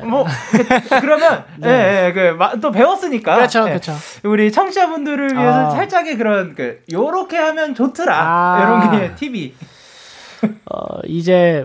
뭐, 0.04 0.24
그, 0.52 1.00
그러면, 1.00 1.44
예, 1.64 2.06
예, 2.06 2.12
그, 2.12 2.20
마- 2.36 2.54
또 2.56 2.70
배웠으니까. 2.70 3.36
그렇죠, 3.36 3.60
예, 3.66 3.70
그렇죠. 3.70 3.92
우리 4.24 4.50
청취자분들을 4.52 5.34
위해서 5.34 5.66
아. 5.66 5.70
살짝의 5.70 6.16
그런, 6.16 6.54
그, 6.54 6.82
요렇게 6.92 7.36
하면 7.36 7.74
좋더라. 7.74 8.14
아. 8.16 8.88
이런 8.90 9.00
게 9.00 9.14
팁이. 9.14 9.54
어, 10.70 10.98
이제 11.06 11.64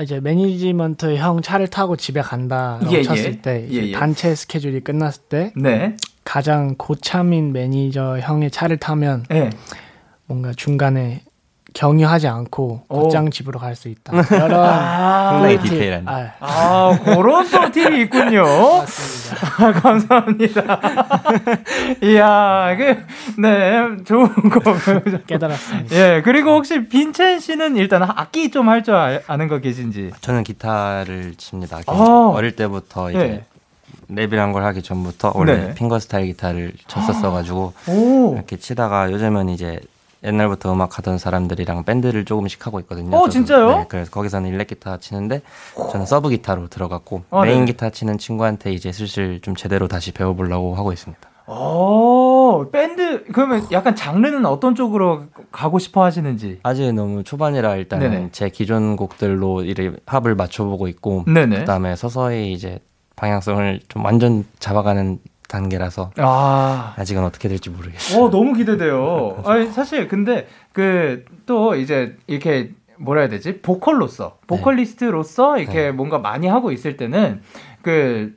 이제 0.00 0.20
매니지먼트 0.20 1.16
형 1.16 1.40
차를 1.42 1.68
타고 1.68 1.96
집에 1.96 2.20
간다라고 2.22 2.92
예, 2.92 2.98
예. 2.98 3.02
쳤을 3.02 3.40
때 3.42 3.66
예, 3.70 3.88
예. 3.88 3.92
단체 3.92 4.34
스케줄이 4.34 4.80
끝났을 4.80 5.22
때 5.28 5.52
네. 5.54 5.96
가장 6.24 6.74
고참인 6.76 7.52
매니저 7.52 8.18
형의 8.20 8.50
차를 8.50 8.78
타면 8.78 9.24
예. 9.32 9.50
뭔가 10.26 10.52
중간에 10.56 11.22
경유하지 11.74 12.28
않고 12.28 12.82
오. 12.88 13.02
곧장 13.02 13.30
집으로 13.30 13.58
갈 13.58 13.74
수 13.74 13.88
있다. 13.88 14.12
이런 14.34 14.52
아. 14.54 15.46
디테일한. 15.62 16.06
아, 16.06 16.30
아, 16.40 16.98
그런 17.04 17.48
또 17.50 17.70
팁이 17.70 18.02
있군요. 18.02 18.42
맞습니다. 18.42 19.64
아, 19.66 19.72
감사합니다. 19.80 20.80
이야, 22.02 22.76
그, 22.76 23.40
네, 23.40 24.04
좋은 24.04 24.28
거 24.50 24.60
깨달았습니다. 25.26 25.96
예, 25.96 26.22
그리고 26.22 26.50
혹시 26.54 26.86
빈첸 26.88 27.40
씨는 27.40 27.76
일단 27.76 28.02
악기 28.02 28.50
좀 28.50 28.68
할 28.68 28.82
줄 28.82 28.94
아는 29.26 29.48
거 29.48 29.58
계신지? 29.58 30.10
저는 30.20 30.44
기타를 30.44 31.34
칩니다. 31.36 31.80
어. 31.86 32.32
어릴 32.34 32.56
때부터 32.56 33.10
이제 33.10 33.18
예. 33.20 33.44
랩이란 34.14 34.52
걸 34.52 34.64
하기 34.64 34.82
전부터 34.82 35.32
원래 35.34 35.56
네. 35.68 35.74
finger 35.74 35.98
style 35.98 36.26
기타를 36.26 36.72
쳤었어가지고 36.86 37.72
오. 37.88 38.34
이렇게 38.34 38.56
치다가 38.56 39.10
요즘은 39.10 39.48
이제 39.48 39.78
옛날부터 40.24 40.72
음악 40.72 40.98
하던 40.98 41.18
사람들이랑 41.18 41.84
밴드를 41.84 42.24
조금씩 42.24 42.64
하고 42.66 42.78
있거든요. 42.80 43.16
어. 43.16 43.28
진짜요? 43.28 43.68
네, 43.68 43.84
그래서 43.88 44.10
거기서는 44.10 44.50
일렉 44.50 44.68
기타 44.68 44.98
치는데 44.98 45.42
저는 45.90 46.06
sub 46.06 46.28
기타로 46.28 46.68
들어갔고 46.68 47.24
아, 47.30 47.42
메인 47.42 47.60
네. 47.60 47.72
기타 47.72 47.90
치는 47.90 48.18
친구한테 48.18 48.72
이제 48.72 48.92
슬슬 48.92 49.40
좀 49.40 49.56
제대로 49.56 49.88
다시 49.88 50.12
배워보려고 50.12 50.74
하고 50.74 50.92
있습니다. 50.92 51.32
오, 51.48 52.70
밴드, 52.70 53.24
그러면 53.32 53.66
약간 53.72 53.96
장르는 53.96 54.46
어떤 54.46 54.74
쪽으로 54.76 55.24
가고 55.50 55.78
싶어 55.80 56.04
하시는지? 56.04 56.60
아직 56.62 56.92
너무 56.92 57.24
초반이라 57.24 57.74
네네. 57.88 58.28
제 58.30 58.48
기존 58.48 58.96
곡들로 58.96 59.64
합을 60.06 60.34
맞춰보고 60.36 60.86
있고 60.88 61.24
네네. 61.26 61.60
그다음에 61.60 61.96
서서히 61.96 62.52
이제 62.52 62.78
방향성을 63.16 63.80
좀 63.88 64.04
완전 64.04 64.44
잡아가는 64.60 65.18
단계라서 65.52 66.10
아. 66.16 66.94
아직은 66.96 67.22
어떻게 67.24 67.48
될지 67.48 67.70
모르겠어요. 67.70 68.24
어, 68.24 68.30
너무 68.30 68.54
기대돼요. 68.54 69.42
아니, 69.46 69.66
사실, 69.70 70.08
근데, 70.08 70.48
그, 70.72 71.24
또, 71.46 71.74
이제, 71.76 72.16
이렇게, 72.26 72.70
뭐라 72.98 73.20
해야 73.22 73.28
되지? 73.30 73.60
보컬로서, 73.60 74.38
보컬리스트로서, 74.46 75.58
이렇게 75.58 75.82
네. 75.84 75.92
뭔가 75.92 76.18
많이 76.18 76.46
하고 76.48 76.72
있을 76.72 76.96
때는, 76.96 77.42
그, 77.82 78.34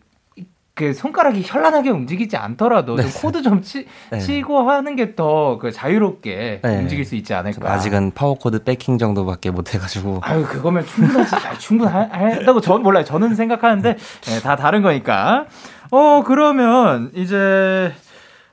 그 0.78 0.93
손가락이 0.93 1.41
현란하게 1.41 1.89
움직이지 1.89 2.36
않더라도 2.36 2.97
좀 2.97 3.05
네. 3.09 3.20
코드 3.22 3.41
좀 3.41 3.61
치, 3.61 3.86
네. 4.11 4.20
치고 4.20 4.70
하는 4.70 4.97
게 4.97 5.16
더 5.16 5.57
그 5.61 5.72
자유롭게 5.72 6.59
네. 6.61 6.78
움직일 6.80 7.05
수 7.05 7.16
있지 7.16 7.34
않을까. 7.34 7.72
아직은 7.72 8.11
power 8.13 8.34
chord 8.34 8.61
backing 8.61 8.97
정도밖에 8.97 9.51
못 9.51 9.74
해가지고 9.74 10.20
아유 10.28 10.43
그거면 10.45 10.86
충분하지 10.86 11.34
아, 11.34 11.57
충분하다고 11.57 12.59
전 12.59 12.84
몰라요 12.84 13.05
저는 13.05 13.36
생각하는데 13.36 13.95
네, 13.95 14.39
다 14.41 14.57
다른 14.57 14.82
거니까 14.82 15.45
어 15.91 16.23
그러면 16.25 17.11
이제 17.13 17.93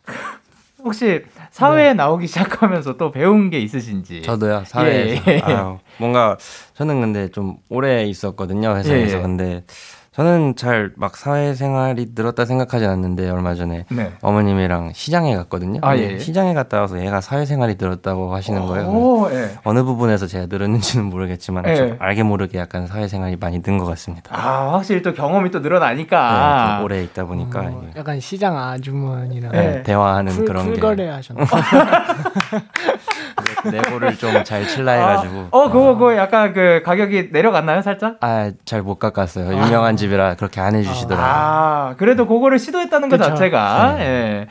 혹시 0.84 1.22
사회에 1.50 1.94
나오기 1.94 2.26
시작하면서 2.26 2.96
또 2.96 3.12
배운 3.12 3.50
게 3.50 3.58
있으신지 3.60 4.22
저도요 4.22 4.64
사회에서 4.66 5.22
예, 5.28 5.34
예. 5.36 5.40
아유, 5.40 5.78
뭔가 5.98 6.36
저는 6.74 7.00
근데 7.00 7.28
좀 7.28 7.56
오래 7.68 8.04
있었거든요 8.04 8.76
회사에서 8.76 9.16
예, 9.16 9.18
예. 9.18 9.22
근데 9.22 9.64
저는 10.12 10.56
잘 10.56 10.92
막 10.96 11.16
사회생활이 11.16 12.08
늘었다 12.14 12.44
생각하지 12.44 12.84
않는데 12.84 13.30
얼마 13.30 13.54
전에 13.54 13.86
네. 13.90 14.12
어머님이랑 14.20 14.92
시장에 14.92 15.34
갔거든요. 15.36 15.80
아, 15.82 15.96
예. 15.96 16.18
시장에 16.18 16.52
갔다 16.52 16.80
와서 16.82 17.00
얘가 17.00 17.22
사회생활이 17.22 17.76
늘었다고 17.80 18.34
하시는 18.34 18.66
거예요. 18.66 18.88
오, 18.88 19.30
예. 19.32 19.52
어느 19.64 19.82
부분에서 19.82 20.26
제가 20.26 20.46
늘었는지는 20.50 21.06
모르겠지만 21.06 21.64
예. 21.66 21.76
좀 21.76 21.96
알게 21.98 22.24
모르게 22.24 22.58
약간 22.58 22.86
사회생활이 22.86 23.36
많이 23.36 23.62
는 23.62 23.78
것 23.78 23.86
같습니다. 23.86 24.36
아 24.36 24.74
확실히 24.74 25.00
또 25.00 25.14
경험이 25.14 25.50
또 25.50 25.60
네, 25.60 25.68
늘어나니까 25.68 26.76
좀 26.76 26.84
오래 26.84 27.02
있다 27.04 27.24
보니까 27.24 27.60
어, 27.60 27.82
약간 27.96 28.20
시장 28.20 28.58
아주머니랑 28.58 29.52
네, 29.52 29.58
네. 29.76 29.82
대화하는 29.82 30.32
풀, 30.32 30.44
그런 30.44 30.66
풀거래 30.66 31.04
게 31.06 31.10
하셨나? 31.10 31.44
내고를 33.70 34.16
좀 34.18 34.44
잘 34.44 34.66
칠라 34.66 34.92
해가지고 34.92 35.48
어 35.50 35.70
그거 35.70 35.94
그거 35.94 36.16
약간 36.16 36.52
그 36.52 36.82
가격이 36.84 37.28
내려갔나요 37.32 37.82
살짝? 37.82 38.16
아 38.20 38.50
잘 38.64 38.82
못 38.82 38.98
깎았어요. 38.98 39.52
유명한 39.52 39.96
집이라 39.96 40.34
그렇게 40.36 40.60
안 40.60 40.74
해주시더라고요. 40.74 41.26
아, 41.26 41.94
그래도 41.98 42.26
그거를 42.26 42.58
시도했다는 42.58 43.08
것 43.08 43.18
그쵸. 43.18 43.30
자체가. 43.30 43.96
예. 44.00 44.46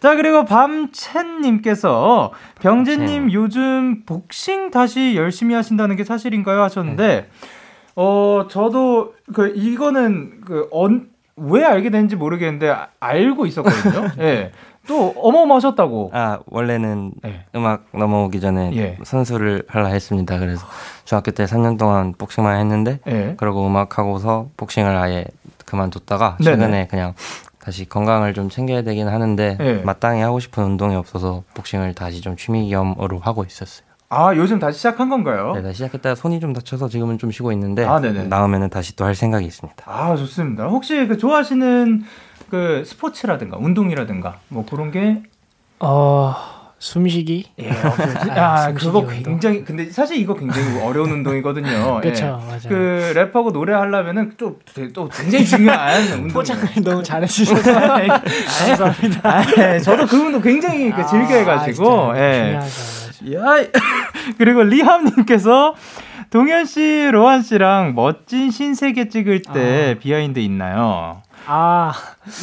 자, 0.00 0.16
그리고 0.16 0.44
밤첸님께서 0.44 2.32
병재님 2.60 3.30
첸. 3.30 3.32
요즘 3.32 4.02
복싱 4.04 4.70
다시 4.70 5.14
열심히 5.16 5.54
하신다는 5.54 5.96
게 5.96 6.04
사실인가요? 6.04 6.62
하셨는데, 6.62 7.28
어, 7.96 8.46
저도 8.50 9.14
그, 9.34 9.52
이거는 9.54 10.40
그, 10.46 10.68
언, 10.72 11.08
왜 11.36 11.64
알게 11.64 11.90
됐는지 11.90 12.16
모르겠는데, 12.16 12.70
아- 12.70 12.88
알고 13.00 13.46
있었거든요. 13.46 14.08
예. 14.20 14.52
또 14.86 15.14
어마어마하셨다고. 15.16 16.10
아 16.12 16.38
원래는 16.46 17.12
예. 17.24 17.44
음악 17.54 17.84
넘어오기 17.92 18.40
전에 18.40 18.72
예. 18.76 18.98
선수를 19.02 19.64
하려 19.68 19.86
했습니다. 19.88 20.38
그래서 20.38 20.66
중학교 21.04 21.30
때 21.30 21.44
3년 21.44 21.78
동안 21.78 22.14
복싱만 22.16 22.58
했는데 22.58 23.00
예. 23.06 23.34
그러고 23.38 23.66
음악 23.66 23.98
하고서 23.98 24.48
복싱을 24.56 24.96
아예 24.96 25.24
그만뒀다가 25.64 26.36
네네. 26.40 26.56
최근에 26.56 26.86
그냥 26.88 27.14
다시 27.58 27.88
건강을 27.88 28.34
좀 28.34 28.50
챙겨야 28.50 28.82
되긴 28.82 29.08
하는데 29.08 29.56
예. 29.60 29.72
마땅히 29.84 30.20
하고 30.20 30.38
싶은 30.40 30.62
운동이 30.64 30.94
없어서 30.96 31.42
복싱을 31.54 31.94
다시 31.94 32.20
좀 32.20 32.36
취미 32.36 32.68
겸으로 32.68 33.18
하고 33.20 33.44
있었어요. 33.44 33.86
아, 34.10 34.32
요즘 34.36 34.58
다시 34.60 34.76
시작한 34.76 35.08
건가요? 35.08 35.54
네, 35.56 35.62
다시 35.62 35.76
시작했다가 35.78 36.14
손이 36.14 36.38
좀 36.38 36.52
다쳐서 36.52 36.88
지금은 36.88 37.18
좀 37.18 37.30
쉬고 37.32 37.50
있는데 37.52 37.84
아, 37.84 37.98
네네. 38.00 38.24
나오면은 38.24 38.68
다시 38.68 38.94
또 38.94 39.04
할 39.06 39.14
생각이 39.14 39.44
있습니다. 39.46 39.82
아, 39.86 40.14
좋습니다. 40.14 40.66
혹시 40.66 41.06
그 41.08 41.16
좋아하시는 41.16 42.02
그 42.50 42.82
스포츠라든가 42.86 43.56
운동이라든가 43.58 44.38
뭐 44.48 44.64
그런 44.68 44.90
게 44.90 45.22
어 45.80 46.34
숨쉬기. 46.78 47.46
예. 47.60 47.70
아, 48.36 48.66
아, 48.66 48.72
그거 48.74 48.98
운동. 49.00 49.22
굉장히 49.22 49.64
근데 49.64 49.90
사실 49.90 50.18
이거 50.18 50.34
굉장히 50.34 50.80
어려운 50.82 51.10
운동이거든요. 51.10 52.00
그쵸, 52.02 52.24
예. 52.24 52.28
맞아요. 52.30 52.60
그 52.68 53.12
랩하고 53.14 53.52
노래 53.52 53.72
하려면은 53.72 54.32
또, 54.36 54.58
또 54.92 55.08
굉장히 55.08 55.44
중요한 55.46 56.02
운동. 56.12 56.28
포장을 56.28 56.66
너무 56.82 57.02
잘해주셔서 57.02 57.72
감사합니다. 57.72 59.20
아, 59.22 59.44
예, 59.74 59.78
저도 59.78 60.06
그 60.06 60.16
운동 60.16 60.40
굉장히 60.42 60.90
그 60.90 61.04
즐겨 61.06 61.34
해가지고. 61.36 62.12
아, 62.12 62.18
예. 62.18 62.58
중요하죠. 63.18 63.34
야, 63.34 63.66
그리고 64.36 64.62
리함님께서 64.62 65.74
동현 66.30 66.66
씨, 66.66 67.08
로한 67.12 67.42
씨랑 67.42 67.94
멋진 67.94 68.50
신세계 68.50 69.08
찍을 69.08 69.42
때 69.42 69.96
비하인드 70.00 70.38
있나요? 70.40 71.22
아, 71.46 71.92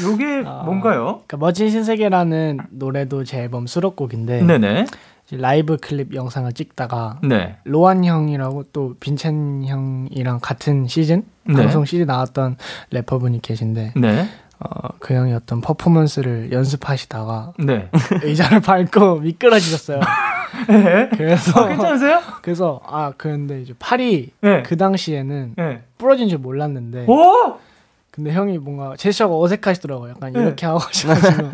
요게 0.03 0.43
아. 0.45 0.63
뭔가요? 0.63 1.21
그 1.27 1.35
멋진 1.35 1.69
신세계라는 1.69 2.59
노래도 2.69 3.23
제 3.23 3.39
앨범 3.39 3.67
수록곡인데 3.67 4.43
네네. 4.43 4.85
라이브 5.31 5.77
클립 5.77 6.13
영상을 6.13 6.51
찍다가 6.53 7.19
네. 7.23 7.55
로한 7.63 8.03
형이라고 8.03 8.63
또 8.73 8.95
빈첸 8.99 9.63
형이랑 9.65 10.39
같은 10.41 10.87
시즌 10.87 11.23
네. 11.43 11.55
방송 11.55 11.85
시즌 11.85 12.05
나왔던 12.05 12.57
래퍼분이 12.91 13.41
계신데 13.41 13.93
네. 13.95 14.27
어, 14.59 14.89
그 14.99 15.15
형이 15.15 15.33
어떤 15.33 15.61
퍼포먼스를 15.61 16.51
연습하시다가 16.51 17.53
네. 17.59 17.89
의자를 18.23 18.59
밟고 18.59 19.21
미끄러지셨어요. 19.21 20.01
네. 20.67 21.09
그래서 21.15 21.63
아, 21.63 21.69
괜찮으세요? 21.69 22.21
그래서 22.41 22.81
아 22.85 23.13
그런데 23.17 23.61
이제 23.61 23.73
팔이 23.79 24.31
네. 24.41 24.63
그 24.63 24.77
당시에는 24.77 25.53
네. 25.57 25.81
부러진 25.97 26.27
줄 26.29 26.39
몰랐는데 26.39 27.05
오! 27.07 27.57
근데 28.23 28.33
형이 28.33 28.59
뭔가 28.59 28.95
제스처가 28.97 29.35
어색하시더라고요. 29.35 30.11
약간 30.11 30.31
네. 30.31 30.41
이렇게 30.41 30.67
하고 30.67 30.77
하셔가지고 30.77 31.49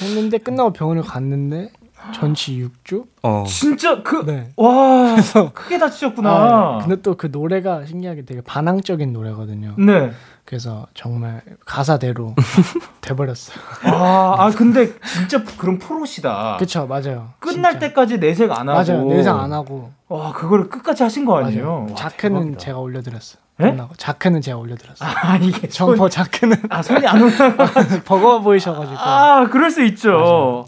했는데 0.00 0.38
끝나고 0.38 0.72
병원을 0.72 1.02
갔는데 1.02 1.70
전치 2.14 2.64
6주? 2.84 3.04
어, 3.24 3.44
진짜 3.46 4.02
그, 4.04 4.24
네. 4.24 4.52
와, 4.56 5.16
크게 5.52 5.78
다치셨구나. 5.78 6.30
아, 6.30 6.78
근데 6.80 7.02
또 7.02 7.14
그 7.16 7.26
노래가 7.30 7.84
신기하게 7.84 8.24
되게 8.24 8.40
반항적인 8.40 9.12
노래거든요. 9.12 9.74
네. 9.78 10.12
그래서 10.44 10.86
정말 10.94 11.42
가사대로 11.66 12.34
돼버렸어요. 13.02 13.56
아, 13.84 14.36
아, 14.38 14.50
근데 14.50 14.92
진짜 15.04 15.42
그런 15.58 15.78
프로시다. 15.80 16.56
그쵸, 16.58 16.86
맞아요. 16.86 17.30
끝날 17.40 17.72
진짜. 17.72 17.88
때까지 17.88 18.18
내색 18.20 18.50
안 18.52 18.68
하고. 18.68 18.80
맞아요. 18.92 19.04
내상 19.06 19.40
안 19.40 19.52
하고. 19.52 19.90
와, 20.08 20.32
그거를 20.32 20.68
끝까지 20.68 21.02
하신 21.02 21.24
거 21.24 21.36
아니에요? 21.38 21.64
맞아요. 21.64 21.86
와, 21.90 21.94
자크는 21.96 22.36
대박이다. 22.42 22.58
제가 22.58 22.78
올려드렸어요. 22.78 23.42
예? 23.60 23.70
끝나고 23.70 23.94
자크는 23.96 24.40
제가 24.40 24.58
올려드렸어요. 24.58 25.08
아, 25.22 25.36
이게 25.36 25.68
점퍼 25.68 26.08
자크는 26.08 26.56
아, 26.70 26.82
손이 26.82 27.06
안 27.06 27.22
올라가. 27.22 27.64
버거워 28.04 28.40
보이셔가지고 28.40 28.96
아, 28.98 29.46
그럴 29.50 29.70
수 29.70 29.82
있죠. 29.84 30.64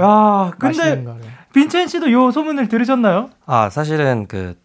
야, 0.00 0.50
근데 0.58 0.78
맛있는 0.78 1.04
거를. 1.04 1.20
빈첸 1.52 1.86
씨도 1.88 2.10
요 2.12 2.30
소문을 2.30 2.68
들으셨나요? 2.68 3.30
아 3.46 3.70
사실은 3.70 4.26
그 4.26 4.56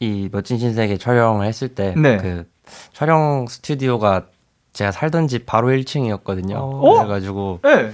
이 0.00 0.28
멋진 0.30 0.58
신세계 0.58 0.98
촬영을 0.98 1.46
했을 1.46 1.68
때그 1.68 1.98
네. 1.98 2.44
촬영 2.92 3.46
스튜디오가 3.48 4.24
제가 4.72 4.90
살던 4.90 5.28
집 5.28 5.46
바로 5.46 5.68
1층이었거든요. 5.68 6.56
어? 6.56 6.96
그래가지고 6.98 7.60
네. 7.62 7.92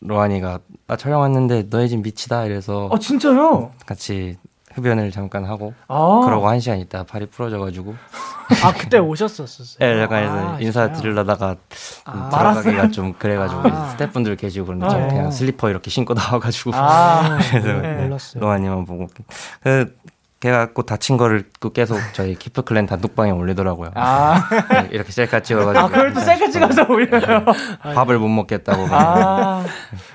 로한이가 0.00 0.58
나 0.88 0.96
촬영 0.96 1.20
왔는데 1.20 1.68
너희 1.70 1.88
집 1.88 1.98
밑이다 2.02 2.44
이래서 2.46 2.88
아, 2.92 2.98
진짜요? 2.98 3.70
같이 3.86 4.36
흡연을 4.74 5.10
잠깐 5.10 5.44
하고 5.44 5.74
아. 5.88 6.22
그러고 6.24 6.48
한 6.48 6.60
시간 6.60 6.78
있다 6.78 7.04
팔이 7.04 7.26
부러져가지고 7.26 7.94
아 8.64 8.72
그때 8.72 8.98
오셨었어요. 8.98 9.78
예, 9.80 10.00
약간 10.02 10.24
아, 10.24 10.58
인사? 10.60 10.90
드리려다가 10.92 11.56
아. 12.04 12.28
들어가기가 12.30 12.90
좀 12.90 13.12
그래가지고 13.14 13.62
아. 13.68 13.88
스태프분들 13.90 14.36
계시고 14.36 14.66
그런데 14.66 14.86
아, 14.86 14.88
저 14.88 14.98
네. 14.98 15.08
그냥 15.08 15.30
슬리퍼 15.30 15.70
이렇게 15.70 15.90
신고 15.90 16.14
나와가지고 16.14 16.72
아. 16.74 17.38
그래서 17.50 17.72
네. 17.80 17.94
몰랐어요. 18.02 18.42
로한이만 18.42 18.84
보고 18.84 19.06
그 19.62 19.96
걔가 20.40 20.72
꼭 20.72 20.86
다친 20.86 21.18
거를 21.18 21.44
또 21.60 21.70
계속 21.70 21.98
저희 22.14 22.34
키프 22.34 22.62
클랜 22.62 22.86
단독방에 22.86 23.30
올리더라고요. 23.30 23.90
아, 23.94 24.42
네, 24.72 24.88
이렇게 24.90 25.12
셀카 25.12 25.40
찍어가지고 25.40 25.84
아 25.84 25.88
그걸 25.88 26.14
또 26.14 26.20
셀카 26.20 26.48
찍어서 26.48 26.86
올려요. 26.88 27.44
밥을 27.82 28.18
못 28.18 28.28
먹겠다고. 28.28 28.86
막. 28.86 28.92
아, 28.94 29.64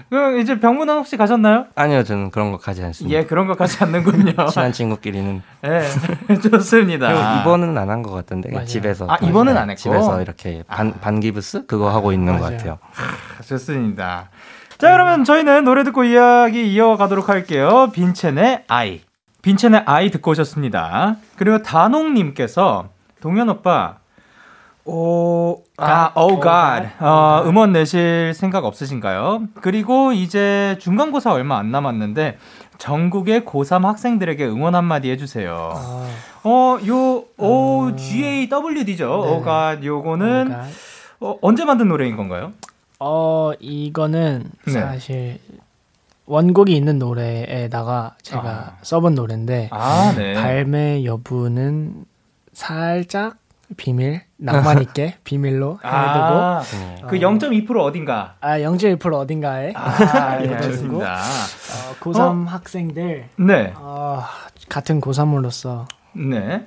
그럼 0.10 0.40
이제 0.40 0.60
병문안 0.60 0.98
혹시 0.98 1.16
가셨나요? 1.16 1.68
아니요, 1.76 2.04
저는 2.04 2.32
그런 2.32 2.52
거 2.52 2.58
가지 2.58 2.84
않습니다. 2.84 3.16
예, 3.20 3.26
그런 3.26 3.46
거 3.46 3.54
가지 3.54 3.78
않는군요. 3.84 4.34
친한 4.50 4.72
친구끼리는 4.72 5.44
예, 5.64 6.36
좋습니다. 6.42 7.08
그리고 7.08 7.42
입원은 7.42 7.78
안 7.78 7.90
한 7.90 8.02
것 8.02 8.10
같은데 8.12 8.50
맞아요. 8.52 8.66
집에서 8.66 9.06
아, 9.08 9.18
입원은 9.22 9.56
안 9.58 9.70
했고? 9.70 9.80
집에서 9.80 10.22
이렇게 10.24 10.64
반 10.68 10.92
반기부스 11.00 11.68
그거 11.68 11.92
하고 11.94 12.12
있는 12.12 12.40
것 12.40 12.46
맞아요. 12.46 12.58
같아요. 12.58 12.78
좋습니다. 13.44 14.30
자, 14.80 14.92
그러면 14.92 15.24
저희는 15.24 15.64
노래 15.66 15.84
듣고 15.84 16.04
이야기 16.04 16.74
이어가도록 16.74 17.30
할게요. 17.30 17.90
빈첸의 17.94 18.64
아이. 18.68 19.02
빈첸의 19.46 19.84
아이 19.86 20.10
듣고 20.10 20.32
오셨습니다. 20.32 21.18
그리고 21.38 21.62
다농님께서 21.62 22.90
동현 23.22 23.48
오빠, 23.50 23.98
오, 24.86 25.62
아, 25.78 26.12
oh 26.16 26.42
God. 26.42 26.90
어, 27.00 27.44
음원 27.46 27.72
내실 27.72 28.34
생각 28.34 28.66
없으신가요? 28.66 29.44
그리고 29.62 30.14
이제 30.14 30.78
중간고사 30.80 31.32
얼마 31.32 31.60
안 31.60 31.70
남았는데 31.70 32.40
전국의 32.80 33.42
고3 33.42 33.84
학생들에게 33.84 34.44
응원 34.48 34.74
한마디 34.74 35.12
해주세요. 35.12 35.74
아, 35.76 36.08
어, 36.44 36.80
요, 36.88 37.24
OGAWD죠. 37.38 39.06
네네. 39.06 39.32
oh 39.32 39.44
God. 39.44 39.86
요거는 39.86 40.48
뭔가- 40.48 40.66
어, 41.20 41.38
언제 41.44 41.66
만든 41.66 41.88
노래인 41.88 42.18
건가요? 42.18 42.52
어 42.98 43.52
이거는 43.60 44.50
네. 44.66 44.72
사실 44.72 45.40
원곡이 46.26 46.76
있는 46.76 46.98
노래에다가 47.00 48.16
제가 48.22 48.50
아. 48.50 48.78
써본 48.82 49.16
노래인데 49.16 49.70
아, 49.72 50.14
네. 50.16 50.34
발매 50.34 51.06
여부는 51.06 52.06
살짝 52.54 53.38
비밀 53.78 54.22
낭만 54.38 54.82
있게 54.82 55.18
비밀로 55.24 55.74
해두고 55.74 55.84
아, 55.88 56.62
네. 56.64 57.02
그0.2% 57.08 57.80
어딘가. 57.82 58.36
아 58.42 58.58
0.1% 58.60 59.14
어딘가에 59.14 59.74
아, 59.76 60.40
예, 60.42 60.58
좋습니다. 60.62 61.16
어, 61.16 61.96
고3 62.00 62.46
학생들 62.48 63.30
네, 63.38 63.74
어, 63.76 64.24
같은 64.70 65.00
고3으로서 65.02 65.86
네. 66.14 66.66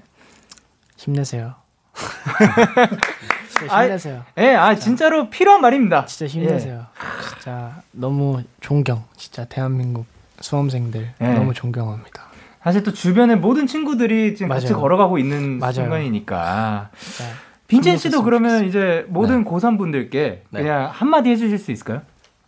힘내세요. 0.96 1.54
진짜 3.58 3.74
아이, 3.76 3.86
힘내세요. 3.86 4.22
예, 4.38 4.54
아, 4.54 4.74
진짜로 4.74 5.30
필요한 5.30 5.60
말입니다. 5.60 6.06
진짜 6.06 6.26
힘내세요. 6.26 6.86
진짜 7.34 7.82
너무 7.92 8.42
존경. 8.60 9.04
진짜 9.16 9.44
대한민국 9.44 10.06
수험생들 10.40 11.10
예. 11.20 11.26
너무 11.34 11.52
존경합니다. 11.54 12.22
사실 12.62 12.82
또 12.82 12.92
주변에 12.92 13.34
모든 13.34 13.66
친구들이 13.66 14.34
지금 14.36 14.48
같이 14.50 14.66
맞아요. 14.66 14.80
걸어가고 14.82 15.18
있는 15.18 15.58
맞아요. 15.58 15.72
순간이니까. 15.74 16.90
진짜 16.98 17.30
빈첸 17.66 17.96
씨도 17.98 18.22
그러면 18.22 18.64
이제 18.66 19.04
모든 19.08 19.44
고3 19.44 19.78
분들께 19.78 20.42
네. 20.50 20.62
그냥 20.62 20.90
한마디 20.92 21.30
해주실 21.30 21.58
수 21.58 21.70
있을까요? 21.70 22.02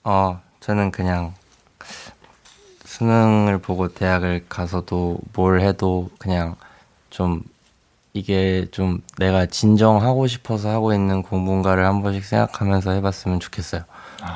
어, 0.04 0.40
저는 0.60 0.90
그냥 0.90 1.34
수능을 2.84 3.58
보고 3.58 3.88
대학을 3.88 4.44
가서도 4.48 5.18
뭘 5.34 5.60
해도 5.60 6.10
그냥 6.18 6.56
좀 7.10 7.42
이게 8.12 8.66
좀 8.72 9.00
내가 9.18 9.46
진정하고 9.46 10.26
싶어서 10.26 10.70
하고 10.70 10.92
있는 10.92 11.22
공부인가를 11.22 11.86
한 11.86 12.02
번씩 12.02 12.24
생각하면서 12.24 12.92
해봤으면 12.92 13.40
좋겠어요. 13.40 13.82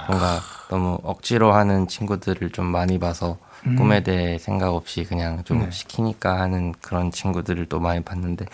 뭔가 0.08 0.40
너무 0.70 0.98
억지로 1.02 1.52
하는 1.52 1.88
친구들을 1.88 2.50
좀 2.50 2.66
많이 2.66 2.98
봐서 2.98 3.38
꿈에 3.76 4.02
대해 4.02 4.38
생각 4.38 4.74
없이 4.74 5.04
그냥 5.04 5.42
좀 5.44 5.60
네. 5.60 5.70
시키니까 5.70 6.38
하는 6.38 6.72
그런 6.80 7.10
친구들을 7.10 7.66
또 7.66 7.80
많이 7.80 8.00
봤는데. 8.02 8.46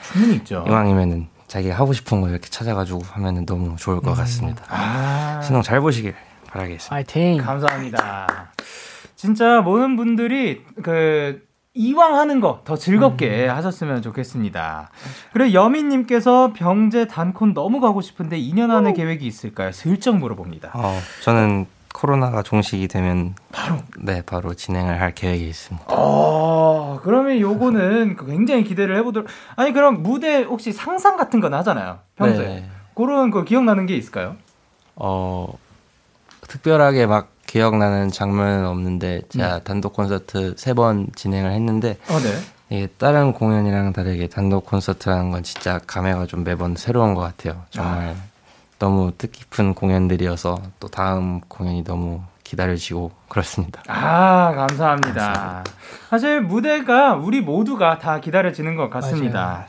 이왕이면은 0.50 1.28
자기가 1.48 1.74
하고 1.74 1.92
싶은 1.92 2.20
거 2.20 2.28
이렇게 2.28 2.48
찾아가지고 2.48 3.02
하면은 3.10 3.44
너무 3.44 3.74
좋을 3.76 4.00
것 4.00 4.14
같습니다. 4.14 4.64
아, 4.68 5.40
수능 5.42 5.62
잘 5.62 5.80
보시길 5.80 6.14
바라겠습니다. 6.46 6.94
파이팅. 6.94 7.38
감사합니다. 7.38 8.52
진짜 9.16 9.60
모든 9.60 9.96
분들이 9.96 10.64
그 10.82 11.42
이왕 11.74 12.16
하는 12.16 12.40
거 12.40 12.62
더 12.64 12.76
즐겁게 12.76 13.46
하셨으면 13.46 14.02
좋겠습니다. 14.02 14.90
그리고 15.32 15.52
여민님께서 15.52 16.52
병재 16.52 17.06
단콘 17.06 17.54
너무 17.54 17.80
가고 17.80 18.00
싶은데 18.00 18.38
2년 18.40 18.70
안에 18.70 18.92
계획이 18.92 19.24
있을까요? 19.26 19.70
슬쩍 19.72 20.16
물어봅니다. 20.16 20.72
어, 20.74 20.98
저는 21.22 21.66
코로나가 21.94 22.42
종식이 22.42 22.88
되면 22.88 23.34
바로 23.52 23.76
네 23.98 24.22
바로 24.22 24.54
진행을 24.54 25.00
할 25.00 25.14
계획이 25.14 25.48
있습니다. 25.48 25.86
어, 25.88 27.00
그러면 27.04 27.38
요거는 27.38 28.16
굉장히 28.26 28.64
기대를 28.64 28.96
해보도록. 28.98 29.28
아니 29.54 29.72
그럼 29.72 30.02
무대 30.02 30.42
혹시 30.42 30.72
상상 30.72 31.16
같은 31.16 31.40
건 31.40 31.54
하잖아요. 31.54 32.00
평소에 32.16 32.46
네. 32.46 32.70
그런 32.96 33.30
거 33.30 33.44
기억나는 33.44 33.86
게 33.86 33.94
있을까요? 33.96 34.36
어 34.96 35.52
특별하게 36.48 37.06
막 37.06 37.28
기억나는 37.50 38.12
장면은 38.12 38.64
없는데 38.66 39.22
제가 39.28 39.58
단독 39.64 39.94
콘서트 39.94 40.54
세 40.56 40.72
번 40.72 41.08
진행을 41.16 41.50
했는데 41.50 41.96
어, 42.08 42.18
네. 42.20 42.38
이게 42.68 42.86
다른 42.96 43.32
공연이랑 43.32 43.92
다르게 43.92 44.28
단독 44.28 44.66
콘서트라는 44.66 45.32
건 45.32 45.42
진짜 45.42 45.80
감회가 45.84 46.26
좀 46.26 46.44
매번 46.44 46.76
새로운 46.76 47.14
것 47.14 47.22
같아요. 47.22 47.62
정말 47.70 48.14
너무 48.78 49.10
뜻깊은 49.18 49.74
공연들이어서 49.74 50.62
또 50.78 50.86
다음 50.86 51.40
공연이 51.48 51.82
너무 51.82 52.20
기다려지고 52.44 53.10
그렇습니다. 53.28 53.82
아, 53.88 54.52
감사합니다. 54.54 55.64
사실 56.08 56.40
무대가 56.40 57.14
우리 57.14 57.40
모두가 57.40 57.98
다 57.98 58.20
기다려지는 58.20 58.76
것 58.76 58.90
같습니다. 58.90 59.66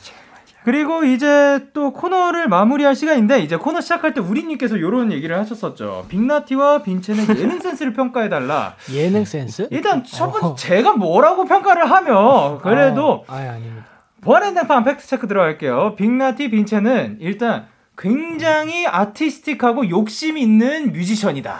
그리고 0.64 1.03
이제 1.03 1.68
또 1.74 1.91
코너를 1.91 2.47
마무리할 2.47 2.95
시간인데 2.95 3.39
이제 3.39 3.55
코너 3.55 3.82
시작할 3.82 4.14
때 4.14 4.22
우리님께서 4.22 4.78
이런 4.78 5.12
얘기를 5.12 5.38
하셨었죠. 5.38 6.05
빅나티와 6.09 6.84
빈첸의 6.84 7.26
예능 7.39 7.59
센스를 7.59 7.93
평가해 7.93 8.30
달라. 8.30 8.76
예능 8.91 9.26
센스? 9.26 9.68
일단 9.72 10.03
첫 10.03 10.32
번째 10.32 10.47
어. 10.47 10.55
제가 10.55 10.93
뭐라고 10.93 11.45
평가를 11.45 11.89
하며 11.89 12.59
그래도 12.62 13.26
아, 13.28 13.38
아예 13.38 13.49
아닙니다. 13.49 13.86
본인등판 14.22 14.84
fact 14.84 15.07
check 15.07 15.28
들어갈게요. 15.28 15.95
빅나티 15.95 16.51
빈첸은 16.51 17.18
일단 17.22 17.66
굉장히 17.97 18.86
artistic하고 18.88 19.89
욕심 19.89 20.38
있는 20.38 20.91
뮤지션이다. 20.91 21.55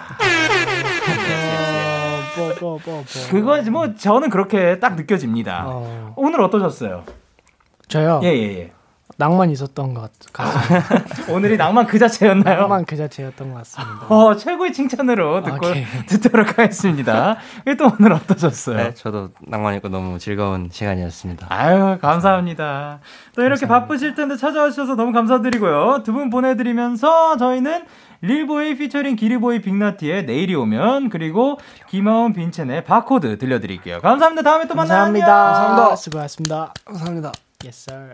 어, 2.38 2.40
뭐, 2.40 2.54
뭐, 2.60 2.80
뭐, 2.86 2.96
뭐. 2.96 3.04
그거 3.30 3.62
뭐 3.72 3.96
저는 3.96 4.30
그렇게 4.30 4.80
딱 4.80 4.96
느껴집니다. 4.96 5.64
어, 5.68 6.14
오늘 6.16 6.42
어떠셨어요? 6.42 7.04
저요. 7.88 8.22
예, 8.24 8.28
예, 8.30 8.60
예. 8.60 8.72
낭만 9.22 9.52
있었던 9.52 9.94
것 9.94 10.10
같습니다. 10.34 11.30
오늘이 11.32 11.56
낭만 11.56 11.86
그 11.86 12.00
자체였나요? 12.00 12.62
낭만 12.62 12.86
그 12.86 12.98
자체였던 12.98 13.52
것 13.54 13.58
같습니다. 13.60 14.06
어, 14.10 14.36
최고의 14.36 14.74
칭찬으로 14.74 15.44
듣고, 15.44 15.68
오케이. 15.68 15.86
듣도록 16.08 16.58
하겠습니다. 16.58 17.38
또 17.78 17.92
오늘 18.00 18.14
어떠셨어요? 18.14 18.78
네, 18.78 18.94
저도 18.96 19.30
낭만 19.48 19.76
있고 19.76 19.90
너무 19.90 20.18
즐거운 20.18 20.70
시간이었습니다. 20.72 21.46
아유, 21.50 22.00
감사합니다. 22.02 23.00
또 23.36 23.44
이렇게 23.44 23.68
바쁘실 23.68 24.16
텐데 24.16 24.36
찾아와 24.38 24.70
주셔서 24.72 24.96
너무 24.96 25.12
감사드리고요. 25.12 26.02
두 26.04 26.12
분 26.12 26.30
보내드리면서 26.30 27.38
저희는 27.38 27.86
릴보이 28.22 28.76
피처링 28.78 29.16
기리보이 29.16 29.62
빅나티의 29.62 30.26
내일이 30.26 30.54
오면 30.56 31.10
그리고 31.10 31.58
김하온 31.90 32.34
빈첸의 32.34 32.84
바코드 32.84 33.38
들려드릴게요. 33.38 34.00
감사합니다. 34.02 34.42
다음에 34.44 34.68
또 34.68 34.76
만나요. 34.76 34.98
감사합니다. 35.06 35.26
감사합니다. 35.28 35.96
수고하셨습니다. 35.96 36.74
감사합니다. 36.86 37.32
Yes, 37.64 37.90
sir. 37.90 38.14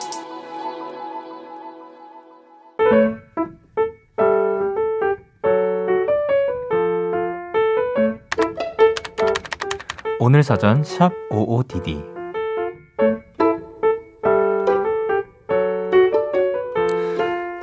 오늘 10.23 10.43
사전 10.43 10.83
샵 10.83 11.11
OODD 11.31 12.11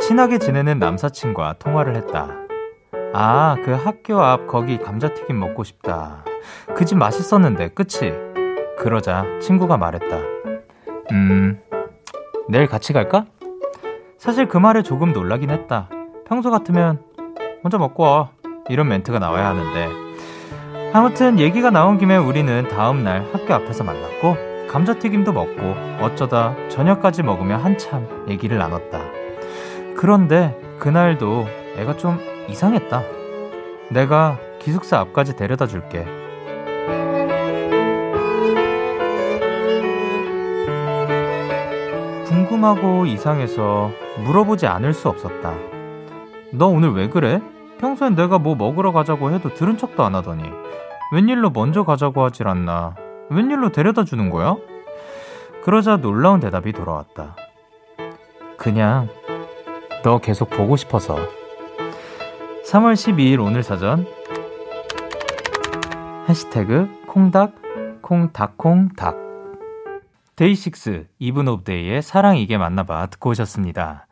친하게 0.00 0.38
지내는 0.38 0.78
남사친과 0.78 1.56
통화를 1.59 1.96
했다. 1.96 2.28
아, 3.14 3.56
그 3.64 3.72
학교 3.72 4.20
앞 4.20 4.46
거기 4.46 4.78
감자튀김 4.78 5.38
먹고 5.38 5.64
싶다. 5.64 6.24
그 6.74 6.84
집 6.84 6.96
맛있었는데, 6.98 7.68
그치? 7.68 8.12
그러자 8.78 9.24
친구가 9.40 9.76
말했다. 9.76 10.18
음, 11.12 11.61
내일 12.48 12.66
같이 12.66 12.92
갈까? 12.92 13.26
사실 14.18 14.46
그 14.48 14.56
말에 14.56 14.82
조금 14.82 15.12
놀라긴 15.12 15.50
했다. 15.50 15.88
평소 16.26 16.50
같으면 16.50 17.02
먼저 17.62 17.78
먹고 17.78 18.02
와. 18.02 18.30
이런 18.68 18.88
멘트가 18.88 19.18
나와야 19.18 19.46
하는데. 19.48 20.07
아무튼 20.93 21.39
얘기가 21.39 21.70
나온 21.70 21.99
김에 21.99 22.16
우리는 22.16 22.66
다음날 22.68 23.26
학교 23.32 23.53
앞에서 23.55 23.84
만났고, 23.84 24.36
감자튀김도 24.68 25.32
먹고, 25.32 25.74
어쩌다 26.01 26.55
저녁까지 26.70 27.22
먹으며 27.22 27.57
한참 27.57 28.26
얘기를 28.28 28.57
나눴다. 28.57 29.01
그런데 29.97 30.59
그날도 30.78 31.47
애가 31.76 31.99
좀 31.99 32.18
이상했다. 32.49 33.03
내가 33.91 34.39
기숙사 34.61 34.99
앞까지 35.01 35.36
데려다 35.36 35.66
줄게. 35.66 36.07
궁금하고 42.26 43.07
이상해서 43.07 43.91
물어보지 44.24 44.66
않을 44.66 44.95
수 44.95 45.09
없었다. 45.09 45.55
너 46.51 46.66
오늘 46.66 46.93
왜 46.93 47.09
그래? 47.09 47.43
평소엔 47.79 48.14
내가 48.14 48.39
뭐 48.39 48.55
먹으러 48.55 48.93
가자고 48.93 49.31
해도 49.31 49.55
들은 49.55 49.76
척도 49.76 50.03
안 50.05 50.14
하더니 50.14 50.43
웬일로 51.12 51.51
먼저 51.51 51.85
가자고 51.85 52.24
하질 52.24 52.49
않나? 52.49 52.95
웬일로 53.31 53.72
데려다 53.72 54.05
주는 54.05 54.31
거야? 54.31 54.57
그러자 55.62 55.97
놀라운 55.97 56.41
대답이 56.41 56.72
돌아왔다. 56.72 57.37
그냥 58.57 59.09
너 60.03 60.18
계속 60.18 60.51
보고 60.51 60.76
싶어서. 60.76 61.16
3월 62.66 62.93
12일 62.93 63.43
오늘 63.43 63.62
사전 63.62 64.07
해시태그 66.29 67.05
콩닥 67.07 67.55
콩닥콩닥 68.03 69.16
데이식스 70.37 71.07
이븐 71.18 71.49
오브 71.49 71.64
데이의 71.64 72.03
사랑 72.03 72.37
이게 72.37 72.59
맞나봐 72.59 73.07
듣고 73.07 73.31
오셨습니다. 73.31 74.07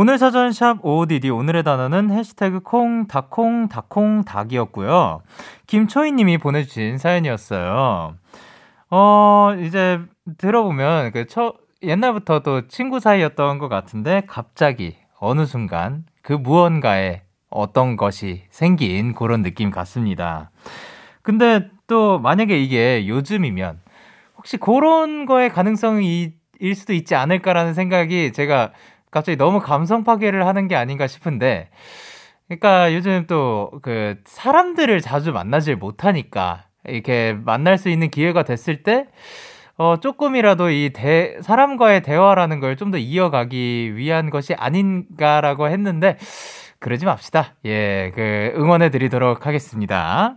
오늘 0.00 0.16
사전 0.16 0.52
샵 0.52 0.78
OODD 0.84 1.28
오늘의 1.28 1.64
단어는 1.64 2.12
해시태그 2.12 2.60
콩닥콩닥콩닥이었고요. 2.60 5.22
김초희 5.66 6.12
님이 6.12 6.38
보내주신 6.38 6.98
사연이었어요. 6.98 8.14
어, 8.90 9.50
이제 9.60 9.98
들어보면 10.36 11.10
그 11.10 11.26
첫, 11.26 11.56
옛날부터 11.82 12.44
또 12.44 12.68
친구 12.68 13.00
사이였던 13.00 13.58
것 13.58 13.68
같은데 13.68 14.22
갑자기 14.28 14.94
어느 15.18 15.46
순간 15.46 16.04
그 16.22 16.32
무언가에 16.32 17.22
어떤 17.50 17.96
것이 17.96 18.44
생긴 18.50 19.14
그런 19.14 19.42
느낌 19.42 19.72
같습니다. 19.72 20.52
근데 21.22 21.68
또 21.88 22.20
만약에 22.20 22.56
이게 22.56 23.08
요즘이면 23.08 23.80
혹시 24.36 24.58
그런 24.58 25.26
거의 25.26 25.48
가능성이 25.48 26.34
일 26.60 26.74
수도 26.76 26.92
있지 26.92 27.16
않을까라는 27.16 27.74
생각이 27.74 28.32
제가 28.32 28.70
갑자기 29.10 29.36
너무 29.36 29.60
감성 29.60 30.04
파괴를 30.04 30.46
하는 30.46 30.68
게 30.68 30.76
아닌가 30.76 31.06
싶은데 31.06 31.70
그러니까 32.48 32.94
요즘 32.94 33.26
또 33.26 33.70
그 33.82 34.16
사람들을 34.24 35.00
자주 35.00 35.32
만나질 35.32 35.76
못하니까 35.76 36.64
이렇게 36.86 37.36
만날 37.44 37.78
수 37.78 37.88
있는 37.90 38.10
기회가 38.10 38.42
됐을 38.44 38.82
때 38.82 39.06
어, 39.76 39.98
조금이라도 40.00 40.70
이 40.70 40.90
대, 40.92 41.36
사람과의 41.42 42.02
대화라는 42.02 42.58
걸 42.60 42.76
좀 42.76 42.90
더 42.90 42.98
이어가기 42.98 43.96
위한 43.96 44.28
것이 44.30 44.54
아닌가라고 44.54 45.68
했는데, 45.68 46.16
그러지 46.80 47.06
맙시다. 47.06 47.54
예, 47.66 48.10
그, 48.14 48.52
응원해 48.56 48.90
드리도록 48.90 49.46
하겠습니다. 49.46 50.36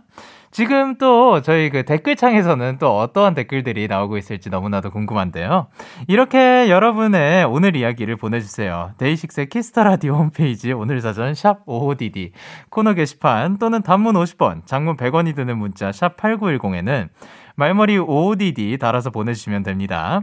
지금 0.52 0.96
또 0.98 1.40
저희 1.40 1.70
그 1.70 1.82
댓글창에서는 1.84 2.76
또 2.78 2.98
어떠한 2.98 3.32
댓글들이 3.34 3.88
나오고 3.88 4.18
있을지 4.18 4.50
너무나도 4.50 4.90
궁금한데요. 4.90 5.68
이렇게 6.08 6.68
여러분의 6.68 7.44
오늘 7.46 7.74
이야기를 7.74 8.16
보내주세요. 8.16 8.92
데이식스의 8.98 9.48
키스 9.48 9.69
더 9.69 9.82
라디오 9.82 10.14
홈페이지 10.14 10.70
오늘 10.74 11.00
사전 11.00 11.34
샵 11.34 11.64
OODD 11.64 12.32
코너 12.68 12.92
게시판 12.92 13.56
또는 13.58 13.80
단문 13.80 14.14
50원, 14.14 14.66
장문 14.66 14.98
100원이 14.98 15.34
드는 15.34 15.56
문자 15.56 15.90
샵 15.90 16.18
8910에는 16.18 17.08
말머리 17.56 17.96
OODD 17.96 18.76
달아서 18.76 19.08
보내주시면 19.08 19.62
됩니다. 19.62 20.20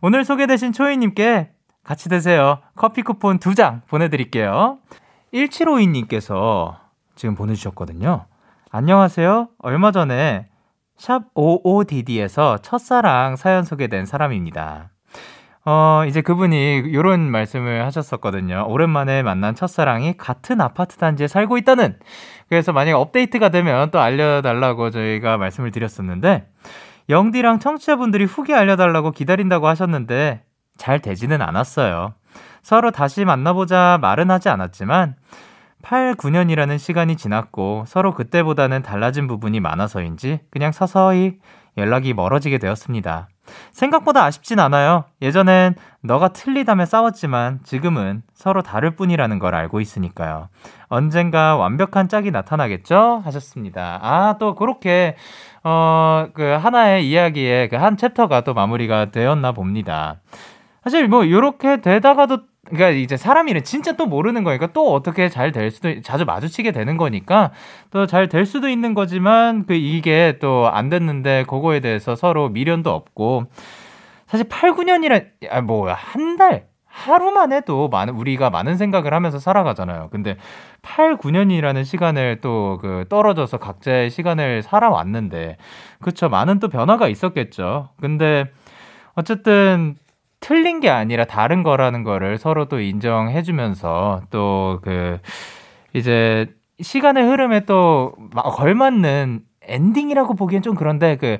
오늘 0.00 0.24
소개되신 0.24 0.72
초이님께 0.72 1.50
같이 1.82 2.08
드세요. 2.08 2.60
커피 2.76 3.02
쿠폰 3.02 3.40
2장 3.40 3.84
보내드릴게요. 3.88 4.78
1752님께서 5.34 6.76
지금 7.16 7.34
보내주셨거든요. 7.34 8.26
안녕하세요. 8.74 9.48
얼마 9.58 9.92
전에 9.92 10.46
샵 10.96 11.34
55DD에서 11.34 12.58
첫사랑 12.62 13.36
사연 13.36 13.64
소개된 13.64 14.06
사람입니다. 14.06 14.88
어, 15.66 16.04
이제 16.08 16.22
그분이 16.22 16.76
이런 16.86 17.20
말씀을 17.30 17.84
하셨었거든요. 17.84 18.64
오랜만에 18.66 19.22
만난 19.22 19.54
첫사랑이 19.54 20.16
같은 20.16 20.62
아파트 20.62 20.96
단지에 20.96 21.28
살고 21.28 21.58
있다는. 21.58 21.98
그래서 22.48 22.72
만약 22.72 22.96
업데이트가 22.96 23.50
되면 23.50 23.90
또 23.90 24.00
알려달라고 24.00 24.88
저희가 24.88 25.36
말씀을 25.36 25.70
드렸었는데, 25.70 26.48
영디랑 27.10 27.58
청취자분들이 27.58 28.24
후기 28.24 28.54
알려달라고 28.54 29.10
기다린다고 29.10 29.68
하셨는데, 29.68 30.44
잘 30.78 30.98
되지는 30.98 31.42
않았어요. 31.42 32.14
서로 32.62 32.90
다시 32.90 33.26
만나보자 33.26 33.98
말은 34.00 34.30
하지 34.30 34.48
않았지만, 34.48 35.16
8, 35.82 36.14
9년이라는 36.14 36.78
시간이 36.78 37.16
지났고, 37.16 37.84
서로 37.86 38.14
그때보다는 38.14 38.82
달라진 38.82 39.26
부분이 39.26 39.60
많아서인지, 39.60 40.40
그냥 40.50 40.72
서서히 40.72 41.38
연락이 41.76 42.14
멀어지게 42.14 42.58
되었습니다. 42.58 43.28
생각보다 43.72 44.24
아쉽진 44.24 44.60
않아요. 44.60 45.04
예전엔 45.20 45.74
너가 46.02 46.28
틀리다며 46.28 46.84
싸웠지만 46.84 47.60
지금은 47.64 48.22
서로 48.34 48.62
다를 48.62 48.94
뿐이라는 48.94 49.38
걸 49.38 49.54
알고 49.54 49.80
있으니까요. 49.80 50.48
언젠가 50.88 51.56
완벽한 51.56 52.08
짝이 52.08 52.30
나타나겠죠? 52.30 53.22
하셨습니다. 53.24 53.98
아, 54.02 54.36
또 54.38 54.54
그렇게, 54.54 55.16
어, 55.64 56.28
그 56.34 56.42
하나의 56.42 57.08
이야기에 57.08 57.68
그한 57.68 57.96
챕터가 57.96 58.42
또 58.42 58.54
마무리가 58.54 59.06
되었나 59.06 59.52
봅니다. 59.52 60.20
사실 60.84 61.08
뭐, 61.08 61.28
요렇게 61.28 61.80
되다가도 61.80 62.51
그러니까 62.72 62.90
이제 62.98 63.16
사람 63.18 63.48
일은 63.48 63.64
진짜 63.64 63.92
또 63.92 64.06
모르는 64.06 64.44
거니까 64.44 64.68
또 64.72 64.92
어떻게 64.94 65.28
잘 65.28 65.52
될 65.52 65.70
수도 65.70 66.00
자주 66.02 66.24
마주치게 66.24 66.72
되는 66.72 66.96
거니까 66.96 67.50
또 67.90 68.06
잘 68.06 68.28
될 68.28 68.46
수도 68.46 68.68
있는 68.68 68.94
거지만 68.94 69.66
그 69.66 69.74
이게 69.74 70.38
또 70.40 70.68
안 70.72 70.88
됐는데 70.88 71.44
그거에 71.48 71.80
대해서 71.80 72.16
서로 72.16 72.48
미련도 72.48 72.90
없고 72.90 73.44
사실 74.26 74.48
8, 74.48 74.72
9년이라 74.72 75.26
아, 75.50 75.60
뭐한 75.60 76.36
달 76.36 76.66
하루만 76.86 77.52
해도 77.52 77.88
많은 77.88 78.14
우리가 78.14 78.50
많은 78.50 78.76
생각을 78.76 79.14
하면서 79.14 79.38
살아가잖아요. 79.38 80.08
근데 80.10 80.36
8, 80.82 81.16
9년이라는 81.18 81.84
시간을 81.84 82.40
또 82.40 82.78
그 82.80 83.04
떨어져서 83.08 83.58
각자의 83.58 84.10
시간을 84.10 84.62
살아왔는데 84.62 85.56
그쵸 86.00 86.28
많은 86.28 86.58
또 86.58 86.68
변화가 86.68 87.08
있었겠죠. 87.08 87.90
근데 88.00 88.46
어쨌든 89.14 89.96
틀린 90.42 90.80
게 90.80 90.90
아니라 90.90 91.24
다른 91.24 91.62
거라는 91.62 92.02
거를 92.04 92.36
서로 92.36 92.66
또 92.66 92.80
인정해주면서 92.80 94.22
또 94.30 94.80
그 94.82 95.18
이제 95.94 96.46
시간의 96.80 97.24
흐름에 97.24 97.60
또 97.60 98.14
걸맞는 98.34 99.40
엔딩이라고 99.62 100.34
보기엔 100.34 100.62
좀 100.62 100.74
그런데 100.74 101.16
그 101.16 101.38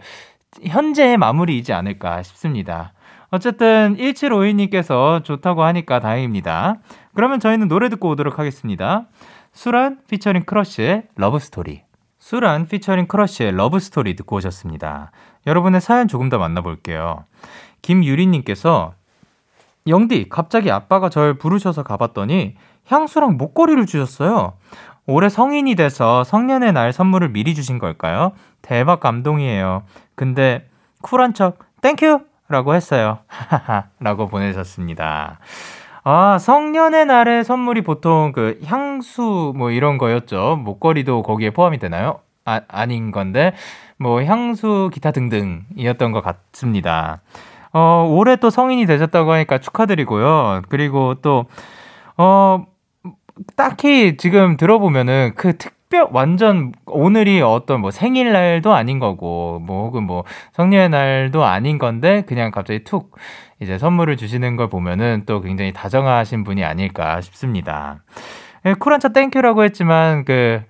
현재의 0.65 1.17
마무리이지 1.17 1.73
않을까 1.73 2.23
싶습니다. 2.23 2.93
어쨌든 3.31 3.97
1752님께서 3.97 5.25
좋다고 5.25 5.63
하니까 5.65 6.01
다행입니다. 6.01 6.77
그러면 7.15 7.41
저희는 7.41 7.69
노래 7.69 7.89
듣고 7.89 8.11
오도록 8.11 8.39
하겠습니다. 8.39 9.07
수란 9.53 9.99
피처링 10.09 10.45
크러쉬의 10.45 11.05
Love 11.17 11.43
Story. 11.43 11.83
수란 12.19 12.69
피처링 12.69 13.07
크러쉬의 13.07 13.53
Love 13.53 13.80
Story 13.80 14.15
듣고 14.17 14.37
오셨습니다. 14.37 15.11
여러분의 15.47 15.81
사연 15.81 16.09
조금 16.09 16.29
더 16.29 16.39
만나볼게요. 16.39 17.25
김유리님께서 17.83 18.95
영디 19.87 20.29
갑자기 20.29 20.71
아빠가 20.71 21.09
절 21.09 21.35
부르셔서 21.35 21.83
가봤더니 21.83 22.55
향수랑 22.87 23.37
목걸이를 23.37 23.87
주셨어요. 23.87 24.55
올해 25.07 25.29
성인이 25.29 25.75
돼서 25.75 26.23
성년의 26.25 26.73
날 26.73 26.93
선물을 26.93 27.31
미리 27.31 27.55
주신 27.55 27.79
걸까요? 27.79 28.33
대박 28.63 29.01
감동이에요. 29.01 29.83
근데 30.15 30.69
쿨한 31.03 31.35
척 31.35 31.59
thank 31.81 32.06
you 32.06 32.21
라고 32.49 32.75
했어요. 32.75 33.19
라고 33.99 34.29
보내셨습니다. 34.29 35.41
아, 36.05 36.39
성년의 36.39 37.07
날에 37.07 37.43
선물이 37.43 37.83
보통 37.83 38.33
그 38.33 38.61
향수 38.65 39.53
뭐 39.57 39.71
이런 39.71 39.99
거였죠. 39.99 40.61
목걸이도 40.63 41.23
거기에 41.23 41.51
포함이 41.51 41.79
되나요? 41.79 42.21
아, 42.45 42.61
아닌 42.69 43.13
건데, 43.13 43.55
뭐 43.99 44.23
향수, 44.25 44.91
기타 44.93 45.13
등등이었던 45.13 46.11
것 46.11 46.23
같습니다. 46.23 47.21
어, 47.73 48.07
올해 48.09 48.37
또 48.37 48.51
성인이 48.51 48.87
되셨다고 48.87 49.33
하니까 49.33 49.59
축하드리고요. 49.59 50.63
그리고 50.69 51.15
또, 51.23 51.47
어, 52.17 52.67
딱히 53.57 54.17
지금 54.17 54.57
들어보면은 54.57 55.33
그 55.37 55.57
특별, 55.57 56.09
완전 56.13 56.73
오늘이 56.87 57.41
어떤 57.41 57.81
뭐 57.81 57.91
생일날도 57.91 58.75
아닌 58.75 58.99
거고, 58.99 59.59
뭐 59.61 59.87
혹은 59.87 60.05
뭐 60.05 60.25
성년의 60.53 60.91
날도 60.91 61.45
아닌 61.45 61.79
건데, 61.79 62.25
그냥 62.27 62.51
갑자기 62.51 62.85
툭 62.85 63.17
이제 63.61 63.79
선물을 63.79 64.17
주시는 64.17 64.57
걸 64.57 64.69
보면은 64.69 65.23
또 65.27 65.41
굉장히 65.41 65.73
다정하신 65.73 66.45
분이 66.45 66.65
아닐까 66.65 67.21
싶습니다. 67.21 68.03
예, 68.67 68.75
쿨한 68.75 69.01
척 69.01 69.09
thank 69.09 69.32
you라고 69.32 69.65
했지만, 69.65 70.25
그, 70.25 70.63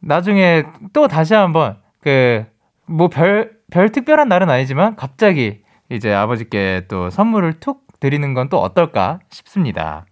나중에 0.00 0.64
또 0.92 1.08
다시 1.08 1.34
한번 1.34 1.76
그, 2.00 2.44
뭐 2.86 3.08
별, 3.08 3.52
별 3.70 3.90
특별한 3.90 4.28
날은 4.28 4.48
아니지만 4.48 4.94
갑자기 4.94 5.60
이제 5.90 6.12
아버지께 6.12 6.84
또 6.88 7.10
선물을 7.10 7.54
툭 7.60 7.86
드리는 8.00 8.34
건 8.34 8.48
또 8.50 8.60
어떨까 8.60 9.20
싶습니다. 9.30 10.04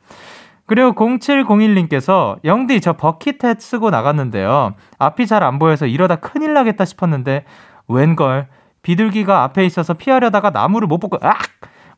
그리고 0.67 0.93
0701님께서 0.93 2.39
영디 2.45 2.81
저 2.81 2.95
bucket 2.95 3.39
hat 3.39 3.61
쓰고 3.61 3.91
나갔는데요. 3.91 4.75
앞이 4.99 5.27
잘 5.27 5.43
안 5.43 5.59
보여서 5.59 5.87
이러다 5.87 6.17
큰일 6.17 6.55
나겠다 6.55 6.85
싶었는데 6.87 7.45
웬걸 7.89 8.49
비둘기가 8.83 9.43
앞에 9.45 9.65
있어서 9.67 9.95
피하려다가 9.95 10.51
나무를 10.51 10.89
못 10.89 10.99
보고 10.99 11.19
악 11.21 11.39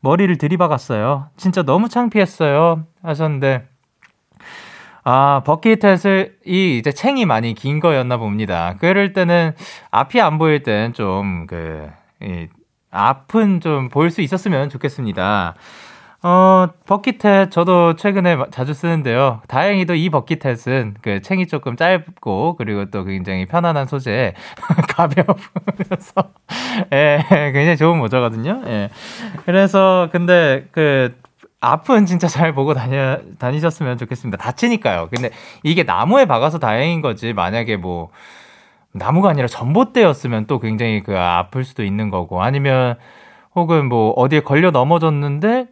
머리를 0.01 0.37
들이박았어요. 0.39 1.29
진짜 1.37 1.63
너무 1.63 1.89
창피했어요. 1.89 2.85
하셨는데 3.03 3.69
아, 5.05 5.43
버킷햇을, 5.45 6.39
이, 6.45 6.79
이제 6.79 6.91
챙이 6.91 7.27
많이 7.27 7.55
긴 7.55 7.79
거였나 7.79 8.17
봅니다. 8.17 8.75
그럴 8.81 9.13
때는, 9.13 9.53
앞이 9.93 10.21
안 10.21 10.37
보일 10.39 10.65
땐 10.65 10.93
좀, 10.95 11.47
그, 11.47 11.89
이, 12.21 12.49
앞은 12.91 13.61
좀 13.61 13.89
보일 13.89 14.11
수 14.11 14.21
있었으면 14.21 14.69
좋겠습니다. 14.69 15.55
어, 16.23 16.69
버킷햇 16.87 17.51
저도 17.51 17.95
최근에 17.95 18.37
자주 18.51 18.75
쓰는데요. 18.75 19.43
다행히도 19.49 19.95
이 19.95 20.11
버킷햇은 20.11 20.97
그 21.01 21.21
챙이 21.21 21.47
조금 21.47 21.77
짧고 21.77 22.57
그리고 22.57 22.87
또 22.91 23.05
굉장히 23.05 23.47
편안한 23.47 23.87
소재 23.87 24.35
가벼워서 24.89 26.33
예, 26.93 27.23
굉장히 27.29 27.77
좋은 27.77 27.99
모자거든요. 27.99 28.63
예. 28.67 28.91
그래서 29.45 30.09
근데 30.11 30.67
그 30.73 31.15
앞은 31.61 32.07
진짜 32.07 32.29
잘 32.29 32.53
보고 32.53 32.75
다녀, 32.75 33.19
다니셨으면 33.39 33.99
좋겠습니다. 33.99 34.37
다치니까요. 34.39 35.09
근데 35.13 35.31
이게 35.63 35.83
나무에 35.83 36.27
박아서 36.27 36.59
다행인 36.59 37.01
거지. 37.01 37.33
만약에 37.33 37.77
뭐, 37.77 38.11
나무가 38.99 39.31
아니라 39.31 39.47
전봇대였으면 39.49 40.47
또 40.47 40.59
굉장히 40.59 41.03
그 41.03 41.17
아플 41.19 41.65
수도 41.65 41.85
있는 41.85 42.11
거고. 42.11 42.43
아니면, 42.43 42.97
혹은 43.55 43.87
뭐, 43.89 44.11
어디에 44.13 44.41
걸려 44.41 44.71
넘어졌는데, 44.71 45.67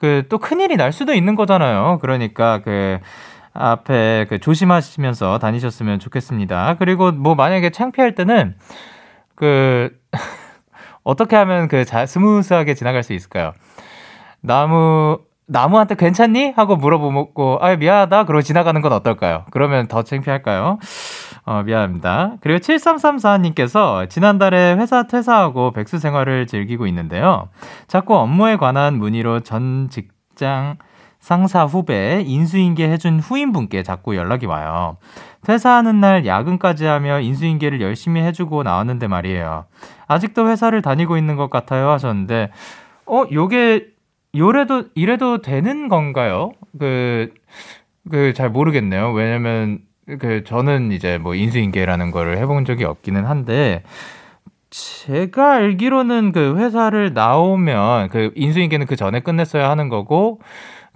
그 0.00 0.24
또 0.28 0.38
큰일이 0.38 0.76
날 0.76 0.92
수도 0.92 1.14
있는 1.14 1.34
거잖아요. 1.36 1.98
그러니까 2.00 2.60
그, 2.62 2.98
앞에 3.54 4.26
그 4.28 4.40
조심하시면서 4.40 5.38
다니셨으면 5.38 6.00
좋겠습니다. 6.00 6.76
그리고 6.78 7.12
뭐, 7.12 7.34
만약에 7.34 7.70
창피할 7.70 8.14
때는, 8.14 8.56
그, 9.34 9.90
어떻게 11.04 11.36
하면 11.36 11.68
그 11.68 11.84
자, 11.84 12.06
스무스하게 12.06 12.74
지나갈 12.74 13.02
수 13.02 13.12
있을까요? 13.12 13.52
나무 14.40 15.18
나무한테 15.46 15.94
괜찮니? 15.96 16.52
하고 16.56 16.76
물어보고 16.76 17.58
아 17.60 17.76
미안하다 17.76 18.24
그러고 18.24 18.42
지나가는 18.42 18.80
건 18.80 18.92
어떨까요? 18.92 19.44
그러면 19.50 19.88
더 19.88 20.02
창피할까요? 20.02 20.78
어 21.46 21.62
미안합니다. 21.62 22.36
그리고 22.40 22.58
7334님께서 22.58 24.08
지난달에 24.08 24.74
회사 24.74 25.02
퇴사하고 25.06 25.72
백수 25.72 25.98
생활을 25.98 26.46
즐기고 26.46 26.86
있는데요. 26.86 27.48
자꾸 27.86 28.16
업무에 28.16 28.56
관한 28.56 28.96
문의로 28.98 29.40
전 29.40 29.88
직장 29.90 30.76
상사 31.20 31.64
후배 31.64 32.22
인수인계 32.26 32.88
해준 32.90 33.20
후임분께 33.20 33.82
자꾸 33.82 34.16
연락이 34.16 34.46
와요. 34.46 34.96
퇴사하는 35.42 36.00
날 36.00 36.26
야근까지 36.26 36.86
하며 36.86 37.20
인수인계를 37.20 37.80
열심히 37.82 38.22
해주고 38.22 38.62
나왔는데 38.62 39.06
말이에요. 39.08 39.66
아직도 40.06 40.48
회사를 40.48 40.80
다니고 40.82 41.16
있는 41.18 41.36
것 41.36 41.50
같아요 41.50 41.90
하셨는데 41.90 42.50
어 43.06 43.24
요게 43.30 43.88
요래도 44.36 44.84
이래도 44.94 45.42
되는 45.42 45.88
건가요? 45.88 46.52
그 46.78 47.32
그 48.10 48.32
잘 48.34 48.50
모르겠네요. 48.50 49.12
왜냐면 49.12 49.80
그 50.20 50.44
저는 50.44 50.92
이제 50.92 51.18
뭐 51.18 51.34
인수인계라는 51.34 52.10
거를 52.10 52.38
해본 52.38 52.64
적이 52.64 52.84
없기는 52.84 53.24
한데 53.24 53.82
제가 54.70 55.52
알기로는 55.54 56.32
그 56.32 56.56
회사를 56.56 57.14
나오면 57.14 58.08
그 58.08 58.32
인수인계는 58.34 58.86
그 58.86 58.96
전에 58.96 59.20
끝냈어야 59.20 59.70
하는 59.70 59.88
거고 59.88 60.40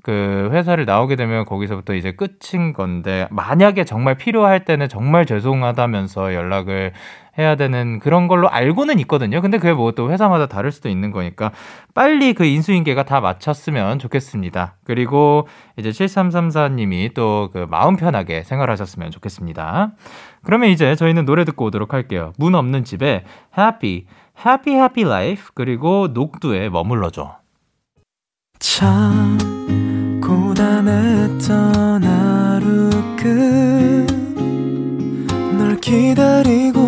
그 0.02 0.48
회사를 0.52 0.84
나오게 0.84 1.16
되면 1.16 1.44
거기서부터 1.44 1.94
이제 1.94 2.12
끝인 2.12 2.72
건데 2.72 3.28
만약에 3.30 3.84
정말 3.84 4.16
필요할 4.16 4.64
때는 4.64 4.88
정말 4.88 5.26
죄송하다면서 5.26 6.34
연락을 6.34 6.92
해야 7.38 7.54
되는 7.56 7.98
그런 8.00 8.28
걸로 8.28 8.48
알고는 8.50 8.98
있거든요. 9.00 9.40
근데 9.40 9.58
그게 9.58 9.72
뭐 9.72 9.92
또 9.92 10.10
회사마다 10.10 10.46
다를 10.46 10.70
수도 10.70 10.88
있는 10.88 11.10
거니까 11.10 11.50
빨리 11.94 12.34
그 12.34 12.44
인수인계가 12.44 13.04
다 13.04 13.20
마쳤으면 13.20 13.98
좋겠습니다. 13.98 14.76
그리고 14.84 15.48
이제 15.76 15.90
7334님이 15.90 17.14
또 17.14 17.50
그 17.52 17.66
마음 17.70 17.96
편하게 17.96 18.42
생활하셨으면 18.42 19.10
좋겠습니다. 19.10 19.92
그러면 20.44 20.70
이제 20.70 20.94
저희는 20.94 21.24
노래 21.24 21.44
듣고 21.44 21.66
오도록 21.66 21.94
할게요. 21.94 22.32
문 22.38 22.54
없는 22.54 22.84
집에 22.84 23.24
Happy, 23.56 24.06
Happy 24.44 24.76
Happy 24.76 25.06
Life 25.06 25.46
그리고 25.54 26.08
녹두에 26.12 26.68
머물러줘. 26.68 27.36
참 28.58 29.38
고단했던 30.22 32.04
하루 32.04 32.90
끝 33.16 34.06
널 35.56 35.76
기다리고 35.80 36.87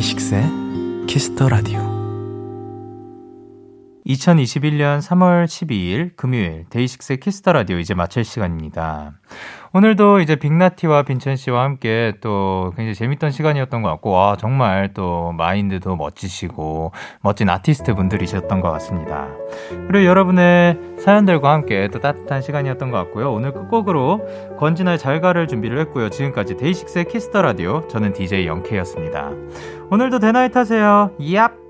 데이식스의 0.00 0.44
키스터 1.06 1.50
라디오 1.50 1.78
2021년 4.06 5.00
3월 5.02 5.44
12일 5.44 6.16
금요일 6.16 6.64
데이식스의 6.70 7.20
키스 7.20 7.40
더 7.40 7.52
라디오 7.52 7.78
이제 7.78 7.92
마칠 7.92 8.24
시간입니다. 8.24 9.20
오늘도 9.72 10.18
이제 10.18 10.34
빅나티와 10.34 11.04
빈첸 11.04 11.36
씨와 11.36 11.62
함께 11.62 12.14
또 12.20 12.72
굉장히 12.76 12.94
재밌던 12.94 13.30
시간이었던 13.30 13.82
것 13.82 13.88
같고, 13.90 14.10
와, 14.10 14.36
정말 14.36 14.92
또 14.94 15.30
마인드도 15.32 15.94
멋지시고, 15.94 16.90
멋진 17.22 17.48
아티스트 17.48 17.94
분들이셨던 17.94 18.60
것 18.60 18.72
같습니다. 18.72 19.28
그리고 19.86 20.06
여러분의 20.06 20.76
사연들과 20.98 21.52
함께 21.52 21.88
또 21.92 22.00
따뜻한 22.00 22.42
시간이었던 22.42 22.90
것 22.90 22.96
같고요. 22.98 23.32
오늘 23.32 23.52
끝곡으로 23.52 24.56
권진아의 24.58 24.98
잘가를 24.98 25.46
준비를 25.46 25.78
했고요. 25.78 26.10
지금까지 26.10 26.56
데이식스의 26.56 27.04
키스 27.04 27.26
더 27.26 27.40
라디오, 27.40 27.86
저는 27.86 28.12
DJ 28.12 28.48
영케이였습니다. 28.48 29.30
오늘도 29.92 30.18
데나잇 30.18 30.56
하세요. 30.56 31.12
얍! 31.20 31.69